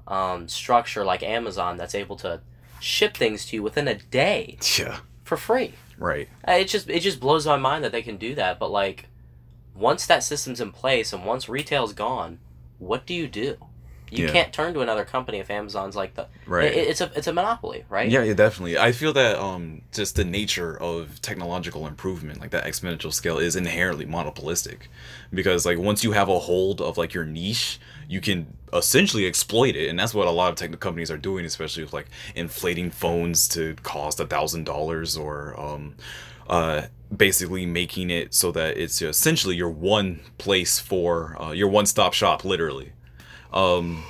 um, 0.06 0.48
structure 0.48 1.04
like 1.04 1.22
Amazon 1.22 1.76
that's 1.76 1.94
able 1.94 2.16
to 2.16 2.40
ship 2.78 3.16
things 3.16 3.46
to 3.46 3.56
you 3.56 3.62
within 3.62 3.88
a 3.88 3.94
day 3.94 4.58
Yeah. 4.78 4.98
for 5.24 5.36
free. 5.36 5.72
Right. 5.98 6.28
Uh, 6.46 6.52
It 6.52 6.68
just 6.68 6.88
it 6.90 7.00
just 7.00 7.18
blows 7.20 7.46
my 7.46 7.56
mind 7.56 7.82
that 7.84 7.90
they 7.92 8.02
can 8.02 8.16
do 8.18 8.34
that. 8.34 8.58
But 8.58 8.70
like, 8.70 9.06
once 9.74 10.06
that 10.06 10.22
system's 10.22 10.60
in 10.60 10.72
place 10.72 11.12
and 11.12 11.24
once 11.24 11.48
retail's 11.48 11.94
gone, 11.94 12.38
what 12.78 13.06
do 13.06 13.14
you 13.14 13.26
do? 13.26 13.56
You 14.10 14.26
Yeah. 14.26 14.32
can't 14.32 14.52
turn 14.52 14.72
to 14.74 14.80
another 14.80 15.04
company 15.04 15.38
if 15.38 15.50
Amazon's 15.50 15.96
like 15.96 16.14
the. 16.14 16.28
Right. 16.46 16.72
It, 16.72 16.88
it's 16.88 17.00
a 17.00 17.10
it's 17.16 17.26
a 17.26 17.32
monopoly, 17.32 17.84
right? 17.90 18.08
Yeah, 18.08 18.22
yeah, 18.22 18.34
definitely. 18.34 18.78
I 18.78 18.92
feel 18.92 19.12
that 19.14 19.36
um 19.38 19.82
just 19.92 20.14
the 20.16 20.24
nature 20.24 20.76
of 20.80 21.20
technological 21.22 21.86
improvement, 21.86 22.40
like 22.40 22.50
that 22.50 22.64
exponential 22.64 23.12
scale, 23.12 23.38
is 23.38 23.56
inherently 23.56 24.06
monopolistic, 24.06 24.88
because 25.32 25.66
like 25.66 25.78
once 25.78 26.04
you 26.04 26.12
have 26.12 26.28
a 26.28 26.38
hold 26.38 26.80
of 26.80 26.96
like 26.96 27.14
your 27.14 27.24
niche, 27.24 27.80
you 28.08 28.20
can 28.20 28.46
essentially 28.72 29.26
exploit 29.26 29.74
it, 29.74 29.88
and 29.88 29.98
that's 29.98 30.14
what 30.14 30.28
a 30.28 30.30
lot 30.30 30.50
of 30.50 30.56
tech 30.56 30.78
companies 30.78 31.10
are 31.10 31.18
doing, 31.18 31.44
especially 31.44 31.82
with 31.82 31.92
like 31.92 32.06
inflating 32.36 32.90
phones 32.90 33.48
to 33.48 33.74
cost 33.82 34.20
a 34.20 34.26
thousand 34.26 34.64
dollars 34.64 35.16
or 35.16 35.58
um 35.58 35.94
uh 36.48 36.82
basically 37.16 37.66
making 37.66 38.10
it 38.10 38.34
so 38.34 38.52
that 38.52 38.76
it's 38.76 39.00
essentially 39.02 39.54
your 39.56 39.70
one 39.70 40.20
place 40.38 40.78
for 40.80 41.40
uh, 41.40 41.50
your 41.52 41.68
one 41.68 41.86
stop 41.86 42.12
shop, 42.12 42.44
literally. 42.44 42.92
Um, 43.56 44.04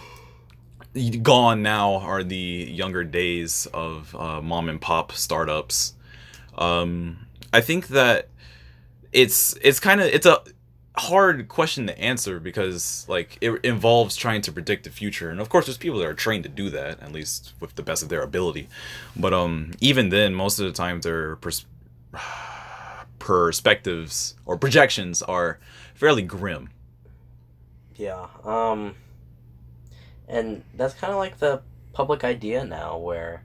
gone 1.22 1.62
now 1.62 1.96
are 1.96 2.24
the 2.24 2.36
younger 2.36 3.04
days 3.04 3.66
of 3.72 4.14
uh, 4.16 4.42
mom 4.42 4.68
and 4.68 4.80
pop 4.80 5.12
startups. 5.12 5.94
Um, 6.58 7.26
I 7.52 7.60
think 7.60 7.88
that 7.88 8.28
it's 9.12 9.56
it's 9.62 9.78
kind 9.78 10.00
of 10.00 10.08
it's 10.08 10.26
a 10.26 10.42
hard 10.96 11.46
question 11.48 11.86
to 11.86 11.98
answer 11.98 12.40
because 12.40 13.06
like 13.08 13.38
it 13.40 13.52
involves 13.64 14.16
trying 14.16 14.40
to 14.40 14.50
predict 14.50 14.84
the 14.84 14.90
future 14.90 15.28
and 15.28 15.40
of 15.40 15.48
course 15.50 15.66
there's 15.66 15.76
people 15.76 15.98
that 15.98 16.06
are 16.08 16.14
trained 16.14 16.42
to 16.42 16.48
do 16.48 16.70
that 16.70 16.98
at 17.02 17.12
least 17.12 17.52
with 17.60 17.74
the 17.74 17.82
best 17.82 18.02
of 18.02 18.08
their 18.08 18.22
ability 18.22 18.66
but 19.14 19.34
um 19.34 19.72
even 19.78 20.08
then 20.08 20.32
most 20.32 20.58
of 20.58 20.64
the 20.64 20.72
time 20.72 21.02
their 21.02 21.36
pers- 21.36 21.66
perspectives 23.18 24.36
or 24.46 24.56
projections 24.56 25.20
are 25.22 25.58
fairly 25.94 26.22
grim 26.22 26.70
Yeah. 27.96 28.28
Um 28.42 28.94
and 30.28 30.62
that's 30.74 30.94
kind 30.94 31.12
of 31.12 31.18
like 31.18 31.38
the 31.38 31.62
public 31.92 32.24
idea 32.24 32.64
now 32.64 32.96
where 32.98 33.42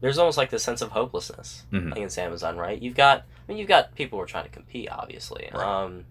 there's 0.00 0.18
almost 0.18 0.38
like 0.38 0.50
this 0.50 0.62
sense 0.62 0.80
of 0.82 0.90
hopelessness 0.92 1.64
Mhm. 1.72 1.92
against 1.92 2.18
Amazon, 2.18 2.56
right? 2.56 2.80
You've 2.80 2.94
got 2.96 3.18
I 3.20 3.24
mean 3.48 3.58
you've 3.58 3.68
got 3.68 3.94
people 3.94 4.18
who 4.18 4.22
are 4.22 4.26
trying 4.26 4.44
to 4.44 4.50
compete 4.50 4.88
obviously. 4.90 5.48
Right. 5.52 5.62
Um 5.64 6.04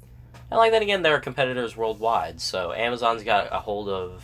and 0.52 0.58
like 0.58 0.72
then 0.72 0.82
again 0.84 1.02
there 1.02 1.16
are 1.16 1.20
competitors 1.20 1.76
worldwide. 1.78 2.40
So 2.42 2.72
Amazon's 2.74 3.24
got 3.24 3.48
a 3.52 3.60
hold 3.60 3.90
of 3.90 4.24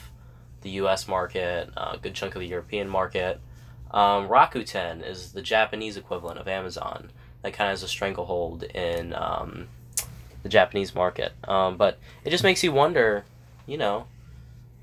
the 0.62 0.70
US 0.72 1.08
market, 1.08 1.70
a 1.78 1.98
good 2.02 2.16
chunk 2.16 2.36
of 2.36 2.40
the 2.42 2.48
European 2.48 2.90
market. 2.90 3.40
Um, 3.92 4.28
Rakuten 4.28 5.06
is 5.08 5.32
the 5.34 5.42
Japanese 5.44 5.96
equivalent 5.96 6.40
of 6.40 6.48
Amazon 6.48 7.12
that 7.44 7.54
kind 7.54 7.70
of 7.70 7.74
has 7.74 7.84
a 7.84 7.88
stranglehold 7.88 8.64
in 8.64 9.14
um, 9.14 9.68
the 10.42 10.50
Japanese 10.50 10.96
market. 10.96 11.34
Um, 11.48 11.78
but 11.78 12.00
it 12.24 12.32
just 12.32 12.44
makes 12.44 12.64
you 12.64 12.72
wonder, 12.72 13.26
you 13.68 13.78
know, 13.78 14.08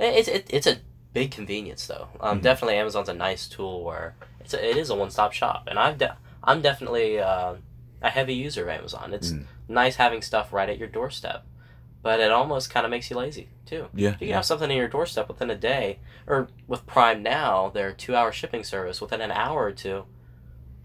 it's 0.06 0.28
it, 0.28 0.46
it's 0.50 0.66
a 0.66 0.78
big 1.12 1.30
convenience 1.30 1.86
though. 1.86 2.08
Um, 2.20 2.38
Mhm. 2.38 2.42
Definitely, 2.42 2.76
Amazon's 2.76 3.08
a 3.08 3.14
nice 3.14 3.46
tool 3.48 3.84
where 3.84 4.14
it's 4.40 4.54
a, 4.54 4.70
it 4.70 4.76
is 4.76 4.90
a 4.90 4.94
one 4.94 5.10
stop 5.10 5.32
shop, 5.32 5.64
and 5.68 5.78
I've 5.78 5.98
de- 5.98 6.16
I'm 6.44 6.60
definitely 6.62 7.18
uh, 7.20 7.54
a 8.02 8.10
heavy 8.10 8.34
user 8.34 8.62
of 8.64 8.68
Amazon. 8.68 9.12
It's 9.14 9.32
Mm. 9.32 9.44
nice 9.68 9.96
having 9.96 10.22
stuff 10.22 10.52
right 10.52 10.68
at 10.68 10.78
your 10.78 10.88
doorstep, 10.88 11.44
but 12.02 12.18
it 12.20 12.30
almost 12.32 12.68
kind 12.70 12.84
of 12.84 12.90
makes 12.90 13.10
you 13.10 13.16
lazy 13.16 13.48
too. 13.66 13.86
yeah 13.94 14.10
If 14.14 14.20
you 14.20 14.26
can 14.28 14.34
have 14.34 14.44
something 14.44 14.70
in 14.70 14.76
your 14.76 14.88
doorstep 14.88 15.28
within 15.28 15.50
a 15.50 15.54
day, 15.56 15.98
or 16.26 16.48
with 16.66 16.84
Prime 16.86 17.22
now, 17.22 17.68
their 17.70 17.92
two 17.92 18.16
hour 18.16 18.32
shipping 18.32 18.64
service 18.64 19.00
within 19.00 19.20
an 19.20 19.30
hour 19.30 19.62
or 19.64 19.72
two, 19.72 20.04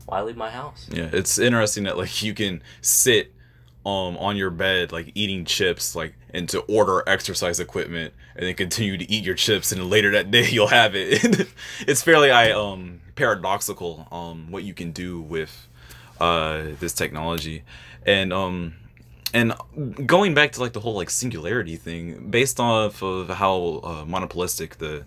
why 0.05 0.21
leave 0.21 0.37
my 0.37 0.51
house? 0.51 0.87
Yeah, 0.91 1.09
it's 1.11 1.37
interesting 1.39 1.83
that 1.85 1.97
like 1.97 2.21
you 2.21 2.33
can 2.33 2.61
sit 2.81 3.33
um 3.87 4.17
on 4.17 4.35
your 4.35 4.49
bed 4.49 4.91
like 4.91 5.09
eating 5.15 5.45
chips 5.45 5.95
like 5.95 6.13
and 6.31 6.49
to 6.49 6.59
order 6.61 7.03
exercise 7.07 7.57
equipment 7.57 8.13
and 8.35 8.45
then 8.45 8.53
continue 8.53 8.97
to 8.97 9.09
eat 9.09 9.23
your 9.23 9.33
chips 9.33 9.71
and 9.71 9.89
later 9.89 10.11
that 10.11 10.29
day 10.29 10.47
you'll 10.49 10.67
have 10.67 10.93
it. 10.93 11.47
it's 11.87 12.01
fairly 12.03 12.29
I 12.29 12.51
um 12.51 12.99
paradoxical 13.15 14.07
um 14.11 14.51
what 14.51 14.63
you 14.63 14.73
can 14.73 14.91
do 14.91 15.21
with 15.21 15.67
uh 16.19 16.63
this 16.81 16.91
technology. 16.91 17.63
And 18.05 18.33
um 18.33 18.75
and 19.33 19.53
going 20.05 20.33
back 20.33 20.51
to 20.53 20.59
like 20.59 20.73
the 20.73 20.81
whole 20.81 20.95
like 20.95 21.09
singularity 21.09 21.77
thing 21.77 22.29
based 22.29 22.59
off 22.59 23.01
of 23.01 23.29
how 23.29 23.81
uh, 23.83 24.05
monopolistic 24.05 24.79
the 24.79 25.05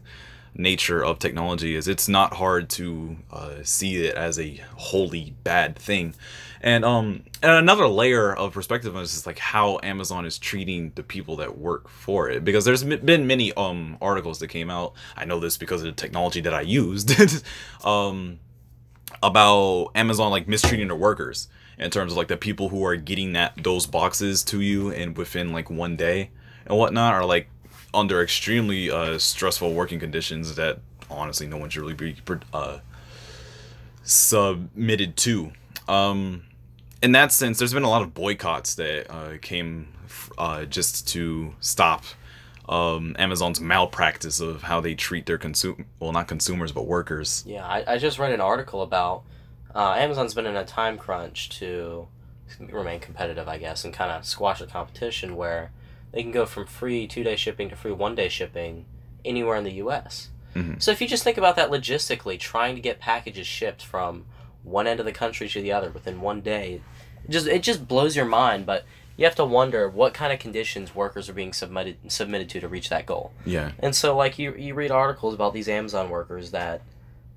nature 0.55 1.03
of 1.05 1.19
technology 1.19 1.75
is 1.75 1.87
it's 1.87 2.09
not 2.09 2.35
hard 2.35 2.69
to 2.69 3.17
uh, 3.33 3.55
see 3.63 4.05
it 4.05 4.15
as 4.15 4.39
a 4.39 4.61
wholly 4.77 5.35
bad 5.45 5.77
thing 5.77 6.15
and 6.61 6.85
um 6.85 7.23
and 7.43 7.53
another 7.53 7.87
layer 7.87 8.35
of 8.35 8.53
perspective 8.53 8.97
is 8.97 9.13
just 9.13 9.27
like 9.27 9.39
how 9.39 9.79
amazon 9.83 10.25
is 10.27 10.39
treating 10.39 10.93
the 10.95 11.03
people 11.03 11.37
that 11.37 11.59
work 11.59 11.89
for 11.89 12.29
it 12.29 12.45
because 12.45 12.65
there's 12.65 12.85
been 12.85 13.27
many 13.27 13.53
um 13.55 13.97
articles 14.01 14.39
that 14.39 14.49
came 14.49 14.71
out 14.71 14.93
i 15.17 15.25
know 15.25 15.41
this 15.41 15.57
because 15.57 15.81
of 15.83 15.87
the 15.87 15.93
technology 15.93 16.41
that 16.41 16.55
i 16.55 16.61
used 16.61 17.13
um 17.85 18.39
about 19.23 19.91
amazon 19.95 20.31
like 20.31 20.47
mistreating 20.49 20.89
their 20.89 20.97
workers 20.97 21.49
in 21.79 21.91
terms 21.91 22.13
of 22.13 22.19
like 22.19 22.29
the 22.29 22.37
people 22.37 22.69
who 22.69 22.85
are 22.85 22.97
getting 22.97 23.33
that 23.33 23.55
those 23.63 23.87
boxes 23.87 24.43
to 24.45 24.61
you 24.61 24.91
and 24.91 25.17
within 25.17 25.53
like 25.53 25.71
one 25.71 25.97
day 25.97 26.31
and 26.67 26.77
whatnot 26.77 27.15
are 27.15 27.25
like 27.25 27.49
under 27.93 28.23
extremely 28.23 28.91
uh, 28.91 29.19
stressful 29.19 29.73
working 29.73 29.99
conditions 29.99 30.55
that 30.57 30.79
honestly 31.11 31.47
no 31.47 31.57
one 31.57 31.69
should 31.71 31.83
really 31.83 31.95
be 31.95 32.17
uh, 32.53 32.79
submitted 34.03 35.17
to. 35.17 35.53
Um, 35.89 36.43
in 37.03 37.13
that 37.13 37.33
sense, 37.33 37.59
there's 37.59 37.73
been 37.75 37.83
a 37.83 37.91
lot 37.91 38.03
of 38.03 38.15
boycotts 38.15 38.75
that 38.77 39.11
uh, 39.11 39.39
came 39.41 39.89
uh, 40.39 40.65
just 40.65 41.09
to 41.09 41.55
stop 41.61 42.05
um, 42.69 43.17
Amazon's 43.19 43.61
malpractice 43.61 44.41
of 44.41 44.63
how 44.63 44.81
they 44.81 44.95
treat 44.95 45.27
their 45.27 45.39
consume 45.39 45.87
well 45.99 46.13
not 46.13 46.29
consumers 46.29 46.73
but 46.73 46.87
workers. 46.87 47.43
Yeah, 47.47 47.67
I, 47.67 47.95
I 47.95 47.99
just 47.99 48.19
read 48.19 48.33
an 48.33 48.41
article 48.41 48.83
about 48.83 49.23
uh, 49.75 49.95
Amazon's 49.95 50.35
been 50.35 50.47
in 50.47 50.57
a 50.57 50.65
time 50.65 50.99
crunch 50.99 51.49
to 51.59 52.07
remain 52.59 53.01
competitive, 53.01 53.49
I 53.49 53.59
guess, 53.59 53.85
and 53.85 53.95
kind 53.95 54.11
of 54.11 54.25
squash 54.25 54.61
the 54.61 54.67
competition 54.67 55.37
where 55.37 55.73
they 56.13 56.23
can 56.23 56.33
go 56.33 56.47
from 56.47 56.67
free 56.67 57.07
two 57.07 57.25
day 57.25 57.37
shipping 57.37 57.69
to 57.71 57.77
free 57.77 57.93
one 57.93 58.15
day 58.15 58.29
shipping 58.29 58.87
anywhere 59.25 59.57
in 59.57 59.65
the 59.65 59.73
U.S. 59.73 60.29
Mhm. 60.55 60.83
So 60.83 60.91
if 60.91 61.01
you 61.01 61.09
just 61.09 61.25
think 61.25 61.39
about 61.39 61.57
that 61.57 61.71
logistically, 61.71 62.39
trying 62.39 62.75
to 62.75 62.81
get 62.81 62.99
packages 62.99 63.47
shipped 63.47 63.85
from 63.85 64.27
one 64.63 64.87
end 64.87 65.01
of 65.01 65.07
the 65.07 65.13
country 65.13 65.49
to 65.49 65.61
the 65.63 65.73
other 65.73 65.91
within 65.91 66.21
one 66.21 66.41
day. 66.41 66.81
It 67.25 67.31
just 67.31 67.47
it 67.47 67.63
just 67.63 67.87
blows 67.89 68.17
your 68.17 68.25
mind, 68.27 68.67
but 68.67 68.85
you 69.17 69.25
have 69.27 69.35
to 69.37 69.45
wonder 69.45 69.89
what 69.89 70.15
kind 70.15 70.33
of 70.33 70.39
conditions 70.39 70.95
workers 70.95 71.29
are 71.29 71.35
being 71.35 71.53
submitted 71.53 71.97
submitted 72.11 72.49
to 72.51 72.61
to 72.61 72.69
reach 72.69 72.89
that 72.89 73.05
goal. 73.07 73.33
Yeah. 73.45 73.73
And 73.79 73.95
so, 73.95 74.17
like 74.17 74.39
you, 74.39 74.55
you 74.55 74.73
read 74.75 74.91
articles 74.91 75.35
about 75.35 75.53
these 75.53 75.69
Amazon 75.69 76.09
workers 76.09 76.53
that, 76.53 76.81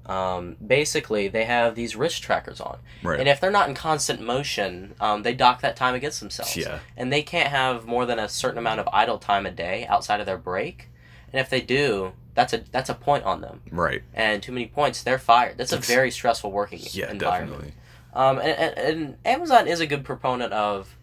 um, 0.06 0.58
basically 0.66 1.28
they 1.30 1.46
have 1.46 1.76
these 1.76 1.96
wrist 1.96 2.22
trackers 2.24 2.60
on, 2.60 2.78
Right. 3.04 3.20
and 3.20 3.28
if 3.30 3.40
they're 3.40 3.52
not 3.52 3.70
in 3.70 3.76
constant 3.76 4.20
motion, 4.22 4.96
um, 5.00 5.24
they 5.24 5.34
dock 5.34 5.62
that 5.62 5.76
time 5.78 5.96
against 5.96 6.20
themselves. 6.20 6.56
yeah. 6.58 6.80
And 6.98 7.12
they 7.12 7.22
can't 7.22 7.50
have 7.50 7.86
more 7.86 8.06
than 8.06 8.20
a 8.20 8.28
certain 8.30 8.58
amount 8.58 8.80
of 8.82 8.88
idle 8.92 9.18
time 9.18 9.46
a 9.46 9.52
day 9.52 9.86
outside 9.88 10.20
of 10.20 10.26
their 10.26 10.38
break, 10.38 10.90
and 11.32 11.40
if 11.40 11.50
they 11.50 11.62
do, 11.62 12.14
that's 12.36 12.54
a 12.54 12.64
that's 12.72 12.90
a 12.90 12.94
point 12.96 13.24
on 13.26 13.42
them. 13.42 13.62
Right. 13.72 14.02
And 14.14 14.42
too 14.42 14.52
many 14.52 14.68
points, 14.68 15.04
they're 15.04 15.20
fired. 15.20 15.58
That's 15.58 15.72
a 15.74 15.78
very 15.78 16.12
stressful 16.12 16.52
working 16.52 16.80
Yeah. 16.92 17.12
environment. 17.12 17.62
Definitely. 17.62 17.74
Um, 18.16 18.38
and, 18.40 18.48
and, 18.78 18.78
and 18.78 19.18
Amazon 19.26 19.68
is 19.68 19.80
a 19.80 19.88
good 19.88 20.04
proponent 20.04 20.54
of, 20.54 20.96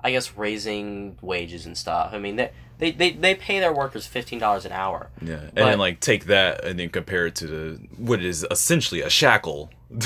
I 0.00 0.10
guess, 0.10 0.36
raising 0.36 1.16
wages 1.22 1.64
and 1.66 1.78
stuff. 1.78 2.10
I 2.12 2.18
mean, 2.18 2.36
they 2.36 2.50
they, 2.78 2.90
they, 2.92 3.10
they 3.12 3.34
pay 3.34 3.60
their 3.60 3.72
workers 3.72 4.06
fifteen 4.06 4.38
dollars 4.38 4.64
an 4.64 4.72
hour. 4.72 5.10
Yeah. 5.22 5.34
And 5.34 5.54
But- 5.54 5.64
then 5.66 5.78
like 5.78 6.00
take 6.00 6.24
that 6.26 6.64
and 6.64 6.78
then 6.78 6.88
compare 6.88 7.26
it 7.26 7.34
to 7.36 7.46
the 7.46 7.80
what 7.96 8.22
is 8.22 8.46
essentially 8.50 9.00
a 9.02 9.10
shackle. 9.10 9.70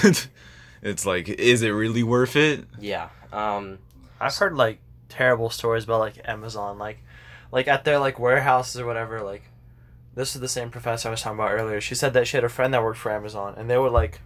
it's 0.82 1.06
like, 1.06 1.28
is 1.28 1.62
it 1.62 1.70
really 1.70 2.02
worth 2.02 2.36
it? 2.36 2.64
Yeah. 2.80 3.08
Um, 3.32 3.78
I've 4.20 4.34
heard 4.36 4.54
like 4.54 4.78
terrible 5.08 5.50
stories 5.50 5.84
about 5.84 6.00
like 6.00 6.20
Amazon, 6.28 6.78
like 6.78 6.98
like 7.52 7.68
at 7.68 7.84
their 7.84 7.98
like 7.98 8.18
warehouses 8.18 8.80
or 8.80 8.86
whatever. 8.86 9.20
Like 9.22 9.42
this 10.14 10.34
is 10.34 10.40
the 10.40 10.48
same 10.48 10.70
professor 10.70 11.08
I 11.08 11.10
was 11.10 11.22
talking 11.22 11.38
about 11.38 11.52
earlier. 11.52 11.80
She 11.80 11.94
said 11.94 12.12
that 12.14 12.26
she 12.26 12.36
had 12.36 12.44
a 12.44 12.48
friend 12.48 12.72
that 12.72 12.82
worked 12.82 12.98
for 12.98 13.12
Amazon, 13.12 13.54
and 13.56 13.68
they 13.68 13.78
would 13.78 13.92
like 13.92 14.20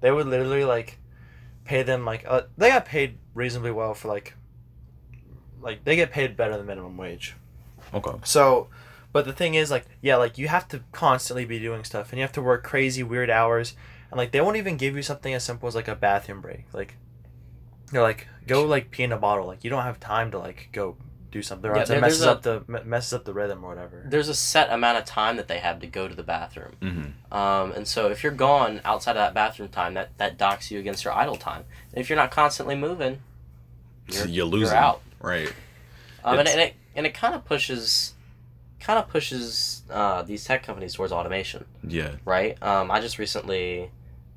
they 0.00 0.10
would 0.10 0.26
literally 0.26 0.64
like 0.64 0.98
pay 1.64 1.82
them 1.82 2.04
like 2.04 2.24
uh, 2.26 2.42
they 2.56 2.68
got 2.68 2.84
paid 2.84 3.18
reasonably 3.34 3.70
well 3.70 3.94
for 3.94 4.08
like 4.08 4.34
like 5.60 5.84
they 5.84 5.96
get 5.96 6.10
paid 6.10 6.36
better 6.36 6.56
than 6.56 6.66
minimum 6.66 6.96
wage. 6.96 7.36
Okay. 7.94 8.12
So, 8.24 8.68
but 9.12 9.24
the 9.24 9.32
thing 9.32 9.54
is, 9.54 9.70
like, 9.70 9.86
yeah, 10.00 10.16
like 10.16 10.38
you 10.38 10.48
have 10.48 10.68
to 10.68 10.82
constantly 10.92 11.44
be 11.44 11.58
doing 11.58 11.84
stuff, 11.84 12.10
and 12.10 12.18
you 12.18 12.22
have 12.22 12.32
to 12.32 12.42
work 12.42 12.64
crazy, 12.64 13.02
weird 13.02 13.30
hours, 13.30 13.74
and 14.10 14.18
like 14.18 14.32
they 14.32 14.40
won't 14.40 14.56
even 14.56 14.76
give 14.76 14.96
you 14.96 15.02
something 15.02 15.32
as 15.32 15.44
simple 15.44 15.68
as 15.68 15.74
like 15.74 15.88
a 15.88 15.94
bathroom 15.94 16.40
break. 16.40 16.64
Like, 16.72 16.96
they're 17.90 18.02
like, 18.02 18.26
go 18.46 18.64
like 18.64 18.90
pee 18.90 19.04
in 19.04 19.12
a 19.12 19.18
bottle. 19.18 19.46
Like 19.46 19.64
you 19.64 19.70
don't 19.70 19.84
have 19.84 20.00
time 20.00 20.30
to 20.32 20.38
like 20.38 20.68
go 20.72 20.96
do 21.32 21.42
something, 21.42 21.68
Yeah, 21.72 21.78
else 21.80 21.88
there- 21.88 21.98
it 21.98 22.00
messes 22.02 22.22
a- 22.22 22.30
up 22.30 22.42
the 22.42 22.62
messes 22.84 23.12
up 23.14 23.24
the 23.24 23.32
rhythm 23.32 23.64
or 23.64 23.70
whatever. 23.70 24.04
there's 24.06 24.28
a 24.28 24.34
set 24.34 24.70
amount 24.70 24.98
of 24.98 25.04
time 25.04 25.36
that 25.38 25.48
they 25.48 25.58
have 25.58 25.80
to 25.80 25.86
go 25.88 26.06
to 26.06 26.14
the 26.14 26.22
bathroom. 26.22 26.76
Mm-hmm. 26.80 27.34
Um, 27.36 27.72
and 27.72 27.88
so 27.88 28.08
if 28.10 28.22
you're 28.22 28.32
gone 28.32 28.80
outside 28.84 29.12
of 29.12 29.16
that 29.16 29.34
bathroom 29.34 29.68
time, 29.70 29.94
that, 29.94 30.16
that 30.18 30.38
docks 30.38 30.70
you 30.70 30.78
against 30.78 31.04
your 31.04 31.12
idle 31.14 31.36
time. 31.36 31.64
And 31.92 32.00
if 32.00 32.08
you're 32.08 32.16
not 32.18 32.30
constantly 32.30 32.76
moving, 32.76 33.18
you're, 34.08 34.26
you 34.28 34.44
lose 34.44 34.68
you're 34.68 34.76
out. 34.76 35.00
Right. 35.20 35.52
Um, 36.24 36.38
and, 36.38 36.46
and 36.48 36.60
it 36.60 36.74
and 36.94 37.06
it 37.06 37.14
kind 37.14 37.34
of 37.34 37.44
pushes, 37.46 38.12
kind 38.78 38.98
of 38.98 39.08
pushes 39.08 39.82
uh, 39.90 40.22
these 40.22 40.44
tech 40.44 40.62
companies 40.62 40.94
towards 40.94 41.12
automation, 41.12 41.64
Yeah. 41.86 42.16
right? 42.26 42.62
Um, 42.62 42.90
I 42.90 43.00
just 43.00 43.18
recently 43.18 43.90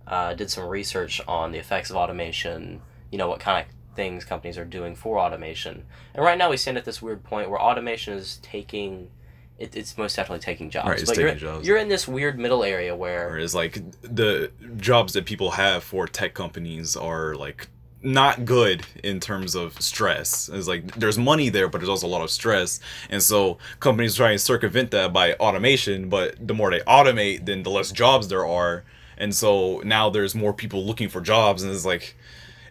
uh, 0.07 0.33
did 0.35 0.49
some 0.49 0.65
research 0.67 1.19
on 1.27 1.51
the 1.51 1.57
effects 1.59 1.89
of 1.89 1.97
automation. 1.97 2.81
You 3.11 3.17
know 3.17 3.27
what 3.27 3.39
kind 3.41 3.65
of 3.65 3.74
things 3.95 4.25
companies 4.25 4.57
are 4.57 4.65
doing 4.65 4.95
for 4.95 5.17
automation, 5.19 5.85
and 6.13 6.23
right 6.23 6.37
now 6.37 6.49
we 6.49 6.57
stand 6.57 6.77
at 6.77 6.85
this 6.85 7.01
weird 7.01 7.23
point 7.23 7.49
where 7.49 7.61
automation 7.61 8.13
is 8.13 8.37
taking. 8.41 9.09
It, 9.57 9.73
it's 9.73 9.97
most 9.97 10.17
definitely 10.17 10.43
taking 10.43 10.69
jobs, 10.69 10.89
Right, 10.89 10.99
it's 10.99 11.09
but 11.09 11.17
you're, 11.17 11.27
taking 11.29 11.39
jobs. 11.39 11.65
you're 11.65 11.77
in 11.77 11.87
this 11.87 12.09
weird 12.09 12.37
middle 12.37 12.61
area 12.65 12.93
where 12.93 13.29
Whereas 13.29 13.55
like 13.55 13.81
the 14.01 14.51
jobs 14.75 15.13
that 15.13 15.25
people 15.25 15.51
have 15.51 15.81
for 15.81 16.07
tech 16.07 16.33
companies 16.33 16.97
are 16.97 17.35
like 17.35 17.69
not 18.03 18.43
good 18.45 18.85
in 19.03 19.19
terms 19.21 19.55
of 19.55 19.81
stress. 19.81 20.49
It's 20.51 20.67
like 20.67 20.93
there's 20.95 21.17
money 21.17 21.47
there, 21.49 21.69
but 21.69 21.79
there's 21.79 21.89
also 21.89 22.05
a 22.05 22.09
lot 22.09 22.21
of 22.21 22.29
stress, 22.29 22.81
and 23.09 23.23
so 23.23 23.57
companies 23.79 24.15
try 24.15 24.31
and 24.31 24.41
circumvent 24.41 24.91
that 24.91 25.13
by 25.13 25.33
automation. 25.35 26.09
But 26.09 26.45
the 26.45 26.53
more 26.53 26.69
they 26.69 26.81
automate, 26.81 27.45
then 27.45 27.63
the 27.63 27.69
less 27.71 27.91
jobs 27.93 28.27
there 28.27 28.45
are, 28.45 28.83
and 29.17 29.33
so 29.33 29.79
now 29.85 30.09
there's 30.09 30.35
more 30.35 30.53
people 30.53 30.85
looking 30.85 31.07
for 31.09 31.21
jobs, 31.21 31.63
and 31.63 31.71
it's 31.71 31.85
like 31.85 32.15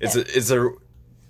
it's 0.01 0.14
a 0.16 0.20
it's 0.20 0.51
a 0.51 0.70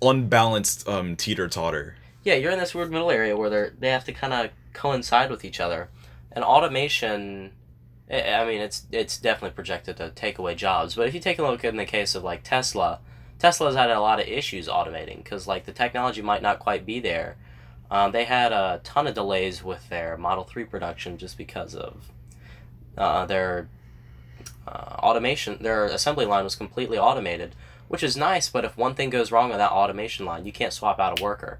unbalanced 0.01 0.87
um 0.87 1.15
teeter 1.15 1.47
totter. 1.47 1.95
yeah, 2.23 2.35
you're 2.35 2.51
in 2.51 2.59
this 2.59 2.75
weird 2.75 2.91
middle 2.91 3.11
area 3.11 3.35
where 3.35 3.49
they're 3.49 3.73
they 3.79 3.89
have 3.89 4.05
to 4.05 4.13
kind 4.13 4.33
of 4.33 4.51
coincide 4.73 5.29
with 5.29 5.45
each 5.45 5.59
other, 5.59 5.89
and 6.31 6.43
automation. 6.43 7.51
I 8.11 8.33
I 8.33 8.45
mean, 8.45 8.61
it's 8.61 8.83
it's 8.91 9.17
definitely 9.17 9.55
projected 9.55 9.97
to 9.97 10.09
take 10.11 10.37
away 10.37 10.55
jobs. 10.55 10.95
But 10.95 11.07
if 11.07 11.13
you 11.13 11.19
take 11.19 11.39
a 11.39 11.43
look 11.43 11.63
in 11.63 11.77
the 11.77 11.85
case 11.85 12.15
of 12.15 12.23
like 12.23 12.43
Tesla, 12.43 12.99
Tesla's 13.39 13.75
had 13.75 13.89
a 13.89 13.99
lot 13.99 14.19
of 14.19 14.27
issues 14.27 14.67
automating 14.67 15.23
because 15.23 15.47
like 15.47 15.65
the 15.65 15.71
technology 15.71 16.21
might 16.21 16.41
not 16.41 16.59
quite 16.59 16.85
be 16.85 16.99
there. 16.99 17.37
Um, 17.89 18.11
they 18.11 18.25
had 18.25 18.51
a 18.51 18.81
ton 18.83 19.07
of 19.07 19.13
delays 19.13 19.63
with 19.63 19.87
their 19.89 20.17
Model 20.17 20.43
Three 20.43 20.65
production 20.65 21.17
just 21.17 21.37
because 21.37 21.75
of 21.75 22.11
uh, 22.97 23.25
their 23.25 23.69
uh, 24.67 24.95
automation. 24.99 25.57
Their 25.61 25.85
assembly 25.85 26.25
line 26.25 26.43
was 26.43 26.55
completely 26.55 26.97
automated, 26.97 27.55
which 27.87 28.03
is 28.03 28.17
nice. 28.17 28.49
But 28.49 28.65
if 28.65 28.77
one 28.77 28.95
thing 28.95 29.09
goes 29.09 29.31
wrong 29.31 29.51
on 29.51 29.57
that 29.57 29.71
automation 29.71 30.25
line, 30.25 30.45
you 30.45 30.51
can't 30.51 30.73
swap 30.73 30.99
out 30.99 31.19
a 31.19 31.23
worker. 31.23 31.59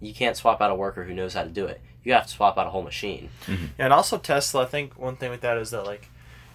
You 0.00 0.14
can't 0.14 0.36
swap 0.36 0.60
out 0.60 0.70
a 0.70 0.74
worker 0.74 1.04
who 1.04 1.14
knows 1.14 1.34
how 1.34 1.42
to 1.42 1.50
do 1.50 1.66
it. 1.66 1.80
You 2.02 2.12
have 2.14 2.26
to 2.26 2.32
swap 2.32 2.56
out 2.56 2.66
a 2.66 2.70
whole 2.70 2.82
machine. 2.82 3.28
Yeah, 3.46 3.56
and 3.78 3.92
also 3.92 4.16
Tesla. 4.16 4.62
I 4.62 4.66
think 4.66 4.98
one 4.98 5.16
thing 5.16 5.30
with 5.30 5.42
that 5.42 5.58
is 5.58 5.70
that 5.70 5.84
like, 5.84 6.08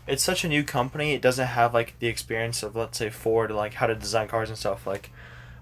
it's 0.08 0.24
such 0.24 0.44
a 0.44 0.48
new 0.48 0.64
company. 0.64 1.14
It 1.14 1.22
doesn't 1.22 1.48
have 1.48 1.74
like 1.74 1.98
the 2.00 2.08
experience 2.08 2.64
of 2.64 2.76
let's 2.76 2.98
say 2.98 3.10
Ford, 3.10 3.52
like 3.52 3.76
how 3.76 3.88
to 3.88 3.96
design 3.96 4.28
cars 4.28 4.50
and 4.50 4.58
stuff. 4.58 4.88
Like, 4.88 5.12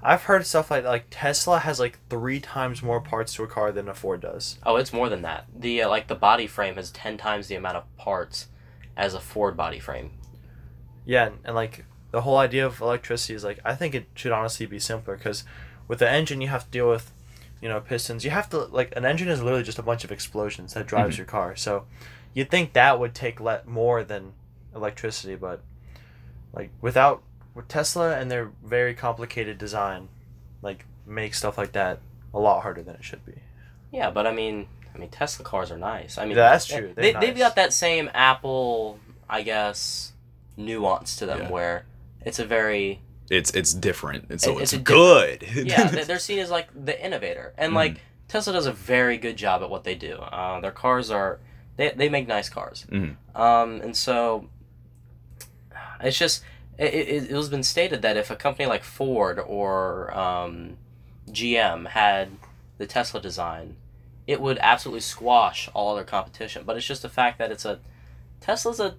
I've 0.01 0.23
heard 0.23 0.45
stuff 0.45 0.71
like 0.71 0.85
like 0.85 1.05
Tesla 1.09 1.59
has 1.59 1.79
like 1.79 1.99
three 2.09 2.39
times 2.39 2.81
more 2.81 3.01
parts 3.01 3.33
to 3.35 3.43
a 3.43 3.47
car 3.47 3.71
than 3.71 3.87
a 3.89 3.93
Ford 3.93 4.21
does. 4.21 4.57
Oh, 4.65 4.75
it's 4.77 4.93
more 4.93 5.09
than 5.09 5.21
that. 5.21 5.45
The 5.53 5.83
uh, 5.83 5.89
like 5.89 6.07
the 6.07 6.15
body 6.15 6.47
frame 6.47 6.75
has 6.75 6.91
ten 6.91 7.17
times 7.17 7.47
the 7.47 7.55
amount 7.55 7.77
of 7.77 7.97
parts 7.97 8.47
as 8.95 9.13
a 9.13 9.19
Ford 9.19 9.57
body 9.57 9.79
frame. 9.79 10.11
Yeah, 11.05 11.27
and, 11.27 11.39
and 11.43 11.55
like 11.55 11.85
the 12.13 12.21
whole 12.21 12.37
idea 12.37 12.63
of 12.63 12.79
electricity 12.79 13.33
is 13.33 13.43
like 13.43 13.59
I 13.65 13.73
think 13.73 13.95
it 13.95 14.05
should 14.13 14.31
honestly 14.31 14.67
be 14.67 14.77
simpler 14.77 15.17
because 15.17 15.43
with 15.87 15.97
the 15.97 16.07
engine 16.09 16.41
you 16.41 16.47
have 16.47 16.65
to 16.65 16.69
deal 16.69 16.87
with, 16.87 17.11
you 17.59 17.67
know, 17.67 17.81
pistons. 17.81 18.23
You 18.23 18.29
have 18.29 18.47
to 18.51 18.59
like 18.65 18.93
an 18.95 19.03
engine 19.03 19.27
is 19.29 19.41
literally 19.41 19.63
just 19.63 19.79
a 19.79 19.83
bunch 19.83 20.03
of 20.03 20.11
explosions 20.11 20.75
that 20.75 20.85
drives 20.85 21.15
Mhm. 21.15 21.17
your 21.17 21.25
car. 21.27 21.55
So 21.55 21.85
you'd 22.35 22.51
think 22.51 22.73
that 22.73 22.99
would 22.99 23.15
take 23.15 23.39
let 23.41 23.67
more 23.67 24.03
than 24.03 24.33
electricity, 24.75 25.35
but 25.35 25.61
like 26.53 26.69
without 26.81 27.23
with 27.55 27.67
Tesla 27.67 28.15
and 28.15 28.29
their 28.29 28.51
very 28.63 28.93
complicated 28.93 29.57
design, 29.57 30.07
like 30.61 30.85
make 31.07 31.33
stuff 31.33 31.57
like 31.57 31.71
that 31.71 31.99
a 32.31 32.39
lot 32.39 32.61
harder 32.61 32.83
than 32.83 32.93
it 32.95 33.03
should 33.03 33.25
be. 33.25 33.41
Yeah, 33.91 34.11
but 34.11 34.27
I 34.27 34.31
mean, 34.33 34.67
I 34.93 34.99
mean 34.99 35.09
Tesla 35.09 35.43
cars 35.43 35.71
are 35.71 35.79
nice. 35.79 36.19
I 36.19 36.25
mean, 36.25 36.37
Yeah, 36.37 36.51
that's 36.51 36.67
true. 36.67 36.93
They, 36.95 37.11
They're 37.11 37.21
they've 37.21 37.37
got 37.37 37.55
that 37.55 37.73
same 37.73 38.11
Apple, 38.13 38.99
I 39.27 39.41
guess, 39.41 40.13
nuance 40.55 41.15
to 41.17 41.25
them 41.25 41.39
Yeah. 41.41 41.49
where 41.49 41.85
it's 42.25 42.39
a 42.39 42.45
very 42.45 43.01
It's 43.29 43.51
it's 43.51 43.73
different, 43.73 44.25
and 44.29 44.39
so 44.41 44.57
It- 44.57 44.63
it's, 44.63 44.73
it's 44.73 44.83
good. 44.83 45.43
yeah 45.53 45.83
they- 45.89 46.03
they're 46.03 46.19
seen 46.19 46.39
as 46.39 46.49
like 46.51 46.67
the 46.85 46.95
innovator 47.03 47.53
and 47.57 47.71
Mhm. 47.71 47.75
like 47.75 47.97
Tesla 48.27 48.53
does 48.53 48.65
a 48.65 48.71
very 48.73 49.17
good 49.17 49.37
job 49.37 49.61
at 49.61 49.69
what 49.69 49.83
they 49.83 49.95
do. 49.95 50.15
Uh, 50.17 50.59
their 50.59 50.71
cars 50.71 51.11
are 51.11 51.39
they, 51.77 51.89
they 51.91 52.09
make 52.09 52.27
nice 52.27 52.49
cars, 52.49 52.85
Mhm. 52.91 53.15
um, 53.35 53.81
and 53.81 53.95
so 53.97 54.49
it's 56.01 56.17
just 56.17 56.43
it, 56.77 56.93
it, 56.93 57.31
it 57.31 57.35
was 57.35 57.49
been 57.49 57.63
stated 57.63 58.01
that 58.01 58.17
if 58.17 58.31
a 58.31 58.35
company 58.35 58.65
like 58.65 58.83
Ford 58.83 59.39
or 59.39 60.15
um, 60.17 60.77
GM 61.29 61.87
had 61.89 62.29
the 62.79 62.87
Tesla 62.87 63.21
design, 63.21 63.75
it 64.25 64.41
would 64.41 64.57
absolutely 64.59 65.01
squash 65.01 65.69
all 65.73 65.91
other 65.93 66.03
competition. 66.03 66.63
But 66.65 66.75
it's 66.77 66.85
just 66.85 67.03
the 67.03 67.09
fact 67.09 67.37
that 67.37 67.51
it's 67.51 67.63
a 67.65 67.79
Tesla's 68.41 68.79
a 68.79 68.95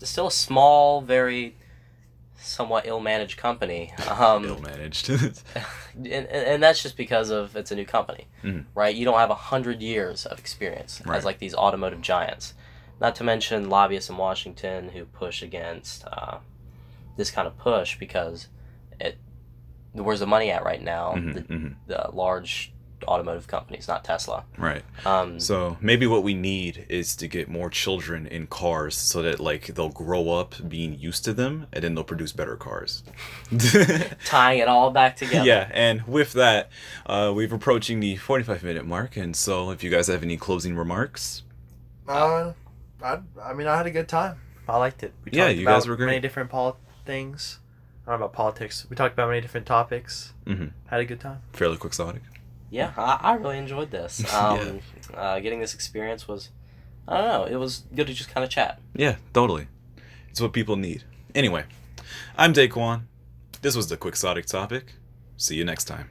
still 0.00 0.28
a 0.28 0.32
small, 0.32 1.00
very 1.00 1.56
somewhat 2.40 2.86
ill-managed 2.86 3.36
company. 3.36 3.92
Um, 4.08 4.44
ill 4.46 4.60
managed. 4.60 5.08
and, 5.94 6.06
and, 6.06 6.62
that's 6.62 6.82
just 6.82 6.96
because 6.96 7.30
of 7.30 7.56
it's 7.56 7.70
a 7.72 7.74
new 7.74 7.84
company 7.84 8.28
Mhm. 8.44 8.64
right 8.74 8.94
you 8.94 9.04
don't 9.04 9.18
have 9.18 9.30
a 9.30 9.34
hundred 9.34 9.82
years 9.82 10.24
of 10.26 10.38
experience 10.38 11.02
Right. 11.04 11.16
as 11.18 11.24
like 11.24 11.38
these 11.40 11.54
automotive 11.54 12.00
giants 12.00 12.54
not 13.00 13.14
to 13.16 13.24
mention 13.24 13.68
lobbyists 13.68 14.08
in 14.10 14.16
washington 14.16 14.90
who 14.90 15.04
push 15.04 15.42
against 15.42 16.04
uh, 16.06 16.38
this 17.16 17.30
kind 17.32 17.48
of 17.48 17.58
push 17.58 17.98
because 17.98 18.46
it 19.00 19.18
where's 19.92 20.20
the 20.20 20.26
money 20.26 20.50
at 20.50 20.62
right 20.64 20.82
now 20.82 21.14
Mhm, 21.16 21.34
the, 21.34 21.40
mhm. 21.42 21.74
the 21.88 22.10
large 22.12 22.72
automotive 23.06 23.46
companies 23.46 23.86
not 23.88 24.04
tesla 24.04 24.44
Right. 24.56 24.82
um, 25.06 25.38
So 25.40 25.76
maybe 25.80 26.06
what 26.06 26.22
we 26.22 26.34
need 26.34 26.86
is 26.88 27.14
to 27.16 27.28
get 27.28 27.48
more 27.48 27.70
children 27.70 28.26
in 28.26 28.46
cars 28.48 28.96
so 28.96 29.22
that 29.22 29.38
like 29.40 29.66
they'll 29.74 29.88
grow 29.88 30.30
up 30.30 30.54
being 30.68 30.98
used 30.98 31.24
to 31.26 31.32
them 31.32 31.66
and 31.72 31.84
then 31.84 31.94
they'll 31.94 32.04
produce 32.04 32.32
better 32.32 32.56
cars. 32.56 33.02
tying 34.24 34.58
it 34.60 34.68
all 34.68 34.90
back 34.90 35.16
together 35.16 35.44
yeah, 35.46 35.70
and 35.72 36.06
with 36.06 36.32
that, 36.34 36.70
uh, 37.06 37.32
we're 37.34 37.52
approaching 37.54 38.00
the 38.00 38.16
45 38.16 38.62
minute 38.62 38.84
mark. 38.86 39.16
And 39.16 39.34
so 39.36 39.70
if 39.70 39.82
you 39.82 39.90
guys 39.90 40.06
have 40.08 40.22
any 40.22 40.36
closing 40.36 40.76
remarks, 40.76 41.42
Uh, 42.08 42.52
I, 43.02 43.18
I 43.42 43.52
mean, 43.54 43.66
I 43.66 43.76
had 43.76 43.86
a 43.86 43.90
good 43.90 44.08
time. 44.08 44.36
I 44.68 44.76
liked 44.76 45.02
it. 45.02 45.12
We 45.24 45.32
Yeah, 45.32 45.46
talked 45.46 45.56
you 45.58 45.64
guys 45.66 45.84
about 45.84 45.90
were 45.90 45.96
great. 45.96 46.06
Many 46.06 46.20
different 46.20 46.50
pol 46.50 46.76
things. 47.06 47.58
I 48.06 48.10
don't 48.10 48.20
know 48.20 48.26
about 48.26 48.34
politics. 48.36 48.86
We 48.90 48.96
talked 48.96 49.12
about 49.14 49.28
many 49.28 49.40
different 49.40 49.66
topics. 49.66 50.32
Mhm. 50.46 50.72
Had 50.86 51.00
a 51.00 51.04
good 51.04 51.20
time. 51.20 51.40
Fairly 51.52 51.76
quixotic. 51.76 52.22
Yeah, 52.70 52.92
I, 52.96 53.18
I 53.22 53.34
really 53.34 53.58
enjoyed 53.58 53.90
this. 53.90 54.24
Um, 54.34 54.80
uh, 55.14 55.40
getting 55.40 55.60
this 55.60 55.74
experience 55.74 56.28
was, 56.28 56.50
I 57.06 57.18
don't 57.18 57.28
know, 57.28 57.44
it 57.44 57.56
was 57.56 57.84
good 57.94 58.06
to 58.08 58.14
just 58.14 58.30
kind 58.30 58.44
of 58.44 58.50
chat. 58.50 58.78
Yeah, 58.94 59.16
totally. 59.32 59.68
It's 60.30 60.40
what 60.40 60.52
people 60.52 60.76
need. 60.76 61.04
Anyway, 61.34 61.64
I'm 62.36 62.52
Daquan. 62.52 63.02
This 63.62 63.74
was 63.74 63.88
the 63.88 63.96
quixotic 63.96 64.46
topic. 64.46 64.94
See 65.36 65.56
you 65.56 65.64
next 65.64 65.84
time. 65.84 66.10